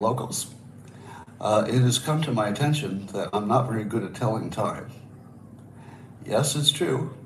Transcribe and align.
locals. 0.00 0.54
Uh, 1.40 1.64
it 1.66 1.80
has 1.80 1.98
come 1.98 2.22
to 2.22 2.30
my 2.30 2.46
attention 2.46 3.04
that 3.08 3.28
I'm 3.32 3.48
not 3.48 3.68
very 3.68 3.82
good 3.82 4.04
at 4.04 4.14
telling 4.14 4.48
time. 4.48 4.92
Yes, 6.24 6.54
it's 6.54 6.70
true. 6.70 7.16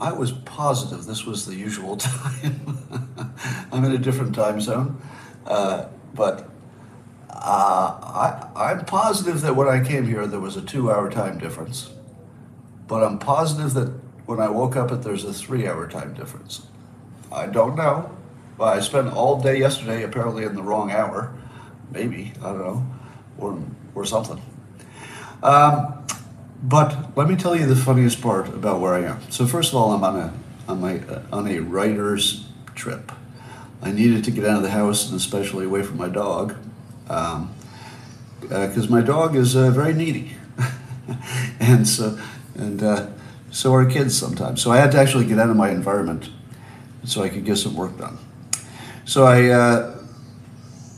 I 0.00 0.12
was 0.12 0.32
positive 0.32 1.04
this 1.04 1.26
was 1.26 1.44
the 1.44 1.54
usual 1.54 1.96
time. 1.98 2.78
I'm 3.70 3.84
in 3.84 3.92
a 3.92 3.98
different 3.98 4.34
time 4.34 4.62
zone, 4.62 4.98
uh, 5.44 5.88
but 6.14 6.48
uh, 7.28 7.98
I, 8.00 8.70
I'm 8.70 8.86
positive 8.86 9.42
that 9.42 9.54
when 9.54 9.68
I 9.68 9.84
came 9.84 10.06
here 10.06 10.26
there 10.26 10.40
was 10.40 10.56
a 10.56 10.62
two-hour 10.62 11.10
time 11.10 11.36
difference. 11.36 11.90
But 12.88 13.02
I'm 13.02 13.18
positive 13.18 13.74
that 13.74 13.92
when 14.24 14.40
I 14.40 14.48
woke 14.48 14.74
up, 14.74 15.02
there's 15.02 15.24
a 15.24 15.34
three-hour 15.34 15.86
time 15.88 16.14
difference. 16.14 16.66
I 17.30 17.44
don't 17.44 17.76
know. 17.76 18.10
Well, 18.56 18.70
I 18.70 18.80
spent 18.80 19.12
all 19.12 19.38
day 19.38 19.58
yesterday 19.58 20.02
apparently 20.02 20.44
in 20.44 20.54
the 20.54 20.62
wrong 20.62 20.90
hour, 20.90 21.36
maybe 21.92 22.32
I 22.40 22.48
don't 22.48 22.58
know, 22.58 22.86
or 23.38 23.58
or 23.94 24.04
something. 24.04 24.40
Um, 25.42 26.04
but 26.62 27.16
let 27.16 27.28
me 27.28 27.36
tell 27.36 27.56
you 27.56 27.66
the 27.66 27.76
funniest 27.76 28.20
part 28.20 28.48
about 28.48 28.80
where 28.80 28.94
I 28.94 29.00
am. 29.00 29.30
So 29.30 29.46
first 29.46 29.70
of 29.70 29.76
all, 29.76 29.92
I'm 29.92 30.04
on 30.04 30.16
a 30.16 30.34
on 30.68 30.80
my 30.80 30.98
uh, 31.00 31.22
on 31.32 31.48
a 31.48 31.58
writer's 31.60 32.46
trip. 32.74 33.12
I 33.82 33.90
needed 33.90 34.24
to 34.24 34.30
get 34.30 34.44
out 34.44 34.58
of 34.58 34.62
the 34.62 34.70
house 34.70 35.08
and 35.08 35.16
especially 35.16 35.64
away 35.64 35.82
from 35.82 35.98
my 35.98 36.08
dog, 36.08 36.56
because 37.04 37.34
um, 37.34 37.54
uh, 38.50 38.86
my 38.88 39.00
dog 39.00 39.34
is 39.34 39.56
uh, 39.56 39.70
very 39.70 39.92
needy, 39.92 40.36
and 41.60 41.86
so 41.88 42.16
and 42.54 42.80
uh, 42.82 43.08
so 43.50 43.74
are 43.74 43.84
kids 43.84 44.16
sometimes. 44.16 44.62
So 44.62 44.70
I 44.70 44.76
had 44.76 44.92
to 44.92 44.98
actually 44.98 45.26
get 45.26 45.40
out 45.40 45.50
of 45.50 45.56
my 45.56 45.70
environment 45.70 46.30
so 47.04 47.22
I 47.22 47.28
could 47.28 47.44
get 47.44 47.56
some 47.56 47.74
work 47.74 47.98
done. 47.98 48.18
So 49.04 49.24
I 49.24 49.48
uh, 49.48 50.01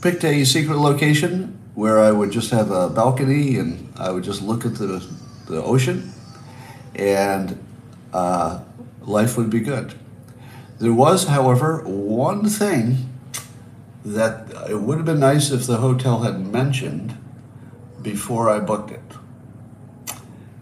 picked 0.05 0.23
a 0.23 0.45
secret 0.45 0.77
location 0.77 1.57
where 1.73 1.97
I 1.97 2.11
would 2.11 2.29
just 2.29 2.51
have 2.51 2.69
a 2.69 2.91
balcony 2.91 3.57
and 3.57 3.91
I 3.97 4.11
would 4.11 4.23
just 4.23 4.39
look 4.39 4.63
at 4.63 4.75
the, 4.75 5.03
the 5.47 5.63
ocean 5.63 6.13
and 6.93 7.57
uh, 8.13 8.61
life 9.01 9.35
would 9.35 9.49
be 9.49 9.61
good. 9.61 9.95
There 10.77 10.93
was, 10.93 11.25
however, 11.25 11.81
one 11.85 12.47
thing 12.47 13.09
that 14.05 14.69
it 14.69 14.79
would 14.79 14.97
have 14.97 15.07
been 15.07 15.21
nice 15.21 15.49
if 15.49 15.65
the 15.65 15.77
hotel 15.77 16.19
had 16.19 16.39
mentioned 16.39 17.17
before 18.03 18.47
I 18.47 18.59
booked 18.59 18.91
it. 18.91 19.01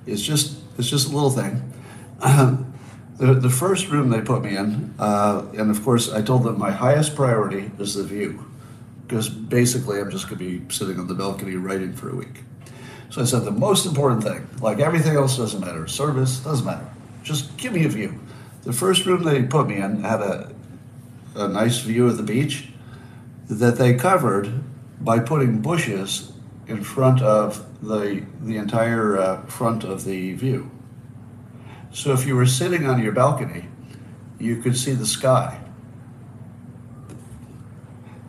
It's 0.05 0.21
just 0.21 0.57
it's 0.77 0.89
just 0.89 1.09
a 1.09 1.11
little 1.11 1.29
thing. 1.29 1.73
the, 2.21 3.33
the 3.33 3.49
first 3.49 3.89
room 3.89 4.09
they 4.09 4.21
put 4.21 4.41
me 4.41 4.55
in, 4.55 4.93
uh, 4.97 5.43
and 5.57 5.69
of 5.69 5.83
course 5.83 6.13
I 6.13 6.21
told 6.21 6.43
them 6.45 6.57
my 6.57 6.71
highest 6.71 7.13
priority 7.13 7.71
is 7.77 7.95
the 7.95 8.03
view, 8.05 8.52
because 9.13 9.29
basically 9.29 9.99
I'm 9.99 10.09
just 10.09 10.27
going 10.27 10.39
to 10.39 10.59
be 10.59 10.73
sitting 10.73 10.99
on 10.99 11.05
the 11.05 11.13
balcony 11.13 11.55
writing 11.55 11.93
for 11.93 12.09
a 12.09 12.15
week. 12.15 12.41
So 13.11 13.21
I 13.21 13.25
said 13.25 13.45
the 13.45 13.51
most 13.51 13.85
important 13.85 14.23
thing, 14.23 14.47
like 14.59 14.79
everything 14.79 15.15
else 15.15 15.37
doesn't 15.37 15.61
matter, 15.61 15.85
service 15.85 16.39
doesn't 16.39 16.65
matter, 16.65 16.89
just 17.21 17.55
give 17.55 17.73
me 17.73 17.85
a 17.85 17.89
view. 17.89 18.19
The 18.63 18.73
first 18.73 19.05
room 19.05 19.21
they 19.21 19.43
put 19.43 19.67
me 19.67 19.75
in 19.75 20.01
had 20.01 20.19
a, 20.19 20.51
a 21.35 21.47
nice 21.47 21.77
view 21.77 22.07
of 22.07 22.17
the 22.17 22.23
beach 22.23 22.69
that 23.51 23.77
they 23.77 23.93
covered 23.93 24.51
by 24.99 25.19
putting 25.19 25.61
bushes 25.61 26.31
in 26.65 26.83
front 26.83 27.21
of 27.21 27.63
the, 27.87 28.25
the 28.41 28.57
entire 28.57 29.19
uh, 29.19 29.43
front 29.43 29.83
of 29.83 30.05
the 30.05 30.33
view. 30.33 30.71
So 31.91 32.13
if 32.13 32.25
you 32.25 32.35
were 32.35 32.47
sitting 32.47 32.87
on 32.87 32.99
your 32.99 33.11
balcony, 33.11 33.67
you 34.39 34.57
could 34.57 34.75
see 34.75 34.93
the 34.93 35.05
sky. 35.05 35.59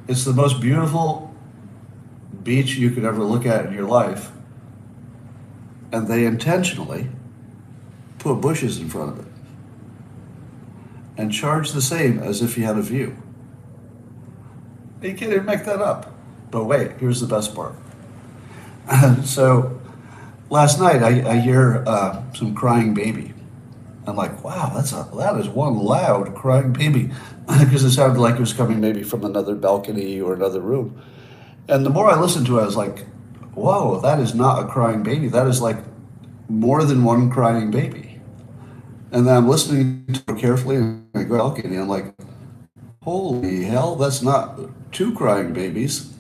It's 0.06 0.24
the 0.24 0.32
most 0.32 0.60
beautiful 0.60 1.34
beach 2.42 2.76
you 2.76 2.90
could 2.90 3.04
ever 3.04 3.22
look 3.24 3.46
at 3.46 3.66
in 3.66 3.72
your 3.72 3.88
life. 3.88 4.30
And 5.92 6.08
they 6.08 6.26
intentionally 6.26 7.08
put 8.18 8.36
bushes 8.36 8.78
in 8.78 8.88
front 8.88 9.12
of 9.12 9.26
it 9.26 9.32
and 11.16 11.32
charge 11.32 11.72
the 11.72 11.82
same 11.82 12.18
as 12.18 12.42
if 12.42 12.58
you 12.58 12.64
had 12.64 12.76
a 12.76 12.82
view. 12.82 13.16
You 15.00 15.14
can't 15.14 15.32
even 15.32 15.44
make 15.44 15.64
that 15.64 15.80
up. 15.80 16.12
But 16.50 16.64
wait, 16.64 16.92
here's 16.98 17.20
the 17.20 17.26
best 17.26 17.54
part. 17.54 17.74
so 19.24 19.80
last 20.50 20.80
night 20.80 21.02
I, 21.02 21.32
I 21.32 21.40
hear 21.40 21.84
uh, 21.86 22.22
some 22.32 22.54
crying 22.54 22.94
baby. 22.94 23.33
I'm 24.06 24.16
like, 24.16 24.44
wow, 24.44 24.70
that's 24.74 24.92
a 24.92 25.08
that 25.16 25.36
is 25.40 25.48
one 25.48 25.78
loud 25.78 26.34
crying 26.34 26.72
baby, 26.72 27.10
because 27.46 27.84
it 27.84 27.92
sounded 27.92 28.20
like 28.20 28.34
it 28.34 28.40
was 28.40 28.52
coming 28.52 28.80
maybe 28.80 29.02
from 29.02 29.24
another 29.24 29.54
balcony 29.54 30.20
or 30.20 30.34
another 30.34 30.60
room. 30.60 31.00
And 31.68 31.86
the 31.86 31.90
more 31.90 32.10
I 32.10 32.20
listened 32.20 32.46
to 32.46 32.58
it, 32.58 32.62
I 32.62 32.66
was 32.66 32.76
like, 32.76 33.06
whoa, 33.54 34.00
that 34.00 34.20
is 34.20 34.34
not 34.34 34.64
a 34.64 34.68
crying 34.68 35.02
baby. 35.02 35.28
That 35.28 35.46
is 35.46 35.60
like 35.60 35.78
more 36.48 36.84
than 36.84 37.04
one 37.04 37.30
crying 37.30 37.70
baby. 37.70 38.20
And 39.12 39.26
then 39.26 39.36
I'm 39.36 39.48
listening 39.48 40.06
to 40.26 40.34
carefully 40.34 40.76
and 40.76 41.06
I 41.14 41.22
go 41.22 41.38
balcony. 41.38 41.76
I'm 41.76 41.88
like, 41.88 42.14
holy 43.02 43.64
hell, 43.64 43.96
that's 43.96 44.22
not 44.22 44.58
two 44.92 45.14
crying 45.14 45.52
babies. 45.52 46.12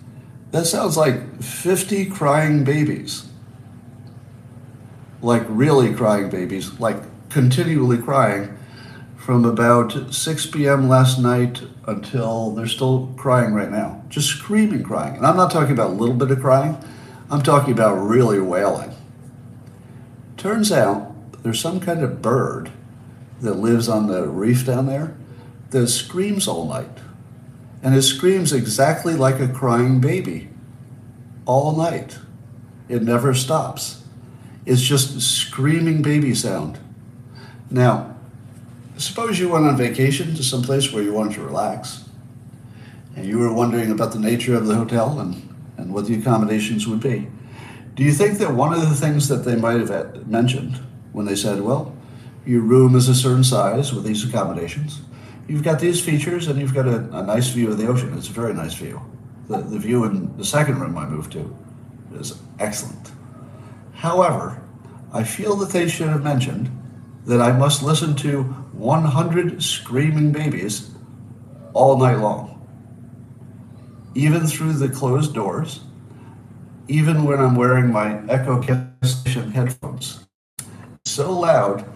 That 0.52 0.66
sounds 0.66 0.96
like 0.96 1.42
50 1.42 2.06
crying 2.06 2.64
babies. 2.64 3.28
Like 5.20 5.42
really 5.48 5.92
crying 5.92 6.30
babies, 6.30 6.78
like 6.78 6.98
continually 7.34 7.98
crying 7.98 8.56
from 9.16 9.44
about 9.44 10.14
6 10.14 10.46
p.m. 10.46 10.88
last 10.88 11.18
night 11.18 11.62
until 11.84 12.52
they're 12.52 12.68
still 12.68 13.12
crying 13.16 13.52
right 13.52 13.72
now. 13.72 14.04
Just 14.08 14.28
screaming, 14.28 14.84
crying. 14.84 15.16
And 15.16 15.26
I'm 15.26 15.36
not 15.36 15.50
talking 15.50 15.72
about 15.72 15.90
a 15.90 15.94
little 15.94 16.14
bit 16.14 16.30
of 16.30 16.40
crying, 16.40 16.78
I'm 17.28 17.42
talking 17.42 17.72
about 17.72 17.96
really 17.96 18.38
wailing. 18.38 18.94
Turns 20.36 20.70
out 20.70 21.42
there's 21.42 21.58
some 21.58 21.80
kind 21.80 22.04
of 22.04 22.22
bird 22.22 22.70
that 23.40 23.54
lives 23.54 23.88
on 23.88 24.06
the 24.06 24.28
reef 24.28 24.64
down 24.64 24.86
there 24.86 25.16
that 25.70 25.88
screams 25.88 26.46
all 26.46 26.68
night 26.68 26.98
and 27.82 27.96
it 27.96 28.02
screams 28.02 28.52
exactly 28.52 29.14
like 29.14 29.40
a 29.40 29.48
crying 29.48 30.00
baby 30.00 30.50
all 31.46 31.76
night. 31.76 32.16
It 32.88 33.02
never 33.02 33.34
stops. 33.34 34.04
It's 34.64 34.82
just 34.82 35.20
screaming 35.20 36.00
baby 36.00 36.32
sound. 36.32 36.78
Now, 37.70 38.16
suppose 38.96 39.38
you 39.38 39.48
went 39.48 39.66
on 39.66 39.76
vacation 39.76 40.34
to 40.34 40.42
some 40.42 40.62
place 40.62 40.92
where 40.92 41.02
you 41.02 41.12
wanted 41.12 41.34
to 41.34 41.42
relax, 41.42 42.04
and 43.16 43.26
you 43.26 43.38
were 43.38 43.52
wondering 43.52 43.90
about 43.90 44.12
the 44.12 44.18
nature 44.18 44.54
of 44.54 44.66
the 44.66 44.74
hotel 44.74 45.18
and, 45.20 45.54
and 45.76 45.92
what 45.92 46.06
the 46.06 46.14
accommodations 46.14 46.86
would 46.86 47.00
be. 47.00 47.28
Do 47.94 48.02
you 48.02 48.12
think 48.12 48.38
that 48.38 48.52
one 48.52 48.72
of 48.72 48.80
the 48.80 48.94
things 48.94 49.28
that 49.28 49.44
they 49.44 49.54
might 49.56 49.78
have 49.80 50.26
mentioned 50.26 50.80
when 51.12 51.26
they 51.26 51.36
said, 51.36 51.60
well, 51.60 51.96
your 52.44 52.60
room 52.60 52.96
is 52.96 53.08
a 53.08 53.14
certain 53.14 53.44
size 53.44 53.92
with 53.92 54.04
these 54.04 54.28
accommodations, 54.28 55.00
you've 55.46 55.62
got 55.62 55.78
these 55.78 56.00
features 56.00 56.48
and 56.48 56.60
you've 56.60 56.74
got 56.74 56.86
a, 56.86 56.98
a 57.16 57.22
nice 57.22 57.48
view 57.48 57.70
of 57.70 57.78
the 57.78 57.86
ocean. 57.86 58.16
It's 58.18 58.28
a 58.28 58.32
very 58.32 58.52
nice 58.52 58.74
view. 58.74 59.00
The, 59.48 59.58
the 59.58 59.78
view 59.78 60.04
in 60.04 60.36
the 60.36 60.44
second 60.44 60.80
room 60.80 60.98
I 60.98 61.06
moved 61.06 61.32
to 61.32 61.56
is 62.14 62.40
excellent. 62.58 63.12
However, 63.92 64.60
I 65.12 65.22
feel 65.22 65.54
that 65.56 65.70
they 65.70 65.88
should 65.88 66.08
have 66.08 66.24
mentioned 66.24 66.70
that 67.24 67.40
I 67.40 67.52
must 67.52 67.82
listen 67.82 68.14
to 68.16 68.42
100 68.42 69.62
screaming 69.62 70.32
babies 70.32 70.90
all 71.72 71.98
night 71.98 72.18
long, 72.18 72.66
even 74.14 74.46
through 74.46 74.74
the 74.74 74.88
closed 74.88 75.34
doors, 75.34 75.80
even 76.88 77.24
when 77.24 77.40
I'm 77.40 77.56
wearing 77.56 77.92
my 77.92 78.22
echo 78.28 78.62
cancellation 78.62 79.52
headphones. 79.52 80.26
So 81.04 81.32
loud 81.32 81.88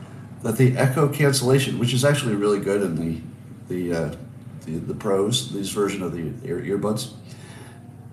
that 0.43 0.57
the 0.57 0.77
echo 0.77 1.09
cancellation, 1.09 1.79
which 1.79 1.93
is 1.93 2.05
actually 2.05 2.35
really 2.35 2.61
good 2.61 2.83
in 2.83 2.97
the 2.97 3.21
the 3.69 3.95
uh, 3.95 4.17
the, 4.65 4.79
the 4.79 4.95
pros, 4.95 5.53
this 5.53 5.71
version 5.71 6.03
of 6.03 6.13
the 6.13 6.33
ear, 6.47 6.61
earbuds, 6.61 7.13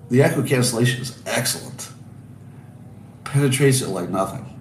the 0.09 0.21
echo 0.21 0.43
cancellation 0.43 1.01
is 1.01 1.21
excellent. 1.25 1.89
Penetrates 3.23 3.81
it 3.81 3.89
like 3.89 4.09
nothing. 4.09 4.51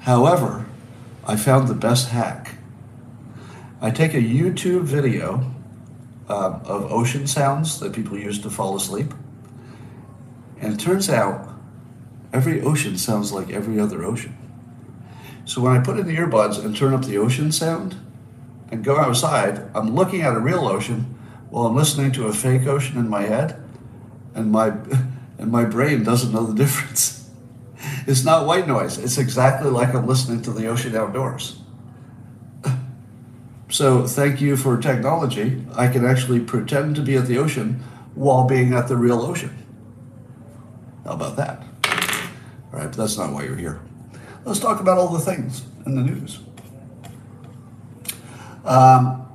However, 0.00 0.66
I 1.26 1.36
found 1.36 1.68
the 1.68 1.74
best 1.74 2.08
hack. 2.08 2.56
I 3.80 3.90
take 3.90 4.14
a 4.14 4.18
YouTube 4.18 4.82
video 4.82 5.54
uh, 6.28 6.60
of 6.64 6.90
ocean 6.90 7.26
sounds 7.26 7.80
that 7.80 7.92
people 7.92 8.18
use 8.18 8.40
to 8.42 8.50
fall 8.50 8.76
asleep, 8.76 9.12
and 10.60 10.72
it 10.74 10.80
turns 10.80 11.10
out 11.10 11.48
every 12.32 12.60
ocean 12.62 12.96
sounds 12.96 13.32
like 13.32 13.50
every 13.50 13.78
other 13.78 14.02
ocean. 14.04 14.36
So 15.44 15.60
when 15.60 15.76
I 15.76 15.82
put 15.82 15.98
in 15.98 16.06
the 16.06 16.16
earbuds 16.16 16.64
and 16.64 16.76
turn 16.76 16.94
up 16.94 17.04
the 17.04 17.18
ocean 17.18 17.52
sound 17.52 17.96
and 18.70 18.84
go 18.84 18.98
outside, 18.98 19.68
I'm 19.74 19.94
looking 19.94 20.22
at 20.22 20.34
a 20.34 20.40
real 20.40 20.68
ocean 20.68 21.18
while 21.50 21.66
I'm 21.66 21.76
listening 21.76 22.12
to 22.12 22.26
a 22.26 22.32
fake 22.32 22.66
ocean 22.66 22.98
in 22.98 23.08
my 23.08 23.22
head, 23.22 23.62
and 24.34 24.50
my 24.52 24.68
and 25.38 25.50
my 25.50 25.64
brain 25.64 26.02
doesn't 26.02 26.32
know 26.32 26.46
the 26.46 26.54
difference. 26.54 27.19
It's 28.06 28.24
not 28.24 28.46
white 28.46 28.68
noise. 28.68 28.98
It's 28.98 29.18
exactly 29.18 29.70
like 29.70 29.94
I'm 29.94 30.06
listening 30.06 30.42
to 30.42 30.52
the 30.52 30.66
ocean 30.66 30.94
outdoors. 30.96 31.60
So 33.70 34.04
thank 34.06 34.40
you 34.40 34.56
for 34.56 34.76
technology. 34.78 35.64
I 35.76 35.86
can 35.88 36.04
actually 36.04 36.40
pretend 36.40 36.96
to 36.96 37.02
be 37.02 37.16
at 37.16 37.26
the 37.26 37.38
ocean 37.38 37.82
while 38.14 38.44
being 38.44 38.72
at 38.72 38.88
the 38.88 38.96
real 38.96 39.20
ocean. 39.22 39.56
How 41.04 41.12
about 41.12 41.36
that? 41.36 41.62
All 42.72 42.80
right, 42.80 42.88
but 42.88 42.96
that's 42.96 43.16
not 43.16 43.32
why 43.32 43.44
you're 43.44 43.56
here. 43.56 43.80
Let's 44.44 44.58
talk 44.58 44.80
about 44.80 44.98
all 44.98 45.08
the 45.08 45.20
things 45.20 45.62
in 45.86 45.94
the 45.94 46.02
news. 46.02 46.40
Um, 48.64 49.26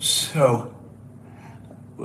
so, 0.00 0.74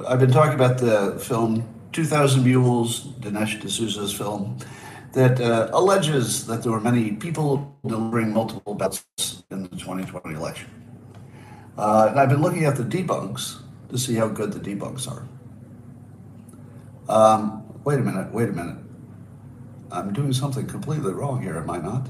I've 0.07 0.19
been 0.19 0.31
talking 0.31 0.53
about 0.53 0.77
the 0.79 1.19
film 1.19 1.67
2000 1.93 2.43
Mules, 2.43 3.07
Dinesh 3.19 3.61
D'Souza's 3.61 4.13
film, 4.13 4.57
that 5.13 5.39
uh, 5.39 5.69
alleges 5.73 6.45
that 6.47 6.63
there 6.63 6.71
were 6.71 6.79
many 6.79 7.13
people 7.13 7.77
delivering 7.85 8.33
multiple 8.33 8.73
ballots 8.73 9.43
in 9.51 9.63
the 9.63 9.69
2020 9.69 10.35
election. 10.35 10.69
Uh, 11.77 12.07
and 12.09 12.19
I've 12.19 12.29
been 12.29 12.41
looking 12.41 12.65
at 12.65 12.75
the 12.75 12.83
debunks 12.83 13.61
to 13.89 13.97
see 13.97 14.15
how 14.15 14.27
good 14.27 14.53
the 14.53 14.59
debunks 14.59 15.07
are. 15.07 15.27
Um, 17.07 17.63
wait 17.83 17.99
a 17.99 18.01
minute, 18.01 18.33
wait 18.33 18.49
a 18.49 18.51
minute. 18.51 18.77
I'm 19.91 20.13
doing 20.13 20.33
something 20.33 20.65
completely 20.65 21.13
wrong 21.13 21.41
here, 21.41 21.57
am 21.57 21.69
I 21.69 21.77
not? 21.77 22.07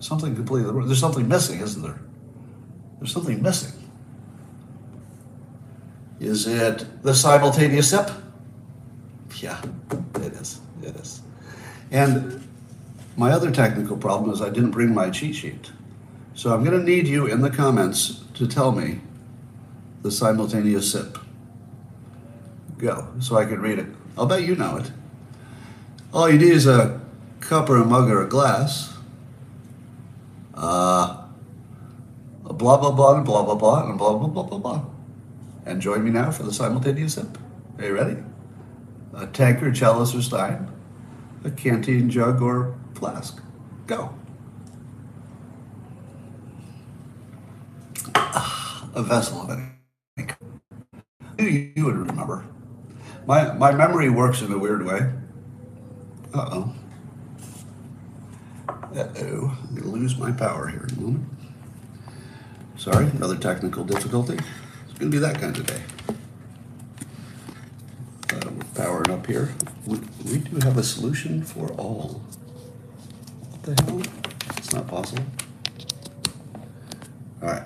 Something 0.00 0.34
completely 0.34 0.72
wrong. 0.72 0.86
There's 0.86 0.98
something 0.98 1.28
missing, 1.28 1.60
isn't 1.60 1.82
there? 1.82 2.00
There's 2.98 3.12
something 3.12 3.40
missing. 3.40 3.72
Is 6.18 6.46
it 6.46 7.02
the 7.02 7.14
simultaneous 7.14 7.90
sip? 7.90 8.10
Yeah, 9.36 9.60
it 10.16 10.32
is. 10.32 10.60
It 10.82 10.96
is. 10.96 11.23
And 11.94 12.46
my 13.16 13.30
other 13.30 13.52
technical 13.52 13.96
problem 13.96 14.32
is 14.34 14.42
I 14.42 14.50
didn't 14.50 14.72
bring 14.72 14.92
my 14.92 15.10
cheat 15.10 15.36
sheet. 15.36 15.70
So 16.34 16.52
I'm 16.52 16.64
going 16.64 16.76
to 16.76 16.84
need 16.84 17.06
you 17.06 17.26
in 17.26 17.40
the 17.40 17.50
comments 17.50 18.24
to 18.34 18.48
tell 18.48 18.72
me 18.72 19.00
the 20.02 20.10
simultaneous 20.10 20.90
sip. 20.90 21.18
Go, 22.78 23.06
so 23.20 23.36
I 23.36 23.44
can 23.44 23.60
read 23.60 23.78
it. 23.78 23.86
I'll 24.18 24.26
bet 24.26 24.42
you 24.42 24.56
know 24.56 24.78
it. 24.78 24.90
All 26.12 26.28
you 26.28 26.36
need 26.36 26.50
is 26.50 26.66
a 26.66 27.00
cup 27.38 27.70
or 27.70 27.76
a 27.76 27.84
mug 27.84 28.10
or 28.10 28.24
a 28.24 28.28
glass. 28.28 28.92
Uh, 30.52 31.22
blah, 32.42 32.76
blah, 32.76 32.90
blah, 32.90 33.14
and 33.14 33.24
blah, 33.24 33.44
blah, 33.44 33.54
blah, 33.54 33.88
and 33.88 33.96
blah, 33.96 34.18
blah, 34.18 34.28
blah, 34.28 34.42
blah, 34.42 34.58
blah. 34.58 34.84
And 35.64 35.80
join 35.80 36.04
me 36.04 36.10
now 36.10 36.32
for 36.32 36.42
the 36.42 36.52
simultaneous 36.52 37.14
sip. 37.14 37.38
Are 37.78 37.84
you 37.84 37.94
ready? 37.94 38.16
A 39.14 39.28
tankard, 39.28 39.76
chalice, 39.76 40.12
or 40.12 40.22
stein, 40.22 40.68
a 41.44 41.50
canteen, 41.50 42.10
jug, 42.10 42.42
or 42.42 42.74
flask. 42.94 43.40
Go. 43.86 44.14
a 48.94 49.02
vessel 49.02 49.42
of 49.42 49.50
any 49.50 50.26
kind. 50.26 50.60
You, 51.38 51.72
you 51.74 51.84
would 51.84 51.96
remember. 51.96 52.46
My, 53.26 53.52
my 53.54 53.72
memory 53.72 54.10
works 54.10 54.42
in 54.42 54.52
a 54.52 54.58
weird 54.58 54.84
way. 54.84 55.10
Uh 56.32 56.48
oh. 56.52 56.74
Uh 58.68 59.08
oh. 59.16 59.58
I'm 59.62 59.74
going 59.74 59.82
to 59.82 59.88
lose 59.88 60.16
my 60.16 60.30
power 60.30 60.68
here 60.68 60.86
in 60.88 60.96
a 60.96 61.00
moment. 61.00 61.26
Sorry, 62.76 63.06
another 63.06 63.36
technical 63.36 63.84
difficulty. 63.84 64.34
It's 64.34 64.98
going 64.98 65.10
to 65.10 65.16
be 65.16 65.18
that 65.18 65.40
kind 65.40 65.56
of 65.56 65.66
day. 65.66 65.82
Powering 68.74 69.10
up 69.10 69.26
here. 69.26 69.54
We, 69.86 70.00
we 70.24 70.38
do 70.38 70.56
have 70.66 70.76
a 70.78 70.82
solution 70.82 71.42
for 71.42 71.68
all. 71.74 72.22
What 73.50 73.62
the 73.62 73.84
hell? 73.84 74.02
It's 74.56 74.72
not 74.72 74.88
possible. 74.88 75.24
All 77.40 77.50
right. 77.50 77.62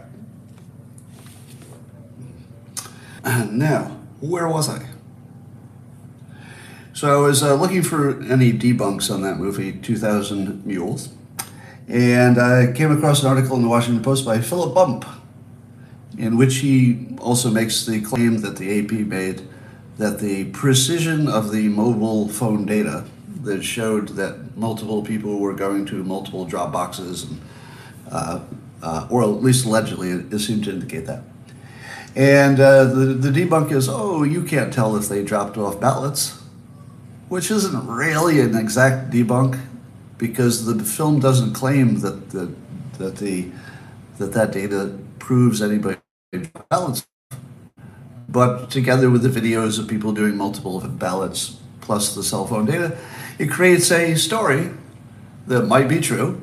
And 3.24 3.58
now, 3.58 3.96
where 4.20 4.48
was 4.48 4.68
I? 4.68 4.86
So 6.92 7.16
I 7.16 7.26
was 7.26 7.42
uh, 7.42 7.54
looking 7.54 7.82
for 7.82 8.20
any 8.24 8.52
debunks 8.52 9.10
on 9.10 9.22
that 9.22 9.38
movie, 9.38 9.72
2000 9.72 10.66
Mules, 10.66 11.08
and 11.86 12.38
I 12.38 12.72
came 12.72 12.90
across 12.90 13.22
an 13.22 13.28
article 13.28 13.56
in 13.56 13.62
the 13.62 13.68
Washington 13.68 14.02
Post 14.02 14.26
by 14.26 14.40
Philip 14.40 14.74
Bump, 14.74 15.06
in 16.18 16.36
which 16.36 16.56
he 16.56 17.16
also 17.18 17.50
makes 17.50 17.86
the 17.86 18.00
claim 18.02 18.42
that 18.42 18.56
the 18.56 18.80
AP 18.80 18.90
made 19.06 19.47
that 19.98 20.20
the 20.20 20.44
precision 20.46 21.28
of 21.28 21.52
the 21.52 21.68
mobile 21.68 22.28
phone 22.28 22.64
data 22.64 23.04
that 23.42 23.62
showed 23.62 24.10
that 24.10 24.56
multiple 24.56 25.02
people 25.02 25.38
were 25.38 25.54
going 25.54 25.84
to 25.86 26.02
multiple 26.04 26.44
drop 26.44 26.72
boxes, 26.72 27.24
and, 27.24 27.40
uh, 28.10 28.40
uh, 28.82 29.06
or 29.10 29.22
at 29.22 29.28
least 29.42 29.66
allegedly, 29.66 30.10
it, 30.10 30.38
seemed 30.38 30.64
to 30.64 30.70
indicate 30.70 31.06
that. 31.06 31.22
And 32.14 32.58
uh, 32.60 32.84
the, 32.84 33.06
the 33.06 33.30
debunk 33.30 33.72
is, 33.72 33.88
oh, 33.88 34.22
you 34.22 34.42
can't 34.44 34.72
tell 34.72 34.96
if 34.96 35.08
they 35.08 35.24
dropped 35.24 35.56
off 35.56 35.80
ballots, 35.80 36.42
which 37.28 37.50
isn't 37.50 37.86
really 37.86 38.40
an 38.40 38.56
exact 38.56 39.10
debunk 39.12 39.60
because 40.16 40.64
the 40.64 40.82
film 40.84 41.20
doesn't 41.20 41.54
claim 41.54 42.00
that 42.00 42.30
the, 42.30 42.52
that 42.98 43.16
the 43.16 43.50
that 44.18 44.32
that 44.32 44.52
data 44.52 44.98
proves 45.20 45.62
anybody 45.62 45.98
ballots. 46.68 47.06
But 48.28 48.70
together 48.70 49.08
with 49.08 49.22
the 49.22 49.28
videos 49.28 49.78
of 49.78 49.88
people 49.88 50.12
doing 50.12 50.36
multiple 50.36 50.80
ballots 50.80 51.56
plus 51.80 52.14
the 52.14 52.22
cell 52.22 52.46
phone 52.46 52.66
data, 52.66 52.98
it 53.38 53.50
creates 53.50 53.90
a 53.90 54.14
story 54.14 54.70
that 55.46 55.62
might 55.62 55.88
be 55.88 56.00
true 56.00 56.42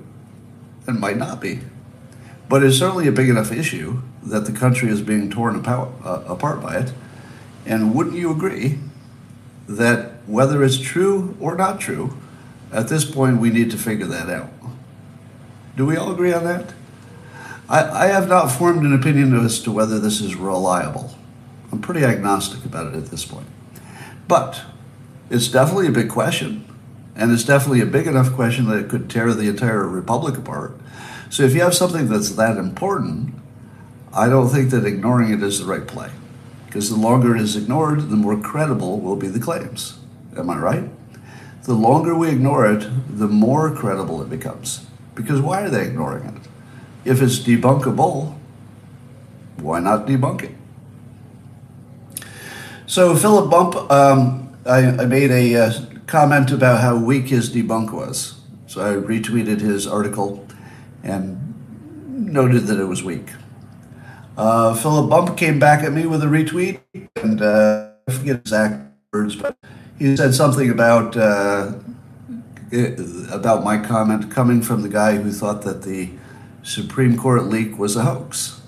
and 0.87 0.99
might 0.99 1.17
not 1.17 1.39
be. 1.39 1.59
But 2.49 2.63
it's 2.63 2.77
certainly 2.77 3.07
a 3.07 3.11
big 3.11 3.29
enough 3.29 3.51
issue 3.51 4.01
that 4.23 4.45
the 4.45 4.51
country 4.51 4.89
is 4.89 5.01
being 5.01 5.29
torn 5.29 5.55
apart, 5.55 5.89
uh, 6.03 6.55
by 6.55 6.77
it. 6.77 6.93
And 7.65 7.93
wouldn't 7.93 8.15
you 8.15 8.31
agree 8.31 8.79
that 9.67 10.13
whether 10.27 10.63
it's 10.63 10.77
true 10.77 11.35
or 11.39 11.55
not 11.55 11.79
true, 11.79 12.17
at 12.71 12.87
this 12.87 13.05
point 13.05 13.39
we 13.39 13.49
need 13.49 13.71
to 13.71 13.77
figure 13.77 14.07
that 14.07 14.29
out? 14.29 14.49
Do 15.75 15.85
we 15.85 15.97
all 15.97 16.11
agree 16.11 16.33
on 16.33 16.43
that? 16.45 16.73
I, 17.67 18.05
I 18.05 18.07
have 18.07 18.27
not 18.27 18.49
formed 18.49 18.85
an 18.85 18.93
opinion 18.93 19.35
as 19.37 19.59
to 19.61 19.71
whether 19.71 19.99
this 19.99 20.21
is 20.21 20.35
reliable. 20.35 21.14
I'm 21.75 21.81
pretty 21.81 22.05
agnostic 22.05 22.63
about 22.63 22.93
it 22.93 22.95
at 22.95 23.07
this 23.07 23.25
point. 23.25 23.47
But 24.29 24.61
it's 25.29 25.49
definitely 25.49 25.87
a 25.87 25.91
big 25.91 26.09
question. 26.09 26.65
And 27.17 27.33
it's 27.33 27.43
definitely 27.43 27.81
a 27.81 27.85
big 27.85 28.07
enough 28.07 28.31
question 28.31 28.67
that 28.69 28.77
it 28.77 28.89
could 28.89 29.09
tear 29.09 29.33
the 29.33 29.49
entire 29.49 29.85
republic 29.85 30.37
apart. 30.37 30.79
So 31.29 31.43
if 31.43 31.53
you 31.53 31.59
have 31.59 31.75
something 31.75 32.07
that's 32.07 32.29
that 32.31 32.55
important, 32.55 33.35
I 34.13 34.29
don't 34.29 34.47
think 34.47 34.69
that 34.69 34.85
ignoring 34.85 35.33
it 35.33 35.43
is 35.43 35.59
the 35.59 35.65
right 35.65 35.85
play. 35.85 36.11
Because 36.65 36.89
the 36.89 36.95
longer 36.95 37.35
it 37.35 37.41
is 37.41 37.57
ignored, 37.57 38.09
the 38.09 38.15
more 38.15 38.39
credible 38.39 39.01
will 39.01 39.17
be 39.17 39.27
the 39.27 39.41
claims. 39.41 39.97
Am 40.37 40.49
I 40.49 40.57
right? 40.57 40.89
The 41.63 41.73
longer 41.73 42.15
we 42.15 42.29
ignore 42.29 42.71
it, 42.71 42.87
the 43.09 43.27
more 43.27 43.75
credible 43.75 44.21
it 44.21 44.29
becomes. 44.29 44.85
Because 45.13 45.41
why 45.41 45.63
are 45.63 45.69
they 45.69 45.87
ignoring 45.87 46.23
it? 46.23 46.47
If 47.03 47.21
it's 47.21 47.39
debunkable, 47.39 48.37
why 49.57 49.81
not 49.81 50.07
debunk 50.07 50.43
it? 50.43 50.55
So 52.87 53.15
Philip 53.15 53.49
Bump, 53.49 53.75
um, 53.91 54.55
I, 54.65 54.85
I, 54.85 55.05
made 55.05 55.31
a 55.31 55.55
uh, 55.55 55.73
comment 56.05 56.51
about 56.51 56.81
how 56.81 56.95
weak 56.95 57.29
his 57.29 57.49
debunk 57.49 57.91
was. 57.91 58.39
So 58.67 58.81
I 58.81 58.93
retweeted 58.93 59.59
his 59.59 59.87
article 59.87 60.45
and 61.03 61.41
noted 62.07 62.67
that 62.67 62.79
it 62.79 62.85
was 62.85 63.03
weak. 63.03 63.29
Uh, 64.37 64.75
Philip 64.75 65.09
Bump 65.09 65.35
came 65.35 65.57
back 65.57 65.83
at 65.83 65.93
me 65.93 66.05
with 66.05 66.21
a 66.21 66.27
retweet, 66.27 66.79
and 67.15 67.41
uh, 67.41 67.89
I 68.07 68.11
forget 68.11 68.35
exact 68.35 68.91
words, 69.11 69.35
but 69.35 69.57
he 69.97 70.15
said 70.15 70.35
something 70.35 70.69
about 70.69 71.17
uh, 71.17 71.73
about 73.31 73.63
my 73.63 73.77
comment 73.77 74.29
coming 74.29 74.61
from 74.61 74.81
the 74.83 74.89
guy 74.89 75.15
who 75.15 75.31
thought 75.31 75.63
that 75.63 75.83
the 75.83 76.09
Supreme 76.61 77.17
Court 77.17 77.45
leak 77.45 77.79
was 77.79 77.95
a 77.95 78.03
hoax. 78.03 78.61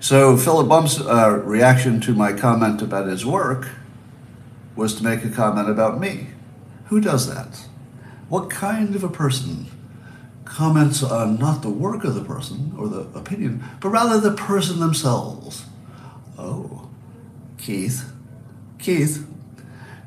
So 0.00 0.36
Philip 0.36 0.66
Bump's 0.66 0.98
uh, 0.98 1.42
reaction 1.44 2.00
to 2.00 2.14
my 2.14 2.32
comment 2.32 2.80
about 2.80 3.06
his 3.06 3.24
work 3.24 3.68
was 4.74 4.94
to 4.94 5.04
make 5.04 5.24
a 5.24 5.28
comment 5.28 5.68
about 5.68 6.00
me. 6.00 6.28
Who 6.86 7.00
does 7.00 7.32
that? 7.32 7.66
What 8.30 8.48
kind 8.48 8.94
of 8.94 9.04
a 9.04 9.10
person 9.10 9.66
comments 10.50 11.02
on 11.02 11.38
not 11.38 11.62
the 11.62 11.70
work 11.70 12.02
of 12.02 12.14
the 12.14 12.24
person 12.24 12.74
or 12.76 12.88
the 12.88 13.00
opinion, 13.16 13.62
but 13.80 13.90
rather 13.90 14.18
the 14.18 14.34
person 14.34 14.80
themselves. 14.80 15.64
Oh, 16.36 16.88
Keith. 17.56 18.10
Keith. 18.78 19.26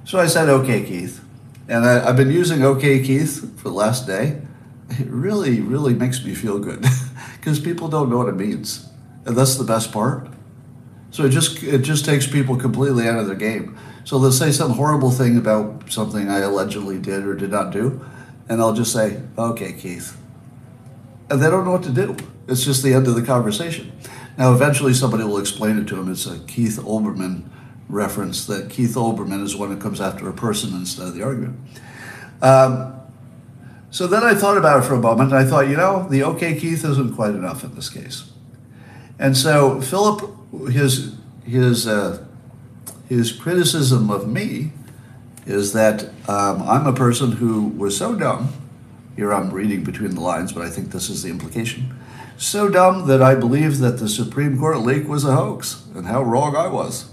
So 0.04 0.20
I 0.20 0.28
said, 0.28 0.50
okay, 0.50 0.84
Keith. 0.84 1.24
And 1.70 1.86
I, 1.86 2.06
have 2.06 2.18
been 2.18 2.32
using 2.32 2.64
okay, 2.64 3.02
Keith, 3.02 3.58
for 3.58 3.70
the 3.70 3.76
last 3.76 4.06
day. 4.06 4.42
It 4.90 5.08
really, 5.08 5.62
really 5.62 5.94
makes 5.94 6.24
me 6.26 6.36
feel 6.36 6.60
good 6.60 6.86
because 7.38 7.60
people 7.60 7.88
don't 7.88 8.10
know 8.10 8.18
what 8.18 8.28
it 8.28 8.36
means. 8.36 8.90
And 9.26 9.38
that's 9.38 9.56
the 9.56 9.64
best 9.64 9.92
part. 9.92 10.28
So 11.12 11.26
it 11.26 11.30
just 11.30 11.62
it 11.62 11.84
just 11.84 12.06
takes 12.06 12.26
people 12.26 12.56
completely 12.56 13.08
out 13.08 13.20
of 13.20 13.28
their 13.28 13.36
game. 13.36 13.78
So 14.04 14.20
they'll 14.20 14.32
say 14.32 14.52
some 14.52 14.72
horrible 14.72 15.12
thing 15.12 15.38
about 15.38 15.92
something 15.92 16.30
I 16.30 16.40
allegedly 16.40 17.00
did 17.00 17.24
or 17.24 17.36
did 17.36 17.52
not 17.52 17.72
do, 17.72 18.04
and 18.50 18.60
I'll 18.60 18.74
just 18.74 18.92
say, 18.92 19.22
"Okay, 19.38 19.74
Keith, 19.74 20.18
and 21.30 21.42
they 21.42 21.50
don't 21.50 21.66
know 21.66 21.72
what 21.72 21.84
to 21.84 21.92
do. 21.92 22.18
It's 22.48 22.66
just 22.66 22.84
the 22.84 22.94
end 22.94 23.08
of 23.08 23.16
the 23.16 23.22
conversation. 23.22 23.92
Now, 24.38 24.54
eventually, 24.54 24.94
somebody 24.94 25.24
will 25.24 25.38
explain 25.38 25.78
it 25.78 25.88
to 25.90 25.96
them. 25.96 26.12
It's 26.12 26.26
a 26.26 26.40
Keith 26.40 26.80
Olbermann 26.80 27.44
reference 27.88 28.48
that 28.48 28.70
Keith 28.70 28.96
Olbermann 28.96 29.44
is 29.44 29.56
one 29.56 29.70
who 29.70 29.78
comes 29.78 30.02
after 30.02 30.28
a 30.28 30.34
person 30.34 30.74
instead 30.74 31.08
of 31.08 31.14
the 31.14 31.22
argument. 31.22 31.60
Um, 32.42 33.00
so 33.92 34.08
then 34.08 34.24
I 34.24 34.34
thought 34.34 34.58
about 34.58 34.84
it 34.84 34.88
for 34.88 34.96
a 34.96 35.00
moment, 35.00 35.32
and 35.32 35.40
I 35.40 35.46
thought, 35.46 35.68
you 35.68 35.78
know, 35.78 36.08
the 36.10 36.24
OK 36.24 36.60
Keith 36.60 36.84
isn't 36.84 37.14
quite 37.14 37.36
enough 37.36 37.64
in 37.64 37.76
this 37.76 37.90
case. 37.90 38.33
And 39.20 39.38
so 39.38 39.82
Philip, 39.82 40.30
his 40.72 41.16
his 41.46 41.88
uh, 41.88 42.26
his 43.10 43.32
criticism 43.32 44.10
of 44.10 44.28
me 44.28 44.72
is 45.46 45.74
that 45.74 46.06
um, 46.28 46.62
I'm 46.64 46.88
a 46.88 46.94
person 46.94 47.34
who 47.34 47.68
was 47.68 47.98
so 47.98 48.16
dumb. 48.16 48.54
Here 49.16 49.34
I'm 49.34 49.52
reading 49.52 49.84
between 49.84 50.16
the 50.16 50.22
lines, 50.22 50.52
but 50.54 50.64
I 50.64 50.70
think 50.70 50.92
this 50.92 51.10
is 51.10 51.22
the 51.22 51.30
implication. 51.30 51.96
So 52.38 52.68
dumb 52.68 53.08
that 53.08 53.22
I 53.22 53.36
believed 53.36 53.80
that 53.80 54.00
the 54.00 54.10
Supreme 54.10 54.58
Court 54.58 54.80
leak 54.80 55.08
was 55.08 55.24
a 55.24 55.36
hoax, 55.36 55.86
and 55.94 56.08
how 56.08 56.24
wrong 56.24 56.56
I 56.56 56.68
was. 56.68 57.12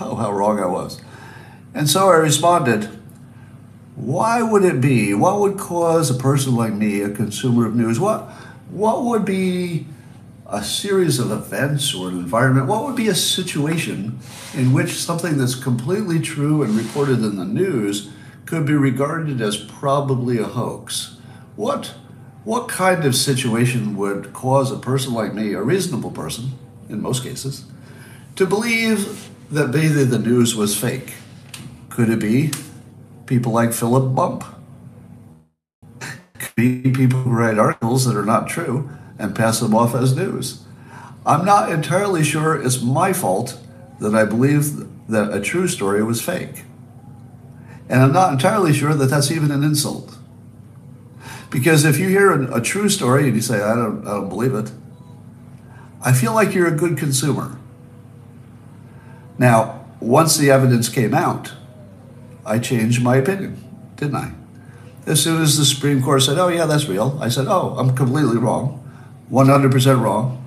Oh, 0.00 0.16
how 0.16 0.32
wrong 0.32 0.60
I 0.60 0.66
was. 0.66 1.00
And 1.74 1.88
so 1.88 2.08
I 2.08 2.16
responded, 2.16 2.88
why 3.94 4.42
would 4.42 4.64
it 4.64 4.80
be? 4.80 5.12
What 5.14 5.40
would 5.40 5.58
cause 5.58 6.10
a 6.10 6.14
person 6.14 6.54
like 6.54 6.72
me, 6.72 7.00
a 7.00 7.10
consumer 7.10 7.66
of 7.66 7.74
news, 7.74 7.98
what, 7.98 8.30
what 8.70 9.04
would 9.04 9.24
be 9.24 9.86
a 10.48 10.64
series 10.64 11.18
of 11.18 11.30
events 11.30 11.94
or 11.94 12.08
an 12.08 12.16
environment? 12.16 12.66
What 12.66 12.84
would 12.84 12.96
be 12.96 13.08
a 13.08 13.14
situation 13.14 14.18
in 14.54 14.72
which 14.72 14.94
something 14.94 15.36
that's 15.36 15.54
completely 15.54 16.20
true 16.20 16.62
and 16.62 16.74
reported 16.74 17.18
in 17.18 17.36
the 17.36 17.44
news 17.44 18.10
could 18.46 18.64
be 18.64 18.72
regarded 18.72 19.42
as 19.42 19.58
probably 19.58 20.38
a 20.38 20.44
hoax? 20.44 21.18
What, 21.54 21.94
what 22.44 22.68
kind 22.68 23.04
of 23.04 23.14
situation 23.14 23.94
would 23.96 24.32
cause 24.32 24.72
a 24.72 24.78
person 24.78 25.12
like 25.12 25.34
me, 25.34 25.52
a 25.52 25.62
reasonable 25.62 26.12
person 26.12 26.52
in 26.88 27.02
most 27.02 27.22
cases, 27.22 27.66
to 28.36 28.46
believe 28.46 29.28
that 29.50 29.68
maybe 29.68 30.04
the 30.04 30.18
news 30.18 30.54
was 30.54 30.78
fake? 30.78 31.12
Could 31.90 32.08
it 32.08 32.20
be 32.20 32.52
people 33.26 33.52
like 33.52 33.74
Philip 33.74 34.14
Bump? 34.14 34.44
Could 36.00 36.54
be 36.56 36.90
people 36.90 37.20
who 37.20 37.30
write 37.30 37.58
articles 37.58 38.06
that 38.06 38.16
are 38.16 38.24
not 38.24 38.48
true 38.48 38.88
and 39.18 39.34
pass 39.34 39.60
them 39.60 39.74
off 39.74 39.94
as 39.94 40.14
news. 40.16 40.62
I'm 41.26 41.44
not 41.44 41.70
entirely 41.70 42.24
sure 42.24 42.60
it's 42.60 42.80
my 42.80 43.12
fault 43.12 43.58
that 44.00 44.14
I 44.14 44.24
believe 44.24 44.86
that 45.08 45.32
a 45.32 45.40
true 45.40 45.68
story 45.68 46.02
was 46.02 46.22
fake. 46.22 46.64
And 47.88 48.02
I'm 48.02 48.12
not 48.12 48.32
entirely 48.32 48.72
sure 48.72 48.94
that 48.94 49.06
that's 49.06 49.30
even 49.30 49.50
an 49.50 49.64
insult. 49.64 50.16
Because 51.50 51.84
if 51.84 51.98
you 51.98 52.08
hear 52.08 52.30
a, 52.30 52.58
a 52.58 52.60
true 52.60 52.88
story 52.88 53.24
and 53.24 53.34
you 53.34 53.40
say, 53.40 53.60
I 53.60 53.74
don't, 53.74 54.06
I 54.06 54.12
don't 54.12 54.28
believe 54.28 54.54
it, 54.54 54.70
I 56.02 56.12
feel 56.12 56.34
like 56.34 56.54
you're 56.54 56.68
a 56.68 56.76
good 56.76 56.96
consumer. 56.96 57.58
Now, 59.38 59.86
once 60.00 60.36
the 60.36 60.50
evidence 60.50 60.88
came 60.88 61.14
out, 61.14 61.52
I 62.44 62.58
changed 62.58 63.02
my 63.02 63.16
opinion, 63.16 63.64
didn't 63.96 64.16
I? 64.16 64.32
As 65.06 65.22
soon 65.22 65.42
as 65.42 65.56
the 65.56 65.64
Supreme 65.64 66.02
Court 66.02 66.22
said, 66.22 66.38
oh, 66.38 66.48
yeah, 66.48 66.66
that's 66.66 66.86
real, 66.86 67.18
I 67.20 67.28
said, 67.28 67.46
oh, 67.48 67.74
I'm 67.78 67.96
completely 67.96 68.36
wrong. 68.36 68.84
100% 69.30 70.00
wrong. 70.00 70.44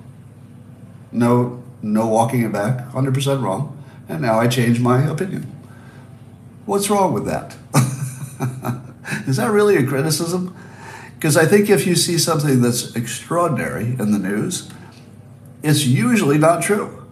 No, 1.10 1.62
no 1.82 2.06
walking 2.06 2.42
it 2.42 2.52
back. 2.52 2.88
100% 2.90 3.42
wrong. 3.42 3.82
And 4.08 4.22
now 4.22 4.38
I 4.38 4.48
change 4.48 4.80
my 4.80 5.02
opinion. 5.04 5.50
What's 6.66 6.90
wrong 6.90 7.12
with 7.12 7.26
that? 7.26 7.56
Is 9.26 9.36
that 9.36 9.50
really 9.50 9.76
a 9.76 9.86
criticism? 9.86 10.56
Because 11.14 11.36
I 11.36 11.46
think 11.46 11.70
if 11.70 11.86
you 11.86 11.94
see 11.94 12.18
something 12.18 12.62
that's 12.62 12.96
extraordinary 12.96 13.84
in 13.84 14.12
the 14.12 14.18
news, 14.18 14.68
it's 15.62 15.86
usually 15.86 16.38
not 16.38 16.62
true. 16.62 17.06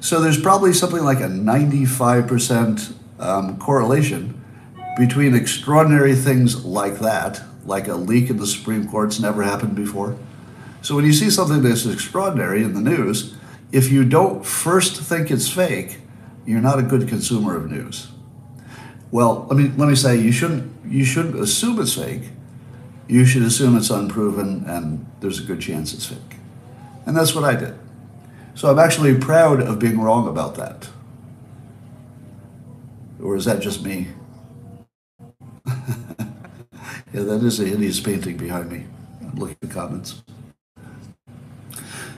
So 0.00 0.20
there's 0.20 0.40
probably 0.40 0.72
something 0.72 1.02
like 1.04 1.20
a 1.20 1.28
95% 1.28 2.94
um, 3.18 3.58
correlation 3.58 4.42
between 4.96 5.34
extraordinary 5.34 6.14
things 6.14 6.64
like 6.64 6.98
that 6.98 7.42
like 7.68 7.86
a 7.86 7.94
leak 7.94 8.30
in 8.30 8.38
the 8.38 8.46
Supreme 8.46 8.88
Court's 8.88 9.20
never 9.20 9.42
happened 9.42 9.76
before. 9.76 10.16
So 10.82 10.96
when 10.96 11.04
you 11.04 11.12
see 11.12 11.30
something 11.30 11.62
that's 11.62 11.86
extraordinary 11.86 12.62
in 12.62 12.74
the 12.74 12.80
news, 12.80 13.34
if 13.72 13.92
you 13.92 14.04
don't 14.04 14.44
first 14.44 15.00
think 15.00 15.30
it's 15.30 15.48
fake, 15.48 15.98
you're 16.46 16.60
not 16.60 16.78
a 16.78 16.82
good 16.82 17.08
consumer 17.08 17.56
of 17.56 17.70
news. 17.70 18.08
Well, 19.10 19.46
let 19.50 19.58
me 19.58 19.70
let 19.76 19.88
me 19.88 19.94
say 19.94 20.16
you 20.16 20.32
shouldn't 20.32 20.72
you 20.84 21.04
shouldn't 21.04 21.38
assume 21.38 21.80
it's 21.80 21.94
fake. 21.94 22.30
You 23.06 23.24
should 23.24 23.42
assume 23.42 23.76
it's 23.76 23.90
unproven 23.90 24.64
and 24.66 25.06
there's 25.20 25.38
a 25.38 25.42
good 25.42 25.60
chance 25.60 25.94
it's 25.94 26.06
fake. 26.06 26.36
And 27.06 27.16
that's 27.16 27.34
what 27.34 27.44
I 27.44 27.54
did. 27.54 27.78
So 28.54 28.70
I'm 28.70 28.78
actually 28.78 29.16
proud 29.16 29.60
of 29.62 29.78
being 29.78 30.00
wrong 30.00 30.28
about 30.28 30.56
that. 30.56 30.88
Or 33.22 33.36
is 33.36 33.44
that 33.46 33.60
just 33.60 33.82
me? 33.82 34.08
Yeah, 37.12 37.22
that 37.22 37.42
is 37.42 37.58
a 37.60 37.64
hideous 37.64 38.00
painting 38.00 38.36
behind 38.36 38.70
me. 38.70 38.84
Look 39.34 39.52
at 39.52 39.60
the 39.60 39.66
comments. 39.66 40.22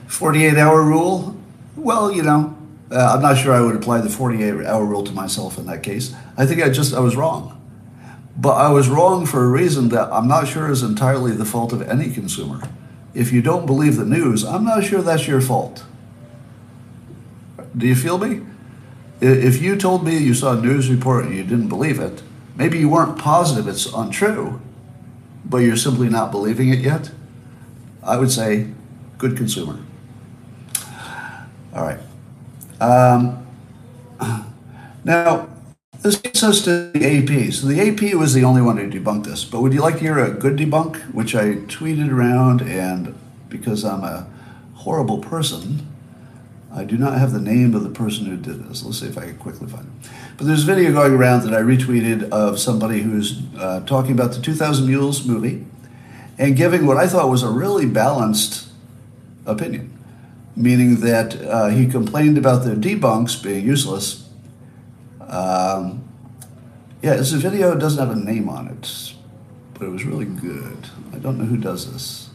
48 0.07 0.57
hour 0.57 0.83
rule? 0.83 1.37
Well, 1.75 2.11
you 2.11 2.23
know, 2.23 2.57
uh, 2.91 3.13
I'm 3.15 3.21
not 3.21 3.37
sure 3.37 3.53
I 3.53 3.61
would 3.61 3.75
apply 3.75 4.01
the 4.01 4.09
48 4.09 4.65
hour 4.65 4.85
rule 4.85 5.03
to 5.03 5.13
myself 5.13 5.57
in 5.57 5.65
that 5.67 5.83
case. 5.83 6.13
I 6.37 6.45
think 6.45 6.61
I 6.61 6.69
just, 6.69 6.93
I 6.93 6.99
was 6.99 7.15
wrong. 7.15 7.57
But 8.37 8.55
I 8.55 8.69
was 8.69 8.89
wrong 8.89 9.25
for 9.25 9.43
a 9.43 9.47
reason 9.47 9.89
that 9.89 10.11
I'm 10.11 10.27
not 10.27 10.47
sure 10.47 10.69
is 10.69 10.83
entirely 10.83 11.31
the 11.31 11.45
fault 11.45 11.73
of 11.73 11.81
any 11.83 12.11
consumer. 12.11 12.61
If 13.13 13.31
you 13.31 13.41
don't 13.41 13.65
believe 13.65 13.95
the 13.95 14.05
news, 14.05 14.43
I'm 14.43 14.65
not 14.65 14.83
sure 14.83 15.01
that's 15.01 15.27
your 15.27 15.41
fault. 15.41 15.83
Do 17.77 17.87
you 17.87 17.95
feel 17.95 18.17
me? 18.17 18.41
If 19.21 19.61
you 19.61 19.77
told 19.77 20.03
me 20.03 20.17
you 20.17 20.33
saw 20.33 20.57
a 20.57 20.61
news 20.61 20.89
report 20.89 21.25
and 21.25 21.35
you 21.35 21.43
didn't 21.43 21.69
believe 21.69 21.99
it, 21.99 22.23
maybe 22.55 22.79
you 22.79 22.89
weren't 22.89 23.17
positive 23.17 23.67
it's 23.67 23.85
untrue, 23.85 24.59
but 25.51 25.57
you're 25.57 25.75
simply 25.75 26.07
not 26.07 26.31
believing 26.31 26.69
it 26.69 26.79
yet, 26.79 27.11
I 28.01 28.17
would 28.17 28.31
say 28.31 28.67
good 29.17 29.35
consumer. 29.35 29.77
All 31.75 31.83
right. 31.83 31.99
Um, 32.79 33.45
now, 35.03 35.49
this 35.99 36.15
gets 36.15 36.41
us 36.41 36.63
to 36.63 36.91
the 36.93 37.05
AP. 37.05 37.53
So 37.53 37.67
the 37.67 37.81
AP 37.81 38.15
was 38.15 38.33
the 38.33 38.45
only 38.45 38.61
one 38.61 38.77
who 38.77 38.89
debunked 38.89 39.25
this. 39.25 39.43
But 39.43 39.61
would 39.61 39.73
you 39.73 39.81
like 39.81 39.95
to 39.95 39.99
hear 39.99 40.17
a 40.17 40.31
good 40.31 40.57
debunk, 40.57 40.97
which 41.13 41.35
I 41.35 41.55
tweeted 41.67 42.11
around, 42.11 42.61
and 42.61 43.13
because 43.49 43.83
I'm 43.83 44.03
a 44.03 44.27
horrible 44.75 45.19
person, 45.19 45.85
I 46.73 46.85
do 46.85 46.97
not 46.97 47.17
have 47.17 47.33
the 47.33 47.41
name 47.41 47.75
of 47.75 47.83
the 47.83 47.89
person 47.89 48.25
who 48.25 48.37
did 48.37 48.67
this. 48.69 48.83
Let's 48.83 48.99
see 48.99 49.07
if 49.07 49.17
I 49.17 49.25
can 49.25 49.37
quickly 49.37 49.67
find 49.67 49.85
it. 49.85 50.09
But 50.37 50.47
there's 50.47 50.63
a 50.63 50.65
video 50.65 50.93
going 50.93 51.13
around 51.13 51.43
that 51.43 51.53
I 51.53 51.61
retweeted 51.61 52.29
of 52.29 52.59
somebody 52.59 53.01
who's 53.01 53.41
uh, 53.57 53.81
talking 53.81 54.13
about 54.13 54.31
the 54.31 54.41
2000 54.41 54.87
Mules 54.87 55.25
movie 55.25 55.65
and 56.37 56.55
giving 56.55 56.85
what 56.85 56.97
I 56.97 57.07
thought 57.07 57.29
was 57.29 57.43
a 57.43 57.49
really 57.49 57.85
balanced 57.85 58.69
opinion, 59.45 59.97
meaning 60.55 61.01
that 61.01 61.35
uh, 61.41 61.67
he 61.67 61.87
complained 61.87 62.37
about 62.37 62.63
the 62.63 62.71
debunks 62.71 63.41
being 63.41 63.65
useless. 63.65 64.29
Um, 65.19 66.07
yeah, 67.01 67.15
it's 67.15 67.33
a 67.33 67.37
video, 67.37 67.73
it 67.73 67.79
doesn't 67.79 67.99
have 67.99 68.15
a 68.15 68.19
name 68.19 68.47
on 68.47 68.67
it, 68.69 69.13
but 69.73 69.83
it 69.83 69.89
was 69.89 70.05
really 70.05 70.25
good. 70.25 70.89
I 71.13 71.17
don't 71.17 71.37
know 71.37 71.45
who 71.45 71.57
does 71.57 71.91
this. 71.91 72.29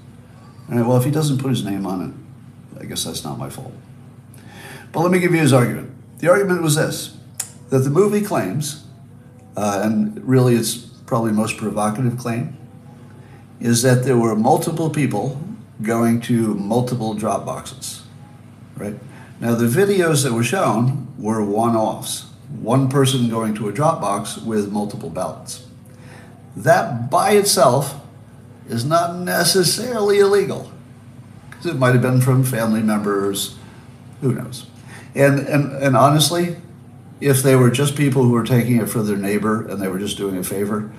All 0.69 0.77
right, 0.77 0.87
well, 0.87 0.97
if 0.99 1.05
he 1.05 1.11
doesn't 1.11 1.39
put 1.39 1.51
his 1.51 1.65
name 1.65 1.87
on 1.87 2.11
it, 2.77 2.81
I 2.83 2.85
guess 2.85 3.05
that's 3.05 3.25
not 3.25 3.39
my 3.39 3.49
fault. 3.49 3.73
But 4.97 5.03
let 5.03 5.13
me 5.13 5.19
give 5.19 5.35
you 5.35 5.41
his 5.43 5.53
argument. 5.53 5.93
The 6.21 6.31
argument 6.31 6.63
was 6.63 6.77
this 6.77 7.19
that 7.69 7.81
the 7.81 7.91
movie 7.91 8.23
claims, 8.23 8.87
uh, 9.55 9.83
and 9.85 10.27
really 10.27 10.55
its 10.55 10.75
probably 10.75 11.33
most 11.33 11.59
provocative 11.59 12.17
claim, 12.17 12.57
is 13.61 13.83
that 13.83 14.05
there 14.05 14.17
were 14.17 14.35
multiple 14.35 14.89
people 14.89 15.39
going 15.83 16.23
to 16.23 16.55
multiple 16.55 17.13
drop 17.13 17.45
boxes, 17.45 18.05
right? 18.75 18.95
Now, 19.39 19.55
the 19.55 19.67
videos 19.67 20.25
that 20.25 20.33
were 20.33 20.43
shown 20.43 21.07
were 21.19 21.45
one 21.45 21.77
offs, 21.77 22.31
one 22.59 22.89
person 22.89 23.29
going 23.29 23.55
to 23.57 23.69
a 23.69 23.73
drop 23.73 24.01
box 24.01 24.39
with 24.39 24.73
multiple 24.73 25.11
ballots. 25.11 25.67
That 26.57 27.11
by 27.11 27.33
itself 27.33 28.01
is 28.67 28.87
not 28.87 29.17
necessarily 29.17 30.21
illegal, 30.21 30.73
because 31.51 31.67
it 31.67 31.75
might 31.75 31.93
have 31.93 32.01
been 32.01 32.23
from 32.23 32.45
family 32.45 32.83
members, 32.83 33.57
who 34.23 34.33
knows. 34.33 34.65
And, 35.17 35.41
and, 35.41 35.73
and 35.83 35.97
honestly, 35.97 36.57
if 37.23 37.43
they 37.43 37.57
were 37.57 37.71
just 37.71 37.97
people 37.97 38.23
who 38.23 38.33
were 38.33 38.45
taking 38.45 38.77
it 38.83 38.89
for 38.91 39.03
their 39.03 39.17
neighbor 39.17 39.67
and 39.67 39.81
they 39.81 39.89
were 39.89 39.99
just 39.99 40.19
doing 40.19 40.37
a 40.37 40.45
favor, 40.45 40.93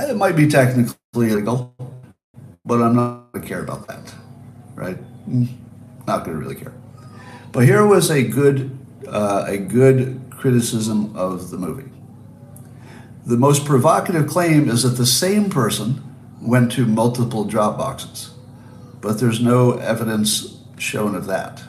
it 0.00 0.16
might 0.16 0.36
be 0.36 0.48
technically 0.48 0.96
illegal, 1.12 1.74
but 2.64 2.80
I'm 2.80 2.96
not 2.96 3.32
going 3.32 3.42
to 3.42 3.48
care 3.48 3.62
about 3.62 3.86
that, 3.88 4.14
right? 4.74 4.98
Not 5.26 6.24
going 6.24 6.38
to 6.38 6.42
really 6.42 6.54
care. 6.54 6.72
But 7.52 7.64
here 7.64 7.86
was 7.86 8.10
a 8.10 8.22
good, 8.22 8.76
uh, 9.06 9.44
a 9.46 9.58
good 9.58 10.18
criticism 10.30 11.14
of 11.14 11.50
the 11.50 11.58
movie. 11.58 11.90
The 13.26 13.36
most 13.36 13.66
provocative 13.66 14.28
claim 14.28 14.70
is 14.70 14.82
that 14.82 14.90
the 14.90 15.04
same 15.04 15.50
person 15.50 16.02
went 16.40 16.72
to 16.72 16.86
multiple 16.86 17.44
drop 17.44 17.76
boxes, 17.76 18.30
but 19.02 19.20
there's 19.20 19.42
no 19.42 19.72
evidence 19.72 20.58
shown 20.78 21.14
of 21.14 21.26
that. 21.26 21.62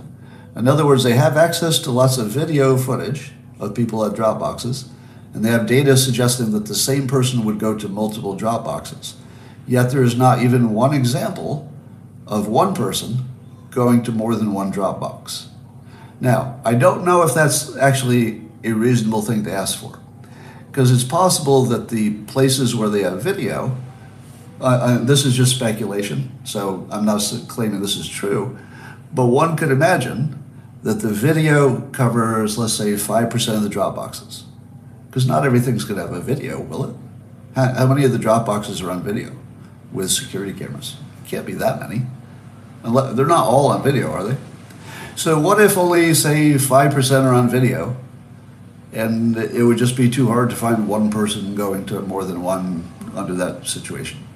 In 0.57 0.67
other 0.67 0.87
words, 0.87 1.03
they 1.03 1.13
have 1.13 1.37
access 1.37 1.77
to 1.79 1.91
lots 1.91 2.17
of 2.17 2.29
video 2.29 2.77
footage 2.77 3.31
of 3.59 3.75
people 3.75 4.03
at 4.03 4.13
Dropboxes, 4.13 4.87
and 5.33 5.45
they 5.45 5.51
have 5.51 5.67
data 5.67 5.95
suggesting 5.95 6.51
that 6.51 6.65
the 6.65 6.73
same 6.73 7.07
person 7.07 7.45
would 7.45 7.59
go 7.59 7.77
to 7.77 7.87
multiple 7.87 8.35
Dropboxes. 8.35 9.13
Yet 9.67 9.91
there 9.91 10.01
is 10.01 10.15
not 10.15 10.41
even 10.41 10.73
one 10.73 10.95
example 10.95 11.71
of 12.25 12.47
one 12.47 12.73
person 12.73 13.29
going 13.69 14.01
to 14.03 14.11
more 14.11 14.33
than 14.33 14.51
one 14.51 14.73
Dropbox. 14.73 15.45
Now, 16.19 16.59
I 16.65 16.73
don't 16.73 17.05
know 17.05 17.21
if 17.21 17.35
that's 17.35 17.77
actually 17.77 18.41
a 18.63 18.71
reasonable 18.71 19.21
thing 19.21 19.43
to 19.43 19.51
ask 19.51 19.79
for, 19.79 19.99
because 20.71 20.89
it's 20.89 21.03
possible 21.03 21.65
that 21.65 21.89
the 21.89 22.15
places 22.23 22.75
where 22.75 22.89
they 22.89 23.03
have 23.03 23.21
video, 23.21 23.77
uh, 24.59 24.63
uh, 24.63 24.97
this 25.03 25.23
is 25.23 25.35
just 25.35 25.55
speculation, 25.55 26.31
so 26.43 26.87
I'm 26.89 27.05
not 27.05 27.21
claiming 27.47 27.81
this 27.81 27.95
is 27.95 28.09
true, 28.09 28.57
but 29.13 29.27
one 29.27 29.55
could 29.55 29.69
imagine 29.69 30.43
that 30.83 31.01
the 31.01 31.09
video 31.09 31.81
covers, 31.91 32.57
let's 32.57 32.73
say, 32.73 32.93
5% 32.93 33.55
of 33.55 33.63
the 33.63 33.69
Dropboxes. 33.69 34.43
Because 35.07 35.27
not 35.27 35.45
everything's 35.45 35.83
going 35.83 35.99
to 35.99 36.05
have 36.05 36.13
a 36.13 36.21
video, 36.21 36.59
will 36.59 36.85
it? 36.85 36.95
How, 37.55 37.73
how, 37.73 37.87
many 37.87 38.05
of 38.05 38.11
the 38.11 38.17
Dropboxes 38.17 38.83
are 38.83 38.91
on 38.91 39.01
video 39.01 39.35
with 39.91 40.11
security 40.11 40.53
cameras? 40.53 40.97
Can't 41.27 41.45
be 41.45 41.53
that 41.53 41.79
many. 41.79 42.03
Unless, 42.83 43.15
They're 43.15 43.25
not 43.25 43.47
all 43.47 43.67
on 43.67 43.83
video, 43.83 44.11
are 44.11 44.23
they? 44.23 44.37
So, 45.15 45.39
what 45.39 45.59
if 45.59 45.77
only, 45.77 46.13
say, 46.13 46.53
5% 46.53 47.23
are 47.23 47.33
on 47.33 47.49
video 47.49 47.97
and 48.93 49.37
it 49.37 49.63
would 49.63 49.77
just 49.77 49.97
be 49.97 50.09
too 50.09 50.27
hard 50.27 50.49
to 50.49 50.55
find 50.55 50.87
one 50.87 51.09
person 51.09 51.55
going 51.55 51.85
to 51.87 52.01
more 52.01 52.23
than 52.23 52.41
one 52.41 52.89
under 53.15 53.33
that 53.33 53.67
situation? 53.67 54.27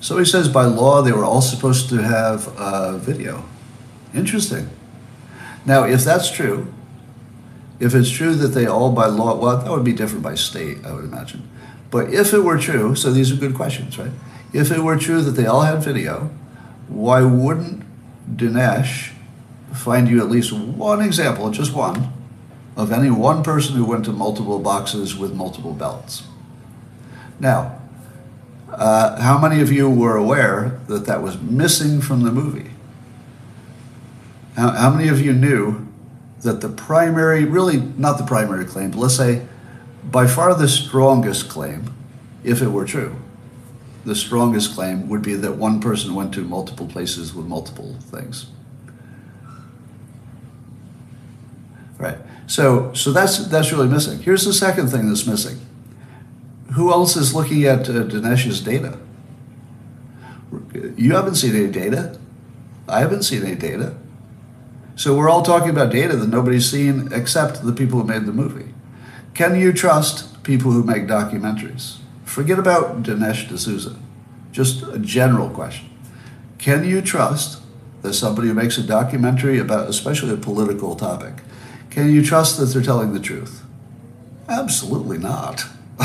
So 0.00 0.16
he 0.16 0.24
says 0.24 0.48
by 0.48 0.64
law 0.64 1.02
they 1.02 1.12
were 1.12 1.24
all 1.24 1.42
supposed 1.42 1.90
to 1.90 1.96
have 1.96 2.48
uh, 2.56 2.96
video. 2.96 3.44
Interesting. 4.14 4.68
Now, 5.66 5.84
if 5.84 6.04
that's 6.04 6.30
true, 6.30 6.72
if 7.78 7.94
it's 7.94 8.10
true 8.10 8.34
that 8.34 8.48
they 8.48 8.66
all 8.66 8.92
by 8.92 9.06
law, 9.06 9.36
well, 9.36 9.56
that 9.56 9.70
would 9.70 9.84
be 9.84 9.92
different 9.92 10.22
by 10.22 10.34
state, 10.34 10.84
I 10.84 10.92
would 10.92 11.04
imagine. 11.04 11.48
But 11.90 12.12
if 12.12 12.32
it 12.32 12.40
were 12.40 12.58
true, 12.58 12.94
so 12.94 13.10
these 13.10 13.32
are 13.32 13.36
good 13.36 13.54
questions, 13.54 13.98
right? 13.98 14.12
If 14.52 14.70
it 14.70 14.80
were 14.80 14.96
true 14.96 15.22
that 15.22 15.32
they 15.32 15.46
all 15.46 15.62
had 15.62 15.82
video, 15.82 16.30
why 16.88 17.22
wouldn't 17.22 17.84
Dinesh 18.36 19.12
find 19.72 20.08
you 20.08 20.20
at 20.20 20.28
least 20.28 20.52
one 20.52 21.00
example, 21.00 21.50
just 21.50 21.72
one, 21.72 22.12
of 22.76 22.92
any 22.92 23.10
one 23.10 23.42
person 23.42 23.76
who 23.76 23.84
went 23.84 24.04
to 24.04 24.12
multiple 24.12 24.58
boxes 24.58 25.16
with 25.16 25.34
multiple 25.34 25.72
belts? 25.72 26.24
Now, 27.38 27.80
uh, 28.70 29.20
how 29.20 29.38
many 29.38 29.60
of 29.60 29.72
you 29.72 29.88
were 29.88 30.16
aware 30.16 30.80
that 30.86 31.06
that 31.06 31.22
was 31.22 31.40
missing 31.40 32.00
from 32.00 32.22
the 32.22 32.30
movie? 32.30 32.69
How, 34.56 34.70
how 34.70 34.90
many 34.90 35.08
of 35.08 35.20
you 35.20 35.32
knew 35.32 35.86
that 36.42 36.60
the 36.60 36.68
primary, 36.68 37.44
really 37.44 37.78
not 37.78 38.18
the 38.18 38.24
primary 38.24 38.64
claim, 38.64 38.90
but 38.90 38.98
let's 38.98 39.16
say 39.16 39.46
by 40.04 40.26
far 40.26 40.54
the 40.54 40.68
strongest 40.68 41.48
claim, 41.48 41.94
if 42.42 42.62
it 42.62 42.68
were 42.68 42.84
true, 42.84 43.16
the 44.04 44.14
strongest 44.14 44.74
claim 44.74 45.08
would 45.08 45.22
be 45.22 45.34
that 45.34 45.52
one 45.52 45.80
person 45.80 46.14
went 46.14 46.32
to 46.34 46.42
multiple 46.42 46.86
places 46.86 47.34
with 47.34 47.46
multiple 47.46 47.96
things. 48.00 48.46
Right. 51.98 52.16
So, 52.46 52.94
so 52.94 53.12
that's 53.12 53.46
that's 53.48 53.70
really 53.70 53.88
missing. 53.88 54.20
Here's 54.20 54.46
the 54.46 54.54
second 54.54 54.88
thing 54.88 55.08
that's 55.08 55.26
missing. 55.26 55.60
Who 56.72 56.90
else 56.90 57.14
is 57.14 57.34
looking 57.34 57.64
at 57.64 57.90
uh, 57.90 58.04
Dinesh's 58.04 58.60
data? 58.60 58.98
You 60.96 61.12
haven't 61.12 61.34
seen 61.34 61.54
any 61.54 61.70
data. 61.70 62.18
I 62.88 63.00
haven't 63.00 63.24
seen 63.24 63.44
any 63.44 63.54
data. 63.54 63.96
So 64.96 65.16
we're 65.16 65.30
all 65.30 65.42
talking 65.42 65.70
about 65.70 65.92
data 65.92 66.16
that 66.16 66.28
nobody's 66.28 66.70
seen 66.70 67.08
except 67.12 67.64
the 67.64 67.72
people 67.72 68.00
who 68.00 68.06
made 68.06 68.26
the 68.26 68.32
movie. 68.32 68.74
Can 69.34 69.58
you 69.58 69.72
trust 69.72 70.42
people 70.42 70.72
who 70.72 70.82
make 70.82 71.06
documentaries? 71.06 71.98
Forget 72.24 72.58
about 72.58 73.02
Dinesh 73.02 73.48
D'Souza. 73.48 73.96
Just 74.52 74.82
a 74.82 74.98
general 74.98 75.48
question. 75.50 75.88
Can 76.58 76.84
you 76.84 77.00
trust 77.00 77.62
that 78.02 78.14
somebody 78.14 78.48
who 78.48 78.54
makes 78.54 78.78
a 78.78 78.82
documentary 78.82 79.58
about, 79.58 79.88
especially 79.88 80.32
a 80.32 80.36
political 80.36 80.96
topic, 80.96 81.34
can 81.90 82.12
you 82.12 82.24
trust 82.24 82.58
that 82.58 82.66
they're 82.66 82.82
telling 82.82 83.12
the 83.12 83.20
truth? 83.20 83.64
Absolutely 84.48 85.18
not. 85.18 85.64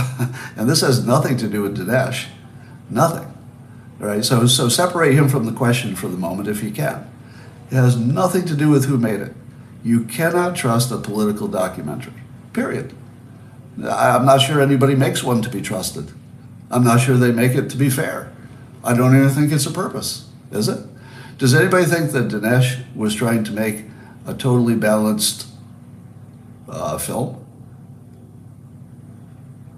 and 0.56 0.70
this 0.70 0.82
has 0.82 1.06
nothing 1.06 1.38
to 1.38 1.48
do 1.48 1.62
with 1.62 1.78
Dinesh. 1.78 2.28
Nothing. 2.90 3.32
All 4.02 4.08
right. 4.08 4.24
So, 4.24 4.46
so 4.48 4.70
separate 4.70 5.14
him 5.14 5.30
from 5.30 5.46
the 5.46 5.52
question 5.52 5.96
for 5.96 6.08
the 6.08 6.18
moment 6.18 6.48
if 6.48 6.64
you 6.64 6.72
can. 6.72 7.10
It 7.72 7.76
has 7.76 7.98
nothing 7.98 8.46
to 8.46 8.56
do 8.56 8.70
with 8.70 8.86
who 8.86 8.98
made 8.98 9.22
it. 9.22 9.34
You 9.84 10.04
cannot 10.04 10.56
trust 10.56 10.92
a 10.92 10.98
political 10.98 11.48
documentary, 11.48 12.14
period. 12.54 12.94
I'm 13.84 14.26
not 14.26 14.42
sure 14.42 14.62
anybody 14.62 14.96
makes 14.96 15.24
one 15.24 15.42
to 15.42 15.50
be 15.50 15.62
trusted. 15.62 16.12
I'm 16.72 16.84
not 16.84 17.02
sure 17.02 17.18
they 17.18 17.32
make 17.32 17.54
it 17.54 17.70
to 17.72 17.78
be 17.78 17.90
fair. 17.90 18.32
I 18.84 18.96
don't 18.96 19.16
even 19.16 19.30
think 19.30 19.52
it's 19.52 19.66
a 19.66 19.72
purpose, 19.72 20.28
is 20.52 20.68
it? 20.68 20.86
Does 21.38 21.54
anybody 21.54 21.86
think 21.86 22.12
that 22.12 22.30
Dinesh 22.30 22.84
was 22.96 23.14
trying 23.14 23.44
to 23.44 23.52
make 23.52 23.86
a 24.26 24.34
totally 24.34 24.76
balanced 24.76 25.48
uh, 26.70 26.98
film? 26.98 27.46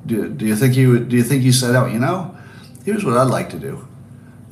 Do, 0.05 0.29
do 0.29 0.45
you 0.45 0.55
think 0.55 0.75
he 0.75 0.87
would, 0.87 1.09
do 1.09 1.17
you 1.17 1.23
think 1.23 1.43
he 1.43 1.51
set 1.51 1.75
out, 1.75 1.91
you 1.91 1.99
know, 1.99 2.37
here's 2.85 3.03
what 3.03 3.17
I'd 3.17 3.23
like 3.29 3.49
to 3.49 3.59
do. 3.59 3.87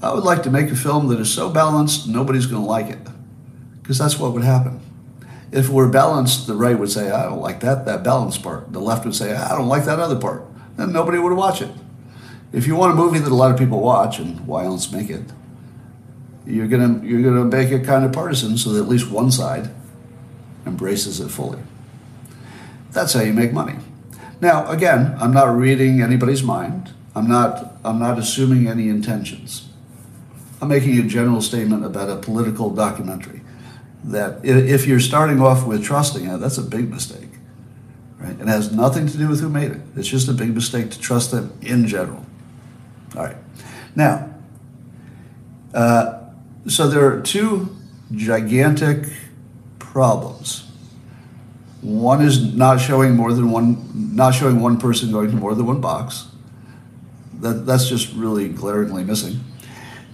I 0.01 0.13
would 0.13 0.23
like 0.23 0.43
to 0.43 0.49
make 0.49 0.69
a 0.69 0.75
film 0.75 1.07
that 1.09 1.19
is 1.19 1.33
so 1.33 1.49
balanced 1.49 2.07
nobody's 2.07 2.45
going 2.45 2.61
to 2.61 2.67
like 2.67 2.87
it 2.87 2.99
because 3.85 3.99
that's 3.99 4.17
what 4.17 4.33
would 4.33 4.43
happen. 4.43 4.79
If 5.51 5.69
we're 5.69 5.87
balanced, 5.87 6.47
the 6.47 6.55
right 6.55 6.77
would 6.77 6.89
say, 6.89 7.11
I 7.11 7.29
don't 7.29 7.39
like 7.39 7.59
that, 7.59 7.85
that 7.85 8.03
balanced 8.03 8.41
part. 8.41 8.73
The 8.73 8.79
left 8.79 9.05
would 9.05 9.13
say, 9.13 9.35
I 9.35 9.49
don't 9.49 9.67
like 9.67 9.85
that 9.85 9.99
other 9.99 10.15
part. 10.15 10.43
Then 10.75 10.91
nobody 10.91 11.19
would 11.19 11.33
watch 11.33 11.61
it. 11.61 11.69
If 12.51 12.65
you 12.65 12.75
want 12.75 12.93
a 12.93 12.95
movie 12.95 13.19
that 13.19 13.31
a 13.31 13.35
lot 13.35 13.51
of 13.51 13.59
people 13.59 13.79
watch, 13.81 14.17
and 14.17 14.47
why 14.47 14.65
else 14.65 14.91
make 14.91 15.11
it, 15.11 15.21
you're 16.47 16.67
gonna 16.67 17.05
you're 17.05 17.21
gonna 17.21 17.45
make 17.45 17.69
it 17.69 17.85
kind 17.85 18.03
of 18.03 18.11
partisan 18.11 18.57
so 18.57 18.71
that 18.71 18.81
at 18.81 18.87
least 18.87 19.11
one 19.11 19.29
side 19.29 19.69
embraces 20.65 21.19
it 21.19 21.29
fully. 21.29 21.59
That's 22.91 23.13
how 23.13 23.21
you 23.21 23.33
make 23.33 23.53
money. 23.53 23.75
Now, 24.41 24.67
again, 24.71 25.15
I'm 25.19 25.31
not 25.31 25.55
reading 25.55 26.01
anybody's 26.01 26.41
mind. 26.41 26.91
I'm 27.13 27.27
not 27.27 27.77
I'm 27.83 27.99
not 27.99 28.17
assuming 28.17 28.67
any 28.67 28.89
intentions. 28.89 29.69
I'm 30.59 30.69
making 30.69 30.97
a 30.97 31.03
general 31.03 31.41
statement 31.43 31.85
about 31.85 32.09
a 32.09 32.15
political 32.15 32.71
documentary 32.71 33.34
that 34.05 34.45
if 34.45 34.85
you're 34.85 34.99
starting 34.99 35.41
off 35.41 35.65
with 35.65 35.83
trusting 35.83 36.25
it, 36.25 36.37
that's 36.37 36.57
a 36.57 36.63
big 36.63 36.89
mistake. 36.89 37.29
Right? 38.19 38.39
It 38.39 38.47
has 38.47 38.71
nothing 38.71 39.07
to 39.07 39.17
do 39.17 39.27
with 39.27 39.41
who 39.41 39.49
made 39.49 39.71
it. 39.71 39.81
It's 39.95 40.07
just 40.07 40.27
a 40.27 40.33
big 40.33 40.53
mistake 40.53 40.91
to 40.91 40.99
trust 40.99 41.31
them 41.31 41.57
in 41.61 41.87
general. 41.87 42.25
All 43.15 43.23
right. 43.23 43.37
Now, 43.95 44.33
uh, 45.73 46.21
so 46.67 46.87
there 46.87 47.05
are 47.05 47.21
two 47.21 47.75
gigantic 48.11 49.11
problems. 49.79 50.69
One 51.81 52.21
is 52.21 52.53
not 52.53 52.79
showing 52.79 53.15
more 53.15 53.33
than 53.33 53.51
one, 53.51 54.15
not 54.15 54.33
showing 54.33 54.59
one 54.59 54.79
person 54.79 55.11
going 55.11 55.29
to 55.31 55.35
more 55.35 55.53
than 55.55 55.65
one 55.65 55.81
box. 55.81 56.27
That, 57.41 57.65
that's 57.65 57.87
just 57.87 58.13
really 58.13 58.49
glaringly 58.49 59.03
missing. 59.03 59.41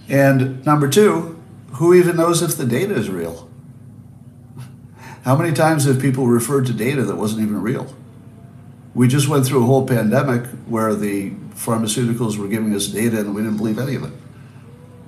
And 0.08 0.64
number 0.66 0.88
two, 0.88 1.40
who 1.74 1.94
even 1.94 2.16
knows 2.16 2.42
if 2.42 2.56
the 2.56 2.66
data 2.66 2.94
is 2.94 3.08
real? 3.08 3.48
How 5.24 5.36
many 5.36 5.52
times 5.52 5.84
have 5.84 6.00
people 6.00 6.26
referred 6.26 6.66
to 6.66 6.72
data 6.72 7.04
that 7.04 7.16
wasn't 7.16 7.42
even 7.42 7.62
real? 7.62 7.94
We 8.94 9.08
just 9.08 9.28
went 9.28 9.46
through 9.46 9.62
a 9.62 9.66
whole 9.66 9.86
pandemic 9.86 10.46
where 10.66 10.94
the 10.94 11.30
pharmaceuticals 11.54 12.36
were 12.36 12.48
giving 12.48 12.74
us 12.74 12.88
data 12.88 13.20
and 13.20 13.34
we 13.34 13.42
didn't 13.42 13.56
believe 13.56 13.78
any 13.78 13.94
of 13.94 14.04
it. 14.04 14.12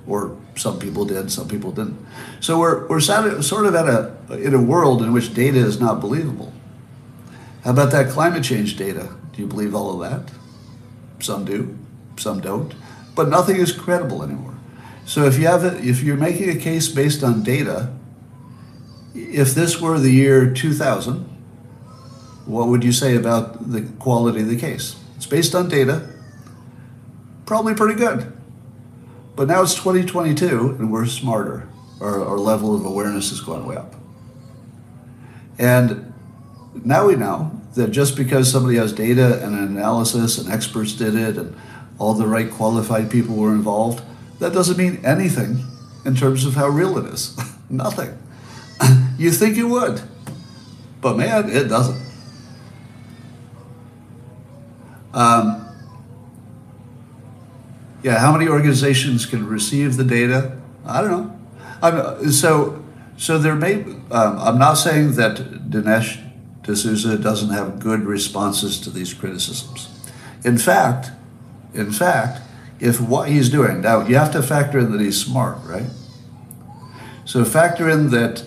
Or 0.07 0.37
some 0.55 0.79
people 0.79 1.05
did, 1.05 1.31
some 1.31 1.47
people 1.47 1.71
didn't. 1.71 1.97
So 2.39 2.59
we're, 2.59 2.87
we're 2.87 3.01
sort 3.01 3.65
of 3.65 3.75
at 3.75 3.87
a, 3.87 4.15
in 4.41 4.53
a 4.53 4.61
world 4.61 5.01
in 5.01 5.11
which 5.11 5.33
data 5.33 5.57
is 5.57 5.79
not 5.79 5.99
believable. 5.99 6.53
How 7.63 7.71
about 7.71 7.91
that 7.91 8.09
climate 8.09 8.43
change 8.43 8.77
data? 8.77 9.13
Do 9.33 9.41
you 9.41 9.47
believe 9.47 9.75
all 9.75 10.01
of 10.01 10.09
that? 10.09 10.33
Some 11.19 11.43
do, 11.43 11.77
some 12.17 12.39
don't. 12.39 12.73
But 13.15 13.29
nothing 13.29 13.57
is 13.57 13.71
credible 13.71 14.23
anymore. 14.23 14.55
So 15.05 15.25
if 15.25 15.37
you 15.37 15.47
have 15.47 15.63
a, 15.63 15.77
if 15.83 16.03
you're 16.03 16.17
making 16.17 16.49
a 16.49 16.59
case 16.59 16.87
based 16.87 17.23
on 17.23 17.43
data, 17.43 17.94
if 19.15 19.55
this 19.55 19.79
were 19.79 19.97
the 19.97 20.11
year 20.11 20.53
2000, 20.53 21.23
what 22.45 22.67
would 22.67 22.83
you 22.83 22.91
say 22.91 23.15
about 23.15 23.71
the 23.71 23.81
quality 23.99 24.41
of 24.41 24.47
the 24.47 24.57
case? 24.57 24.95
It's 25.15 25.25
based 25.25 25.55
on 25.55 25.69
data, 25.69 26.07
probably 27.45 27.73
pretty 27.73 27.95
good. 27.95 28.31
But 29.35 29.47
now 29.47 29.63
it's 29.63 29.73
2022 29.75 30.77
and 30.79 30.91
we're 30.91 31.05
smarter. 31.05 31.67
Our, 32.01 32.23
our 32.25 32.37
level 32.37 32.75
of 32.75 32.85
awareness 32.85 33.29
has 33.29 33.39
gone 33.39 33.65
way 33.65 33.77
up. 33.77 33.95
And 35.57 36.13
now 36.83 37.07
we 37.07 37.15
know 37.15 37.61
that 37.75 37.91
just 37.91 38.17
because 38.17 38.51
somebody 38.51 38.77
has 38.77 38.91
data 38.93 39.43
and 39.43 39.57
an 39.57 39.63
analysis 39.63 40.37
and 40.37 40.51
experts 40.51 40.93
did 40.93 41.15
it 41.15 41.37
and 41.37 41.55
all 41.97 42.13
the 42.13 42.27
right 42.27 42.51
qualified 42.51 43.09
people 43.09 43.35
were 43.35 43.53
involved, 43.53 44.03
that 44.39 44.53
doesn't 44.53 44.77
mean 44.77 45.03
anything 45.05 45.63
in 46.05 46.15
terms 46.15 46.45
of 46.45 46.55
how 46.55 46.67
real 46.67 46.97
it 46.97 47.05
is. 47.13 47.37
Nothing. 47.69 48.17
you 49.17 49.31
think 49.31 49.57
it 49.57 49.63
would. 49.63 50.01
But 51.01 51.17
man, 51.17 51.49
it 51.49 51.65
doesn't. 51.65 52.03
Um, 55.13 55.65
yeah, 58.03 58.19
how 58.19 58.31
many 58.31 58.47
organizations 58.47 59.25
can 59.25 59.47
receive 59.47 59.97
the 59.97 60.03
data? 60.03 60.59
I 60.85 61.01
don't 61.01 61.11
know. 61.11 61.39
I'm, 61.81 62.31
so, 62.31 62.83
so 63.17 63.37
there 63.37 63.55
may. 63.55 63.81
Um, 63.83 64.39
I'm 64.39 64.59
not 64.59 64.73
saying 64.75 65.13
that 65.13 65.37
Dinesh 65.69 66.21
D'Souza 66.63 67.17
doesn't 67.17 67.49
have 67.49 67.79
good 67.79 68.01
responses 68.01 68.79
to 68.81 68.89
these 68.89 69.13
criticisms. 69.13 69.89
In 70.43 70.57
fact, 70.57 71.11
in 71.73 71.91
fact, 71.91 72.41
if 72.79 72.99
what 72.99 73.29
he's 73.29 73.49
doing 73.49 73.81
now, 73.81 74.05
you 74.05 74.15
have 74.15 74.31
to 74.33 74.43
factor 74.43 74.79
in 74.79 74.91
that 74.91 75.01
he's 75.01 75.23
smart, 75.23 75.57
right? 75.63 75.89
So 77.25 77.43
factor 77.45 77.89
in 77.89 78.11
that 78.11 78.43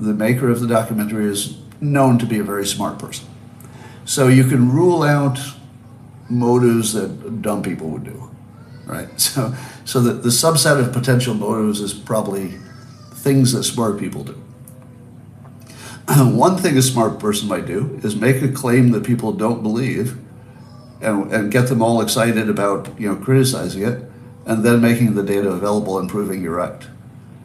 the 0.00 0.14
maker 0.14 0.50
of 0.50 0.60
the 0.60 0.66
documentary 0.66 1.26
is 1.26 1.58
known 1.80 2.18
to 2.18 2.26
be 2.26 2.38
a 2.38 2.44
very 2.44 2.66
smart 2.66 2.98
person. 2.98 3.26
So 4.04 4.28
you 4.28 4.44
can 4.44 4.72
rule 4.72 5.02
out 5.02 5.38
motives 6.28 6.92
that 6.94 7.42
dumb 7.42 7.62
people 7.62 7.88
would 7.90 8.04
do, 8.04 8.30
right? 8.86 9.08
So, 9.20 9.54
so 9.84 10.00
that 10.00 10.22
the 10.22 10.28
subset 10.28 10.78
of 10.80 10.92
potential 10.92 11.34
motives 11.34 11.80
is 11.80 11.92
probably 11.92 12.54
things 13.12 13.52
that 13.52 13.64
smart 13.64 13.98
people 13.98 14.24
do. 14.24 14.40
One 16.08 16.56
thing 16.56 16.76
a 16.76 16.82
smart 16.82 17.18
person 17.18 17.48
might 17.48 17.66
do 17.66 18.00
is 18.02 18.16
make 18.16 18.42
a 18.42 18.48
claim 18.48 18.90
that 18.92 19.04
people 19.04 19.32
don't 19.32 19.62
believe 19.62 20.16
and, 21.00 21.32
and 21.32 21.52
get 21.52 21.68
them 21.68 21.82
all 21.82 22.00
excited 22.00 22.48
about 22.48 22.88
you 22.98 23.08
know 23.08 23.16
criticizing 23.16 23.82
it 23.82 24.10
and 24.46 24.64
then 24.64 24.80
making 24.80 25.14
the 25.14 25.22
data 25.22 25.48
available 25.48 25.98
and 25.98 26.08
proving 26.08 26.42
you're 26.42 26.56
right 26.56 26.86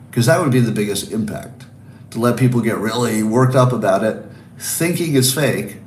because 0.09 0.25
that 0.25 0.39
would 0.41 0.51
be 0.51 0.59
the 0.59 0.71
biggest 0.71 1.11
impact 1.11 1.64
to 2.15 2.19
let 2.19 2.37
people 2.37 2.61
get 2.61 2.77
really 2.77 3.21
worked 3.21 3.55
up 3.55 3.71
about 3.71 4.03
it 4.03 4.25
thinking 4.57 5.15
it's 5.15 5.33
fake 5.33 5.77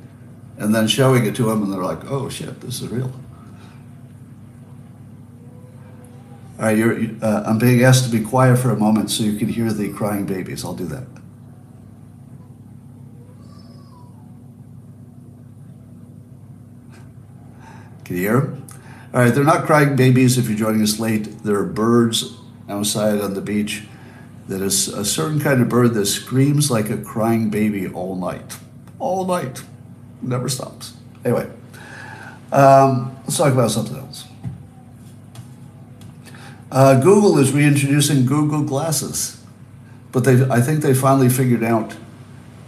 and 0.57 0.73
then 0.73 0.87
showing 0.87 1.25
it 1.25 1.35
to 1.35 1.43
them 1.43 1.63
and 1.63 1.73
they're 1.73 1.83
like 1.83 2.09
oh 2.09 2.29
shit 2.29 2.61
this 2.61 2.81
is 2.81 2.87
real 2.87 3.11
all 6.57 6.65
right 6.65 6.77
you're, 6.77 6.97
uh, 7.21 7.43
i'm 7.45 7.59
being 7.59 7.83
asked 7.83 8.05
to 8.05 8.11
be 8.11 8.23
quiet 8.23 8.57
for 8.57 8.69
a 8.69 8.77
moment 8.77 9.11
so 9.11 9.23
you 9.23 9.37
can 9.37 9.49
hear 9.49 9.73
the 9.73 9.91
crying 9.91 10.25
babies 10.25 10.63
i'll 10.63 10.73
do 10.73 10.85
that 10.85 11.05
Can 18.09 18.17
you 18.17 18.23
hear 18.23 18.41
them? 18.41 18.67
All 19.13 19.21
right, 19.21 19.31
they're 19.31 19.43
not 19.43 19.67
crying 19.67 19.95
babies 19.95 20.39
if 20.39 20.49
you're 20.49 20.57
joining 20.57 20.81
us 20.81 20.99
late. 20.99 21.43
There 21.43 21.57
are 21.57 21.63
birds 21.63 22.33
outside 22.67 23.21
on 23.21 23.35
the 23.35 23.41
beach. 23.41 23.83
That 24.49 24.61
is 24.61 24.87
a 24.87 25.05
certain 25.05 25.39
kind 25.39 25.61
of 25.61 25.69
bird 25.69 25.93
that 25.93 26.07
screams 26.07 26.69
like 26.69 26.89
a 26.89 26.97
crying 26.97 27.49
baby 27.49 27.87
all 27.87 28.15
night. 28.15 28.57
All 28.97 29.25
night. 29.25 29.63
Never 30.21 30.49
stops. 30.49 30.93
Anyway, 31.23 31.49
um, 32.51 33.15
let's 33.23 33.37
talk 33.37 33.53
about 33.53 33.69
something 33.71 33.95
else. 33.95 34.25
Uh, 36.71 36.99
Google 36.99 37.37
is 37.37 37.51
reintroducing 37.51 38.25
Google 38.25 38.63
Glasses, 38.63 39.41
but 40.11 40.23
they, 40.23 40.43
I 40.49 40.61
think 40.61 40.81
they 40.81 40.93
finally 40.93 41.29
figured 41.29 41.63
out 41.63 41.95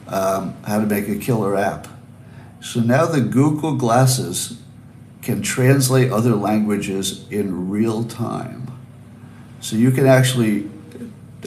um, 0.08 0.56
how 0.65 0.80
to 0.80 0.86
make 0.86 1.08
a 1.08 1.15
killer 1.15 1.58
app. 1.58 1.88
So 2.62 2.80
now 2.80 3.08
the 3.08 3.22
Google 3.22 3.76
Glasses 3.76 4.62
can 5.24 5.41
translate 5.41 6.12
other 6.12 6.36
languages 6.36 7.26
in 7.32 7.70
real 7.70 8.04
time. 8.04 8.72
So 9.62 9.76
you 9.76 9.91
can 9.91 10.06
actually, 10.06 10.70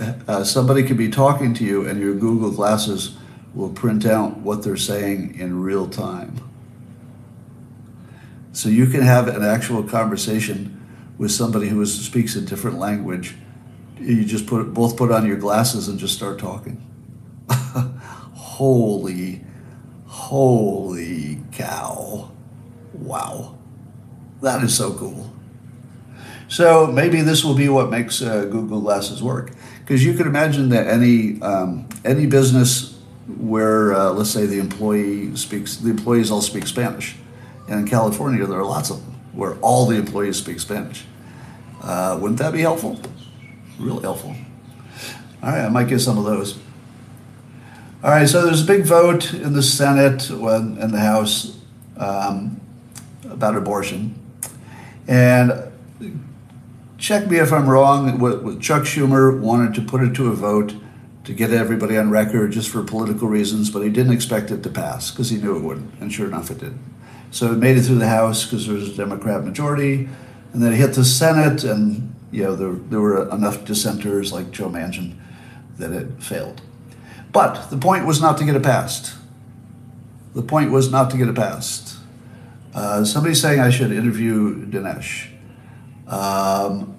uh, 0.00 0.44
somebody 0.44 0.82
could 0.82 0.96
be 0.96 1.08
talking 1.08 1.54
to 1.54 1.64
you, 1.64 1.86
and 1.86 2.00
your 2.00 2.14
Google 2.14 2.50
Glasses 2.50 3.16
will 3.54 3.70
print 3.70 4.04
out 4.04 4.38
what 4.38 4.62
they're 4.62 4.76
saying 4.76 5.38
in 5.38 5.62
real 5.62 5.88
time. 5.88 6.40
So 8.52 8.68
you 8.68 8.86
can 8.86 9.02
have 9.02 9.28
an 9.28 9.42
actual 9.42 9.82
conversation 9.82 10.80
with 11.18 11.30
somebody 11.30 11.68
who 11.68 11.80
is, 11.80 12.04
speaks 12.04 12.36
a 12.36 12.40
different 12.40 12.78
language. 12.78 13.34
You 13.98 14.24
just 14.24 14.46
put 14.46 14.74
both 14.74 14.96
put 14.96 15.10
on 15.10 15.26
your 15.26 15.36
glasses 15.36 15.88
and 15.88 15.98
just 15.98 16.14
start 16.14 16.38
talking. 16.38 16.80
holy, 17.48 19.44
holy 20.06 21.40
cow! 21.52 22.30
Wow. 22.92 23.58
That 24.40 24.62
is 24.62 24.76
so 24.76 24.92
cool. 24.94 25.32
So 26.48 26.86
maybe 26.86 27.22
this 27.22 27.44
will 27.44 27.54
be 27.54 27.68
what 27.68 27.90
makes 27.90 28.22
uh, 28.22 28.44
Google 28.44 28.80
Glasses 28.80 29.22
work, 29.22 29.52
because 29.84 30.04
you 30.04 30.14
could 30.14 30.26
imagine 30.26 30.70
that 30.70 30.86
any 30.86 31.40
um, 31.42 31.86
any 32.04 32.26
business 32.26 32.98
where 33.38 33.92
uh, 33.94 34.10
let's 34.10 34.30
say 34.30 34.46
the 34.46 34.58
employee 34.58 35.36
speaks, 35.36 35.76
the 35.76 35.90
employees 35.90 36.30
all 36.30 36.40
speak 36.40 36.66
Spanish, 36.66 37.16
and 37.68 37.80
in 37.80 37.86
California 37.86 38.46
there 38.46 38.58
are 38.58 38.64
lots 38.64 38.90
of 38.90 39.04
them 39.04 39.14
where 39.32 39.56
all 39.56 39.86
the 39.86 39.96
employees 39.96 40.36
speak 40.36 40.60
Spanish. 40.60 41.04
Uh, 41.82 42.18
wouldn't 42.20 42.38
that 42.38 42.52
be 42.52 42.60
helpful? 42.60 42.98
Really 43.78 44.02
helpful. 44.02 44.34
All 45.42 45.50
right, 45.50 45.64
I 45.64 45.68
might 45.68 45.88
get 45.88 45.98
some 45.98 46.16
of 46.16 46.24
those. 46.24 46.58
All 48.02 48.10
right, 48.10 48.28
so 48.28 48.44
there's 48.44 48.62
a 48.62 48.66
big 48.66 48.84
vote 48.84 49.34
in 49.34 49.52
the 49.52 49.62
Senate 49.62 50.30
and 50.30 50.94
the 50.94 51.00
House 51.00 51.58
um, 51.98 52.60
about 53.28 53.56
abortion. 53.56 54.14
And 55.06 55.52
check 57.04 57.28
me 57.28 57.36
if 57.36 57.52
I'm 57.52 57.68
wrong. 57.68 58.18
Chuck 58.60 58.84
Schumer 58.84 59.38
wanted 59.38 59.74
to 59.74 59.82
put 59.82 60.02
it 60.02 60.14
to 60.14 60.28
a 60.28 60.34
vote 60.34 60.74
to 61.24 61.34
get 61.34 61.50
everybody 61.50 61.98
on 61.98 62.08
record 62.08 62.52
just 62.52 62.70
for 62.70 62.82
political 62.82 63.28
reasons, 63.28 63.70
but 63.70 63.80
he 63.80 63.90
didn't 63.90 64.14
expect 64.14 64.50
it 64.50 64.62
to 64.62 64.70
pass 64.70 65.10
because 65.10 65.28
he 65.28 65.36
knew 65.36 65.54
it 65.54 65.60
wouldn't. 65.60 65.92
And 66.00 66.10
sure 66.10 66.26
enough, 66.26 66.50
it 66.50 66.60
did. 66.60 66.78
So 67.30 67.52
it 67.52 67.58
made 67.58 67.76
it 67.76 67.82
through 67.82 67.98
the 67.98 68.08
House 68.08 68.44
because 68.44 68.66
there 68.66 68.76
was 68.76 68.88
a 68.88 68.96
Democrat 68.96 69.44
majority, 69.44 70.08
and 70.54 70.62
then 70.62 70.72
it 70.72 70.76
hit 70.76 70.94
the 70.94 71.04
Senate, 71.04 71.62
and 71.62 72.14
you 72.30 72.44
know 72.44 72.56
there, 72.56 72.72
there 72.72 73.00
were 73.00 73.30
enough 73.30 73.66
dissenters 73.66 74.32
like 74.32 74.50
Joe 74.50 74.70
Manchin 74.70 75.14
that 75.78 75.92
it 75.92 76.22
failed. 76.22 76.62
But 77.32 77.68
the 77.68 77.76
point 77.76 78.06
was 78.06 78.22
not 78.22 78.38
to 78.38 78.44
get 78.44 78.54
it 78.54 78.62
passed. 78.62 79.14
The 80.34 80.42
point 80.42 80.70
was 80.70 80.90
not 80.90 81.10
to 81.10 81.18
get 81.18 81.28
it 81.28 81.34
passed. 81.34 81.98
Uh, 82.72 83.04
somebody's 83.04 83.42
saying 83.42 83.60
I 83.60 83.70
should 83.70 83.92
interview 83.92 84.64
Dinesh. 84.66 85.28
Um, 86.06 86.93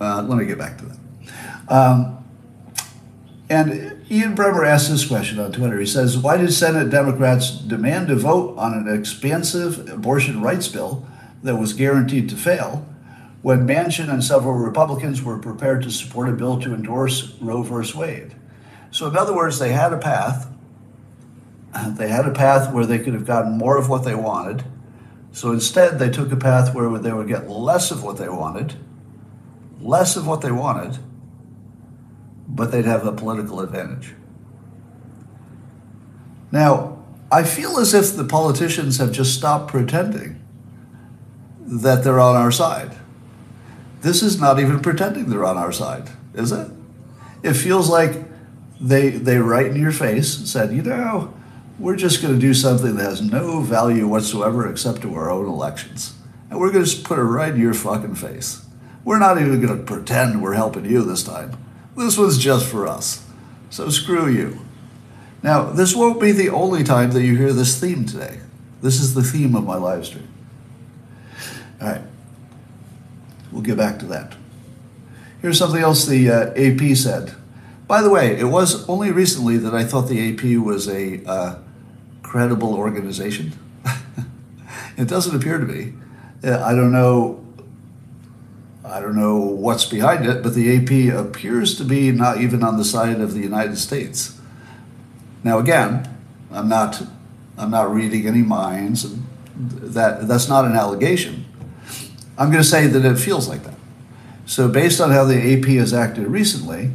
uh, 0.00 0.22
let 0.22 0.38
me 0.38 0.46
get 0.46 0.58
back 0.58 0.78
to 0.78 0.84
that. 0.86 0.98
Um, 1.68 2.24
and 3.48 4.04
Ian 4.10 4.34
Bremmer 4.34 4.66
asked 4.66 4.90
this 4.90 5.06
question 5.06 5.38
on 5.38 5.52
Twitter. 5.52 5.78
He 5.78 5.86
says, 5.86 6.16
Why 6.16 6.36
did 6.36 6.52
Senate 6.52 6.90
Democrats 6.90 7.50
demand 7.50 8.10
a 8.10 8.16
vote 8.16 8.56
on 8.58 8.74
an 8.74 8.92
expansive 8.92 9.88
abortion 9.90 10.42
rights 10.42 10.68
bill 10.68 11.06
that 11.42 11.56
was 11.56 11.72
guaranteed 11.72 12.28
to 12.30 12.36
fail 12.36 12.86
when 13.42 13.66
Manchin 13.66 14.10
and 14.10 14.24
several 14.24 14.54
Republicans 14.54 15.22
were 15.22 15.38
prepared 15.38 15.82
to 15.82 15.90
support 15.90 16.28
a 16.28 16.32
bill 16.32 16.58
to 16.60 16.72
endorse 16.72 17.34
Roe 17.40 17.62
v. 17.62 17.98
Wade? 17.98 18.34
So, 18.90 19.08
in 19.08 19.16
other 19.16 19.34
words, 19.34 19.58
they 19.58 19.72
had 19.72 19.92
a 19.92 19.98
path 19.98 20.48
they 21.96 22.08
had 22.08 22.26
a 22.26 22.30
path 22.30 22.72
where 22.72 22.86
they 22.86 22.98
could 22.98 23.14
have 23.14 23.26
gotten 23.26 23.52
more 23.52 23.76
of 23.76 23.88
what 23.88 24.04
they 24.04 24.14
wanted. 24.14 24.64
So 25.32 25.50
instead, 25.52 25.98
they 25.98 26.10
took 26.10 26.30
a 26.32 26.36
path 26.36 26.74
where 26.74 26.98
they 26.98 27.12
would 27.12 27.28
get 27.28 27.48
less 27.48 27.90
of 27.90 28.04
what 28.04 28.18
they 28.18 28.28
wanted, 28.28 28.74
less 29.84 30.16
of 30.16 30.26
what 30.26 30.40
they 30.40 30.50
wanted, 30.50 30.98
but 32.48 32.72
they'd 32.72 32.86
have 32.86 33.06
a 33.06 33.12
political 33.12 33.60
advantage. 33.60 34.14
Now, 36.50 37.04
I 37.30 37.44
feel 37.44 37.78
as 37.78 37.92
if 37.92 38.16
the 38.16 38.24
politicians 38.24 38.98
have 38.98 39.12
just 39.12 39.34
stopped 39.34 39.70
pretending 39.70 40.40
that 41.60 42.02
they're 42.02 42.20
on 42.20 42.36
our 42.36 42.50
side. 42.50 42.96
This 44.00 44.22
is 44.22 44.40
not 44.40 44.58
even 44.58 44.80
pretending 44.80 45.28
they're 45.28 45.44
on 45.44 45.56
our 45.56 45.72
side, 45.72 46.08
is 46.34 46.52
it? 46.52 46.70
It 47.42 47.54
feels 47.54 47.88
like 47.88 48.22
they 48.80 49.10
they 49.10 49.38
right 49.38 49.66
in 49.66 49.76
your 49.76 49.92
face 49.92 50.50
said, 50.50 50.72
you 50.72 50.82
know, 50.82 51.34
we're 51.78 51.96
just 51.96 52.22
going 52.22 52.34
to 52.34 52.40
do 52.40 52.54
something 52.54 52.96
that 52.96 53.04
has 53.04 53.20
no 53.20 53.60
value 53.60 54.06
whatsoever 54.06 54.68
except 54.70 55.02
to 55.02 55.14
our 55.14 55.30
own 55.30 55.46
elections. 55.46 56.14
And 56.50 56.58
we're 56.60 56.70
going 56.70 56.84
to 56.84 56.90
just 56.90 57.04
put 57.04 57.18
it 57.18 57.22
right 57.22 57.52
in 57.52 57.60
your 57.60 57.74
fucking 57.74 58.14
face. 58.14 58.63
We're 59.04 59.18
not 59.18 59.40
even 59.40 59.60
going 59.60 59.78
to 59.78 59.84
pretend 59.84 60.42
we're 60.42 60.54
helping 60.54 60.84
you 60.84 61.02
this 61.02 61.22
time. 61.22 61.56
This 61.96 62.16
was 62.16 62.38
just 62.38 62.66
for 62.66 62.86
us. 62.86 63.24
So 63.70 63.88
screw 63.90 64.28
you. 64.28 64.60
Now, 65.42 65.64
this 65.64 65.94
won't 65.94 66.20
be 66.20 66.32
the 66.32 66.48
only 66.48 66.84
time 66.84 67.12
that 67.12 67.22
you 67.22 67.36
hear 67.36 67.52
this 67.52 67.78
theme 67.78 68.06
today. 68.06 68.40
This 68.80 69.00
is 69.00 69.14
the 69.14 69.22
theme 69.22 69.54
of 69.54 69.64
my 69.64 69.76
live 69.76 70.06
stream. 70.06 70.28
All 71.80 71.88
right. 71.88 72.00
We'll 73.52 73.62
get 73.62 73.76
back 73.76 73.98
to 73.98 74.06
that. 74.06 74.34
Here's 75.42 75.58
something 75.58 75.82
else 75.82 76.06
the 76.06 76.30
uh, 76.30 76.54
AP 76.56 76.96
said. 76.96 77.34
By 77.86 78.00
the 78.00 78.08
way, 78.08 78.38
it 78.38 78.44
was 78.44 78.88
only 78.88 79.10
recently 79.10 79.58
that 79.58 79.74
I 79.74 79.84
thought 79.84 80.08
the 80.08 80.32
AP 80.32 80.58
was 80.64 80.88
a 80.88 81.22
uh, 81.26 81.58
credible 82.22 82.74
organization. 82.74 83.52
it 84.96 85.06
doesn't 85.06 85.36
appear 85.36 85.58
to 85.58 85.66
be. 85.66 85.92
Uh, 86.42 86.64
I 86.64 86.74
don't 86.74 86.92
know. 86.92 87.43
I 88.84 89.00
don't 89.00 89.16
know 89.16 89.38
what's 89.38 89.86
behind 89.86 90.26
it, 90.26 90.42
but 90.42 90.54
the 90.54 90.76
AP 90.76 91.14
appears 91.14 91.76
to 91.78 91.84
be 91.84 92.12
not 92.12 92.40
even 92.40 92.62
on 92.62 92.76
the 92.76 92.84
side 92.84 93.20
of 93.20 93.32
the 93.32 93.40
United 93.40 93.78
States. 93.78 94.38
Now, 95.42 95.58
again, 95.58 96.08
I'm 96.52 96.68
not, 96.68 97.02
I'm 97.56 97.70
not 97.70 97.92
reading 97.92 98.26
any 98.26 98.42
minds, 98.42 99.04
and 99.04 99.26
that 99.56 100.28
that's 100.28 100.48
not 100.48 100.66
an 100.66 100.72
allegation. 100.72 101.46
I'm 102.36 102.50
going 102.50 102.62
to 102.62 102.68
say 102.68 102.86
that 102.86 103.04
it 103.04 103.16
feels 103.16 103.48
like 103.48 103.64
that. 103.64 103.74
So, 104.44 104.68
based 104.68 105.00
on 105.00 105.10
how 105.10 105.24
the 105.24 105.36
AP 105.36 105.64
has 105.76 105.94
acted 105.94 106.26
recently, 106.26 106.90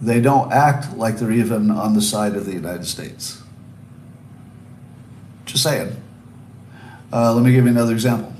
they 0.00 0.20
don't 0.20 0.52
act 0.52 0.96
like 0.96 1.18
they're 1.18 1.30
even 1.30 1.70
on 1.70 1.94
the 1.94 2.02
side 2.02 2.34
of 2.34 2.46
the 2.46 2.52
United 2.52 2.86
States. 2.86 3.42
Just 5.44 5.62
saying. 5.62 5.96
Uh, 7.12 7.32
let 7.32 7.44
me 7.44 7.52
give 7.52 7.64
you 7.64 7.70
another 7.70 7.92
example. 7.92 8.32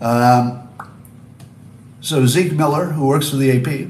Um, 0.00 0.63
so 2.04 2.26
Zeke 2.26 2.52
Miller, 2.52 2.90
who 2.90 3.06
works 3.06 3.30
for 3.30 3.36
the 3.36 3.50
AP, 3.50 3.88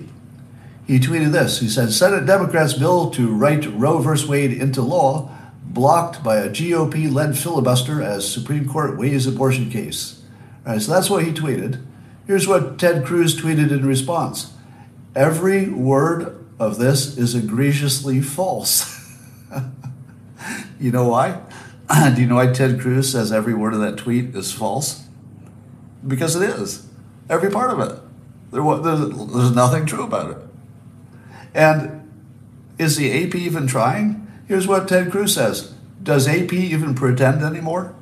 he 0.87 1.01
tweeted 1.01 1.33
this. 1.33 1.59
He 1.59 1.69
said, 1.69 1.93
Senate 1.93 2.27
Democrats' 2.27 2.75
bill 2.75 3.11
to 3.11 3.35
write 3.35 3.67
Roe 3.75 3.99
v. 3.99 4.25
Wade 4.29 4.53
into 4.53 4.83
law 4.83 5.31
blocked 5.65 6.23
by 6.23 6.37
a 6.37 6.49
GOP-led 6.49 7.37
filibuster 7.37 8.01
as 8.01 8.31
Supreme 8.31 8.69
Court 8.69 8.97
weighs 8.97 9.27
abortion 9.27 9.69
case. 9.69 10.23
All 10.65 10.75
right, 10.75 10.81
so 10.81 10.93
that's 10.93 11.11
what 11.11 11.25
he 11.25 11.33
tweeted. 11.33 11.85
Here's 12.25 12.47
what 12.47 12.79
Ted 12.79 13.05
Cruz 13.05 13.35
tweeted 13.35 13.73
in 13.73 13.85
response. 13.85 14.53
Every 15.17 15.69
word 15.69 16.47
of 16.61 16.79
this 16.79 17.19
is 17.19 17.35
egregiously 17.35 18.21
false. 18.21 19.11
you 20.79 20.93
know 20.93 21.09
why? 21.09 21.41
Do 22.15 22.21
you 22.21 22.29
know 22.29 22.37
why 22.37 22.53
Ted 22.53 22.81
Cruz 22.81 23.11
says 23.11 23.33
every 23.33 23.55
word 23.55 23.75
of 23.75 23.81
that 23.81 23.97
tweet 23.97 24.37
is 24.37 24.53
false? 24.53 25.05
Because 26.07 26.37
it 26.37 26.49
is. 26.49 26.87
Every 27.29 27.51
part 27.51 27.73
of 27.73 27.81
it. 27.81 28.04
There, 28.55 28.63
there's, 28.63 29.33
there's 29.33 29.51
nothing 29.51 29.85
true 29.85 30.05
about 30.05 30.31
it. 30.31 30.39
And 31.55 32.09
is 32.79 32.97
the 32.97 33.11
AP 33.11 33.35
even 33.35 33.67
trying? 33.67 34.31
Here's 34.47 34.69
what 34.69 34.87
Ted 34.87 35.11
Cruz 35.11 35.35
says 35.35 35.75
Does 36.01 36.29
AP 36.29 36.53
even 36.53 36.95
pretend 36.95 37.43
anymore? 37.43 37.97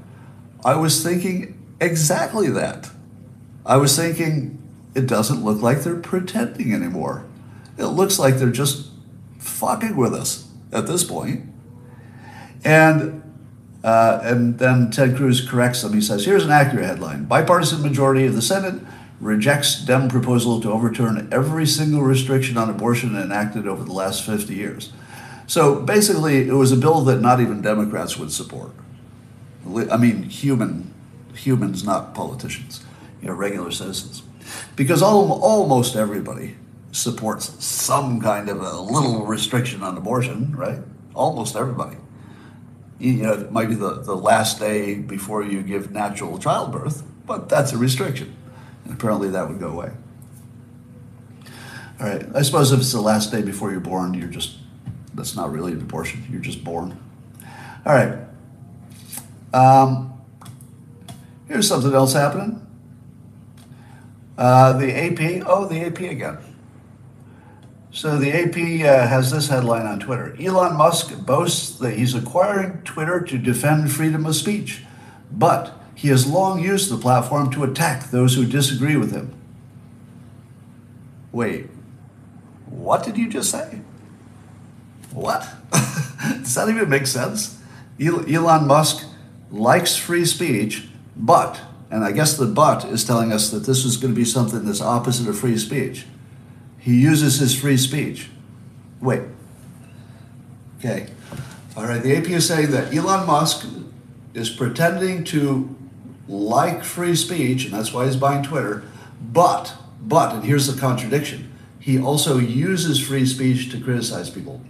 I 0.63 0.77
was 0.77 1.03
thinking 1.03 1.59
exactly 1.81 2.51
that. 2.51 2.91
I 3.65 3.79
was 3.79 3.97
thinking 3.97 4.63
it 4.95 5.07
doesn't 5.07 5.43
look 5.43 5.63
like 5.63 5.81
they're 5.85 5.97
pretending 5.97 6.75
anymore. 6.75 7.25
It 7.79 7.87
looks 7.87 8.19
like 8.19 8.37
they're 8.37 8.51
just 8.51 8.91
fucking 9.39 9.97
with 9.97 10.13
us 10.13 10.51
at 10.71 10.87
this 10.87 11.03
point. 11.03 11.49
And 12.63 13.21
uh, 13.83 14.21
and 14.23 14.59
then 14.59 14.91
Ted 14.91 15.17
Cruz 15.17 15.49
corrects 15.49 15.81
them. 15.81 15.95
He 15.95 16.03
says, 16.03 16.27
"Here's 16.27 16.45
an 16.45 16.51
accurate 16.51 16.85
headline: 16.85 17.25
Bipartisan 17.25 17.81
majority 17.81 18.27
of 18.27 18.35
the 18.35 18.43
Senate 18.43 18.83
rejects 19.23 19.81
Dem 19.83 20.09
proposal 20.09 20.61
to 20.61 20.71
overturn 20.71 21.29
every 21.33 21.65
single 21.67 22.03
restriction 22.03 22.59
on 22.59 22.69
abortion 22.69 23.17
enacted 23.17 23.67
over 23.67 23.83
the 23.83 23.93
last 23.93 24.27
50 24.27 24.55
years." 24.55 24.93
So 25.47 25.81
basically, 25.81 26.49
it 26.49 26.55
was 26.55 26.73
a 26.73 26.77
bill 26.77 27.01
that 27.03 27.21
not 27.21 27.41
even 27.41 27.63
Democrats 27.63 28.19
would 28.19 28.33
support. 28.33 28.73
I 29.91 29.97
mean, 29.97 30.25
human 30.25 30.93
humans, 31.35 31.85
not 31.85 32.15
politicians, 32.15 32.85
you 33.21 33.29
know, 33.29 33.35
regular 33.35 33.71
citizens, 33.71 34.23
because 34.77 35.03
all, 35.03 35.43
almost 35.43 35.97
everybody 35.97 36.57
supports 36.93 37.65
some 37.65 38.21
kind 38.21 38.49
of 38.49 38.61
a 38.61 38.81
little 38.81 39.25
restriction 39.25 39.83
on 39.83 39.97
abortion, 39.97 40.55
right? 40.55 40.81
Almost 41.15 41.57
everybody. 41.57 41.97
You 42.99 43.15
know, 43.23 43.33
it 43.33 43.53
might 43.53 43.69
be 43.69 43.75
the, 43.75 44.03
the 44.03 44.15
last 44.15 44.61
day 44.61 44.95
before 44.95 45.43
you 45.43 45.63
give 45.63 45.91
natural 45.91 46.39
childbirth, 46.39 47.03
but 47.27 47.49
that's 47.49 47.73
a 47.73 47.79
restriction. 47.79 48.37
And 48.85 48.95
apparently 48.95 49.31
that 49.31 49.49
would 49.49 49.61
go 49.61 49.69
away. 49.69 49.93
All 52.01 52.09
right, 52.09 52.27
I 52.35 52.43
suppose 52.43 52.73
if 52.73 52.81
it's 52.81 52.93
the 52.93 53.01
last 53.01 53.31
day 53.31 53.43
before 53.43 53.71
you're 53.71 53.81
born, 53.81 54.15
you're 54.15 54.29
just, 54.29 54.57
that's 55.15 55.37
not 55.37 55.53
really 55.53 55.73
an 55.73 55.81
abortion, 55.81 56.27
you're 56.31 56.41
just 56.41 56.65
born. 56.65 56.99
All 57.87 57.95
right. 57.95 58.19
Um, 59.53 60.21
here's 61.47 61.69
something 61.69 61.93
else 61.93 62.13
happening. 62.13 62.67
Uh, 64.37 64.73
the 64.73 64.93
AP, 64.93 65.45
oh, 65.47 65.67
the 65.67 65.81
AP 65.81 66.01
again. 66.01 66.39
So 67.93 68.17
the 68.17 68.33
AP 68.33 68.57
uh, 68.57 69.07
has 69.07 69.31
this 69.31 69.49
headline 69.49 69.87
on 69.87 70.01
Twitter 70.01 70.35
Elon 70.41 70.77
Musk 70.77 71.15
boasts 71.27 71.79
that 71.79 71.93
he's 71.93 72.15
acquiring 72.15 72.81
Twitter 72.85 73.21
to 73.21 73.37
defend 73.37 73.93
freedom 73.93 74.25
of 74.25 74.35
speech, 74.35 74.83
but 75.31 75.79
he 76.03 76.09
has 76.09 76.27
long 76.27 76.61
used 76.61 76.91
the 76.91 76.97
platform 76.97 77.51
to 77.53 77.63
attack 77.63 78.11
those 78.11 78.35
who 78.35 78.45
disagree 78.45 78.97
with 78.97 79.13
him. 79.13 79.35
Wait, 81.31 81.69
what 82.67 83.05
did 83.05 83.17
you 83.17 83.29
just 83.29 83.51
say? 83.51 83.81
What? 85.13 85.49
Does 85.73 86.55
that 86.57 86.69
even 86.69 86.89
make 86.89 87.07
sense? 87.07 87.59
Elon 88.01 88.67
Musk 88.67 89.07
likes 89.51 89.97
free 89.97 90.25
speech, 90.25 90.89
but, 91.17 91.61
and 91.91 92.05
I 92.05 92.13
guess 92.13 92.37
the 92.37 92.47
but 92.47 92.85
is 92.85 93.05
telling 93.05 93.33
us 93.33 93.51
that 93.51 93.61
this 93.61 93.85
is 93.85 93.97
going 93.97 94.13
to 94.13 94.19
be 94.19 94.25
something 94.25 94.65
that's 94.65 94.81
opposite 94.81 95.29
of 95.29 95.39
free 95.39 95.57
speech 95.57 96.05
he 96.83 97.01
uses 97.01 97.39
his 97.39 97.55
free 97.55 97.77
speech. 97.77 98.29
Wait. 99.01 99.23
Okay. 100.79 101.07
All 101.77 101.85
right. 101.85 102.03
The 102.03 102.17
AP 102.17 102.29
is 102.31 102.49
saying 102.49 102.73
that 102.73 102.93
Elon 102.93 103.25
Musk 103.25 103.69
is 104.35 104.51
pretending 104.51 105.23
to 105.27 105.77
like 106.33 106.83
free 106.83 107.15
speech, 107.15 107.67
and 107.67 107.75
that's 107.75 107.93
why 107.93 108.07
he's 108.07 108.17
buying 108.17 108.43
Twitter. 108.43 108.83
But, 109.21 109.75
but, 110.01 110.35
and 110.35 110.45
here's 110.45 110.67
the 110.67 110.81
contradiction 110.81 111.51
he 111.79 111.99
also 111.99 112.39
uses 112.39 113.05
free 113.05 113.27
speech 113.27 113.71
to 113.73 113.81
criticize 113.81 114.31
people. 114.31 114.63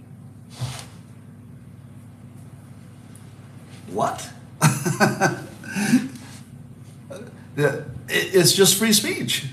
What? 3.89 4.31
it's 8.09 8.55
just 8.55 8.79
free 8.79 8.95
speech. 8.95 9.45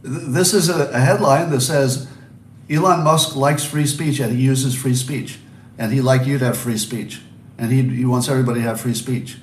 This 0.00 0.54
is 0.54 0.70
a, 0.70 0.98
headline 0.98 1.50
that 1.50 1.60
says 1.60 2.08
Elon 2.70 3.04
Musk 3.04 3.36
likes 3.36 3.62
free 3.62 3.84
speech 3.84 4.18
and 4.18 4.32
he 4.32 4.42
uses 4.42 4.74
free 4.74 4.94
speech. 4.94 5.38
And 5.76 5.92
he'd 5.92 6.00
like 6.00 6.26
you 6.26 6.38
to 6.38 6.46
have 6.46 6.56
free 6.56 6.78
speech. 6.78 7.20
And 7.58 7.70
he, 7.70 7.82
he 7.82 8.06
wants 8.06 8.30
everybody 8.30 8.60
to 8.60 8.66
have 8.66 8.80
free 8.80 8.94
speech. 8.94 9.36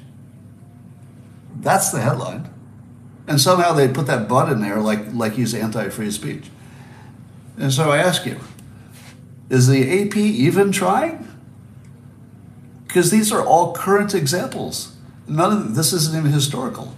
That's 1.56 1.92
the 1.92 2.02
headline. 2.02 2.50
And 3.28 3.42
somehow 3.42 3.74
they 3.74 3.88
put 3.88 4.08
that 4.08 4.28
but 4.28 4.52
in 4.52 4.62
there 4.62 4.80
like, 4.80 5.14
like 5.14 5.34
he's 5.34 5.54
anti 5.54 5.90
free 5.90 6.12
speech. 6.12 6.50
And 7.58 7.72
so 7.72 7.92
I 7.92 7.98
ask 7.98 8.26
you, 8.26 8.40
is 9.50 9.68
the 9.68 10.02
AP 10.02 10.18
even 10.18 10.72
trying? 10.72 11.28
Because 12.88 13.12
these 13.12 13.32
are 13.32 13.46
all 13.46 13.74
current 13.74 14.14
examples. 14.14 14.96
None 15.28 15.52
of 15.52 15.76
this 15.76 15.92
isn't 15.94 16.18
even 16.18 16.32
historical. 16.32 16.96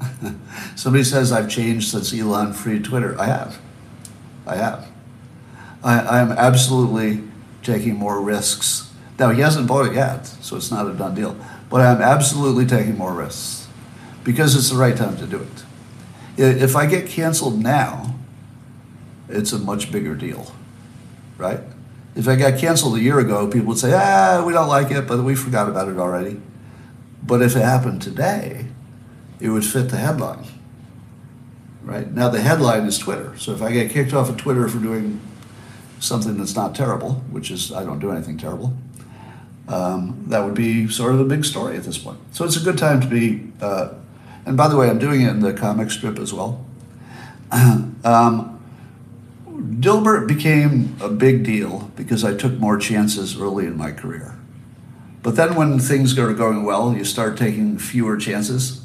Somebody 0.76 1.04
says 1.04 1.32
I've 1.32 1.50
changed 1.50 1.90
since 1.90 2.14
Elon 2.14 2.52
freed 2.52 2.84
Twitter. 2.84 3.18
I 3.20 3.26
have. 3.26 3.58
I 4.46 4.56
have. 4.56 4.88
I, 5.82 6.00
I 6.00 6.20
am 6.20 6.32
absolutely 6.32 7.22
taking 7.62 7.96
more 7.96 8.20
risks. 8.20 8.90
Now, 9.18 9.30
he 9.30 9.40
hasn't 9.40 9.66
bought 9.66 9.86
it 9.86 9.94
yet, 9.94 10.26
so 10.26 10.56
it's 10.56 10.70
not 10.70 10.86
a 10.86 10.94
done 10.94 11.14
deal. 11.14 11.36
But 11.70 11.80
I'm 11.80 12.02
absolutely 12.02 12.66
taking 12.66 12.98
more 12.98 13.14
risks 13.14 13.68
because 14.24 14.54
it's 14.56 14.70
the 14.70 14.76
right 14.76 14.96
time 14.96 15.16
to 15.16 15.26
do 15.26 15.38
it. 15.38 15.64
If 16.36 16.76
I 16.76 16.86
get 16.86 17.08
canceled 17.08 17.62
now, 17.62 18.16
it's 19.28 19.52
a 19.52 19.58
much 19.58 19.92
bigger 19.92 20.14
deal, 20.14 20.52
right? 21.38 21.60
If 22.16 22.26
I 22.26 22.34
got 22.34 22.58
canceled 22.58 22.96
a 22.96 23.00
year 23.00 23.20
ago, 23.20 23.46
people 23.46 23.68
would 23.68 23.78
say, 23.78 23.92
ah, 23.94 24.42
we 24.44 24.52
don't 24.52 24.68
like 24.68 24.90
it, 24.90 25.06
but 25.06 25.22
we 25.22 25.36
forgot 25.36 25.68
about 25.68 25.88
it 25.88 25.96
already. 25.96 26.40
But 27.22 27.40
if 27.40 27.54
it 27.54 27.62
happened 27.62 28.02
today, 28.02 28.66
it 29.38 29.50
would 29.50 29.64
fit 29.64 29.90
the 29.90 29.96
headline. 29.96 30.44
Right? 31.82 32.10
Now, 32.10 32.28
the 32.28 32.40
headline 32.40 32.84
is 32.84 32.98
Twitter. 32.98 33.36
So 33.38 33.52
if 33.52 33.62
I 33.62 33.70
get 33.70 33.90
kicked 33.90 34.12
off 34.12 34.28
of 34.28 34.36
Twitter 34.36 34.68
for 34.68 34.78
doing 34.78 35.20
something 36.00 36.36
that's 36.36 36.56
not 36.56 36.74
terrible, 36.74 37.14
which 37.30 37.50
is 37.50 37.72
I 37.72 37.84
don't 37.84 38.00
do 38.00 38.10
anything 38.10 38.38
terrible, 38.38 38.76
um, 39.70 40.24
that 40.26 40.44
would 40.44 40.54
be 40.54 40.88
sort 40.88 41.14
of 41.14 41.20
a 41.20 41.24
big 41.24 41.44
story 41.44 41.76
at 41.76 41.84
this 41.84 41.96
point. 41.96 42.18
So 42.32 42.44
it's 42.44 42.56
a 42.56 42.60
good 42.60 42.76
time 42.76 43.00
to 43.00 43.06
be. 43.06 43.52
Uh, 43.60 43.94
and 44.44 44.56
by 44.56 44.66
the 44.68 44.76
way, 44.76 44.90
I'm 44.90 44.98
doing 44.98 45.22
it 45.22 45.28
in 45.28 45.40
the 45.40 45.52
comic 45.52 45.90
strip 45.90 46.18
as 46.18 46.34
well. 46.34 46.64
um, 47.52 48.60
Dilbert 49.46 50.26
became 50.26 50.96
a 51.00 51.08
big 51.08 51.44
deal 51.44 51.90
because 51.94 52.24
I 52.24 52.34
took 52.34 52.54
more 52.54 52.78
chances 52.78 53.40
early 53.40 53.66
in 53.66 53.76
my 53.76 53.92
career. 53.92 54.36
But 55.22 55.36
then 55.36 55.54
when 55.54 55.78
things 55.78 56.18
are 56.18 56.32
going 56.32 56.64
well, 56.64 56.94
you 56.94 57.04
start 57.04 57.36
taking 57.36 57.78
fewer 57.78 58.16
chances. 58.16 58.82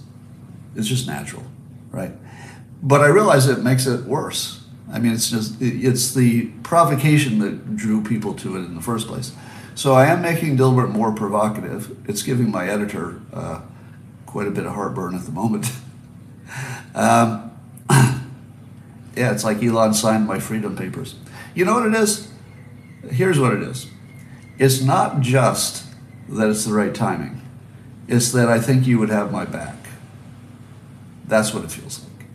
It's 0.75 0.87
just 0.87 1.07
natural, 1.07 1.43
right? 1.91 2.11
But 2.83 3.01
I 3.01 3.07
realize 3.07 3.47
it 3.47 3.63
makes 3.63 3.87
it 3.87 4.05
worse. 4.05 4.61
I 4.91 4.99
mean, 4.99 5.13
it's 5.13 5.29
just 5.31 5.59
it's 5.61 6.13
the 6.13 6.47
provocation 6.61 7.39
that 7.39 7.75
drew 7.75 8.03
people 8.03 8.33
to 8.35 8.57
it 8.57 8.59
in 8.59 8.75
the 8.75 8.81
first 8.81 9.07
place. 9.07 9.31
So 9.75 9.93
I 9.93 10.05
am 10.05 10.21
making 10.21 10.57
Dilbert 10.57 10.89
more 10.89 11.11
provocative. 11.11 11.97
It's 12.09 12.23
giving 12.23 12.49
my 12.49 12.67
editor 12.67 13.21
uh, 13.33 13.59
quite 14.25 14.47
a 14.47 14.51
bit 14.51 14.65
of 14.65 14.73
heartburn 14.73 15.15
at 15.15 15.25
the 15.25 15.31
moment. 15.31 15.71
Um, 16.93 17.51
yeah, 17.89 19.33
it's 19.33 19.43
like 19.43 19.61
Elon 19.61 19.93
signed 19.93 20.25
my 20.25 20.39
freedom 20.39 20.77
papers. 20.77 21.15
You 21.53 21.65
know 21.65 21.73
what 21.73 21.87
it 21.87 21.93
is? 21.93 22.31
Here's 23.11 23.37
what 23.37 23.51
it 23.51 23.61
is 23.61 23.87
it's 24.57 24.81
not 24.81 25.19
just 25.19 25.83
that 26.29 26.49
it's 26.49 26.63
the 26.63 26.71
right 26.71 26.95
timing, 26.95 27.41
it's 28.07 28.31
that 28.31 28.47
I 28.47 28.61
think 28.61 28.87
you 28.87 28.97
would 28.99 29.09
have 29.09 29.29
my 29.33 29.43
back. 29.43 29.75
That's 31.27 31.53
what 31.53 31.65
it 31.65 31.71
feels 31.71 32.05
like. 32.05 32.27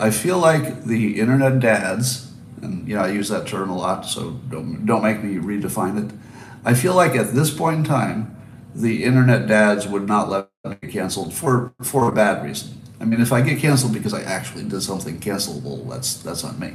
I, 0.00 0.06
I 0.06 0.10
feel 0.10 0.38
like 0.38 0.84
the 0.84 1.20
internet 1.20 1.60
dads, 1.60 2.32
and 2.62 2.88
you 2.88 2.94
know 2.94 3.02
I 3.02 3.08
use 3.08 3.28
that 3.28 3.46
term 3.46 3.68
a 3.68 3.76
lot, 3.76 4.06
so 4.06 4.30
don't, 4.48 4.86
don't 4.86 5.02
make 5.02 5.22
me 5.22 5.34
redefine 5.34 6.08
it. 6.08 6.16
I 6.64 6.74
feel 6.74 6.94
like 6.94 7.14
at 7.14 7.34
this 7.34 7.50
point 7.50 7.78
in 7.78 7.84
time, 7.84 8.36
the 8.74 9.04
internet 9.04 9.46
dads 9.46 9.86
would 9.86 10.08
not 10.08 10.28
let 10.30 10.48
me 10.64 10.76
get 10.82 10.90
canceled 10.90 11.32
for, 11.34 11.72
for 11.82 12.08
a 12.08 12.12
bad 12.12 12.44
reason. 12.44 12.80
I 13.00 13.04
mean, 13.04 13.20
if 13.20 13.32
I 13.32 13.42
get 13.42 13.58
canceled 13.58 13.92
because 13.92 14.14
I 14.14 14.22
actually 14.22 14.64
did 14.64 14.80
something 14.82 15.20
cancelable, 15.20 15.88
that's 15.90 16.14
that's 16.22 16.42
on 16.42 16.58
me. 16.58 16.74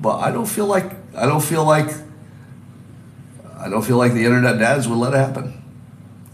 But 0.00 0.18
I 0.18 0.30
don't 0.30 0.46
feel 0.46 0.66
like 0.66 0.92
I 1.16 1.26
don't 1.26 1.42
feel 1.42 1.64
like 1.64 1.88
I 3.56 3.68
don't 3.70 3.82
feel 3.82 3.96
like 3.96 4.12
the 4.12 4.24
internet 4.24 4.58
dads 4.58 4.88
would 4.88 4.98
let 4.98 5.14
it 5.14 5.18
happen. 5.18 5.62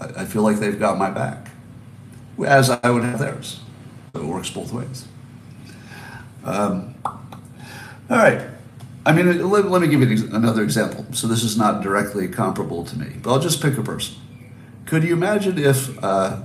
I, 0.01 0.23
I 0.23 0.25
feel 0.25 0.43
like 0.43 0.59
they've 0.59 0.79
got 0.79 0.99
my 0.99 1.11
back, 1.11 1.51
as 2.45 2.71
I 2.71 2.91
would 2.91 3.05
have 3.05 3.19
theirs. 3.19 3.61
So 4.15 4.23
it 4.23 4.27
works 4.27 4.51
both 4.51 4.73
ways. 4.73 5.07
Um, 6.45 6.95
all 7.05 7.21
right. 8.11 8.49
I 9.07 9.13
mean, 9.13 9.49
let, 9.49 9.71
let 9.71 9.81
me 9.81 9.89
give 9.89 10.03
you 10.03 10.29
another 10.35 10.63
example. 10.63 11.07
So 11.13 11.27
this 11.27 11.43
is 11.43 11.57
not 11.57 11.83
directly 11.83 12.29
comparable 12.29 12.85
to 12.85 12.99
me, 12.99 13.17
but 13.23 13.33
I'll 13.33 13.41
just 13.41 13.63
pick 13.63 13.79
a 13.79 13.83
person. 13.83 14.17
Could 14.85 15.05
you 15.05 15.13
imagine 15.13 15.59
if 15.59 16.03
uh, 16.03 16.43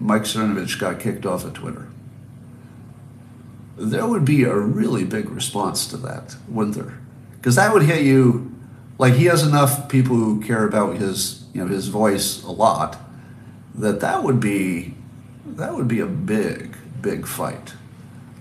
Mike 0.00 0.22
Cernovich 0.22 0.78
got 0.78 1.00
kicked 1.00 1.24
off 1.24 1.44
of 1.44 1.54
Twitter? 1.54 1.88
There 3.76 4.06
would 4.06 4.24
be 4.24 4.44
a 4.44 4.54
really 4.54 5.04
big 5.04 5.28
response 5.30 5.86
to 5.88 5.96
that, 5.98 6.36
wouldn't 6.48 6.76
there? 6.76 6.98
Because 7.36 7.56
that 7.56 7.72
would 7.72 7.82
hit 7.82 8.02
you 8.02 8.56
like 8.98 9.14
he 9.14 9.26
has 9.26 9.46
enough 9.46 9.88
people 9.88 10.16
who 10.16 10.40
care 10.40 10.66
about 10.66 10.96
his 10.96 11.44
you 11.52 11.62
know 11.62 11.68
his 11.68 11.88
voice 11.88 12.42
a 12.42 12.50
lot 12.50 12.98
that 13.74 14.00
that 14.00 14.22
would 14.22 14.40
be 14.40 14.94
that 15.44 15.74
would 15.74 15.88
be 15.88 16.00
a 16.00 16.06
big 16.06 16.76
big 17.00 17.26
fight 17.26 17.74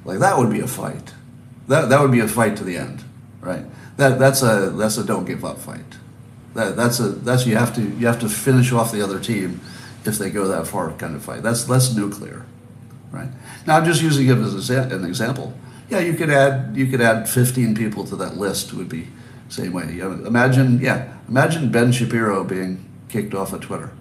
like 0.03 0.19
that 0.19 0.37
would 0.37 0.49
be 0.49 0.59
a 0.59 0.67
fight 0.67 1.13
that 1.67 1.89
that 1.89 2.01
would 2.01 2.11
be 2.11 2.19
a 2.19 2.27
fight 2.27 2.55
to 2.57 2.63
the 2.63 2.77
end 2.77 3.03
right 3.45 3.63
that 3.97 4.19
that's 4.19 4.41
a 4.41 4.71
that's 4.71 4.97
a 4.97 5.05
don't 5.05 5.25
give 5.25 5.45
up 5.45 5.57
fight 5.57 5.95
that 6.53 6.75
that's 6.75 6.99
a 6.99 7.09
that's 7.09 7.45
you 7.45 7.55
have 7.55 7.73
to 7.73 7.81
you 7.81 8.07
have 8.07 8.19
to 8.19 8.27
finish 8.27 8.71
off 8.73 8.91
the 8.91 9.01
other 9.01 9.19
team 9.19 9.61
if 10.03 10.17
they 10.17 10.29
go 10.29 10.47
that 10.47 10.67
far 10.67 10.91
kind 10.93 11.15
of 11.15 11.23
fight 11.23 11.41
that's 11.43 11.63
that's 11.63 11.95
nuclear 11.95 12.45
right 13.11 13.29
now 13.65 13.77
i'm 13.77 13.85
just 13.85 14.01
using 14.01 14.27
it 14.27 14.37
as 14.37 14.69
an 14.69 15.05
example 15.05 15.53
yeah 15.89 15.99
you 15.99 16.13
could 16.13 16.29
add 16.29 16.75
you 16.75 16.87
could 16.87 17.01
add 17.01 17.29
15 17.29 17.75
people 17.75 18.03
to 18.05 18.15
that 18.17 18.35
list 18.37 18.73
would 18.73 18.89
be 18.89 19.07
same 19.49 19.73
way. 19.73 19.99
Imagine, 19.99 20.79
yeah, 20.79 21.13
imagine 21.27 21.71
Ben 21.71 21.91
Shapiro 21.91 22.43
being 22.43 22.83
kicked 23.09 23.33
off 23.33 23.53
of 23.53 23.61
Twitter, 23.61 23.91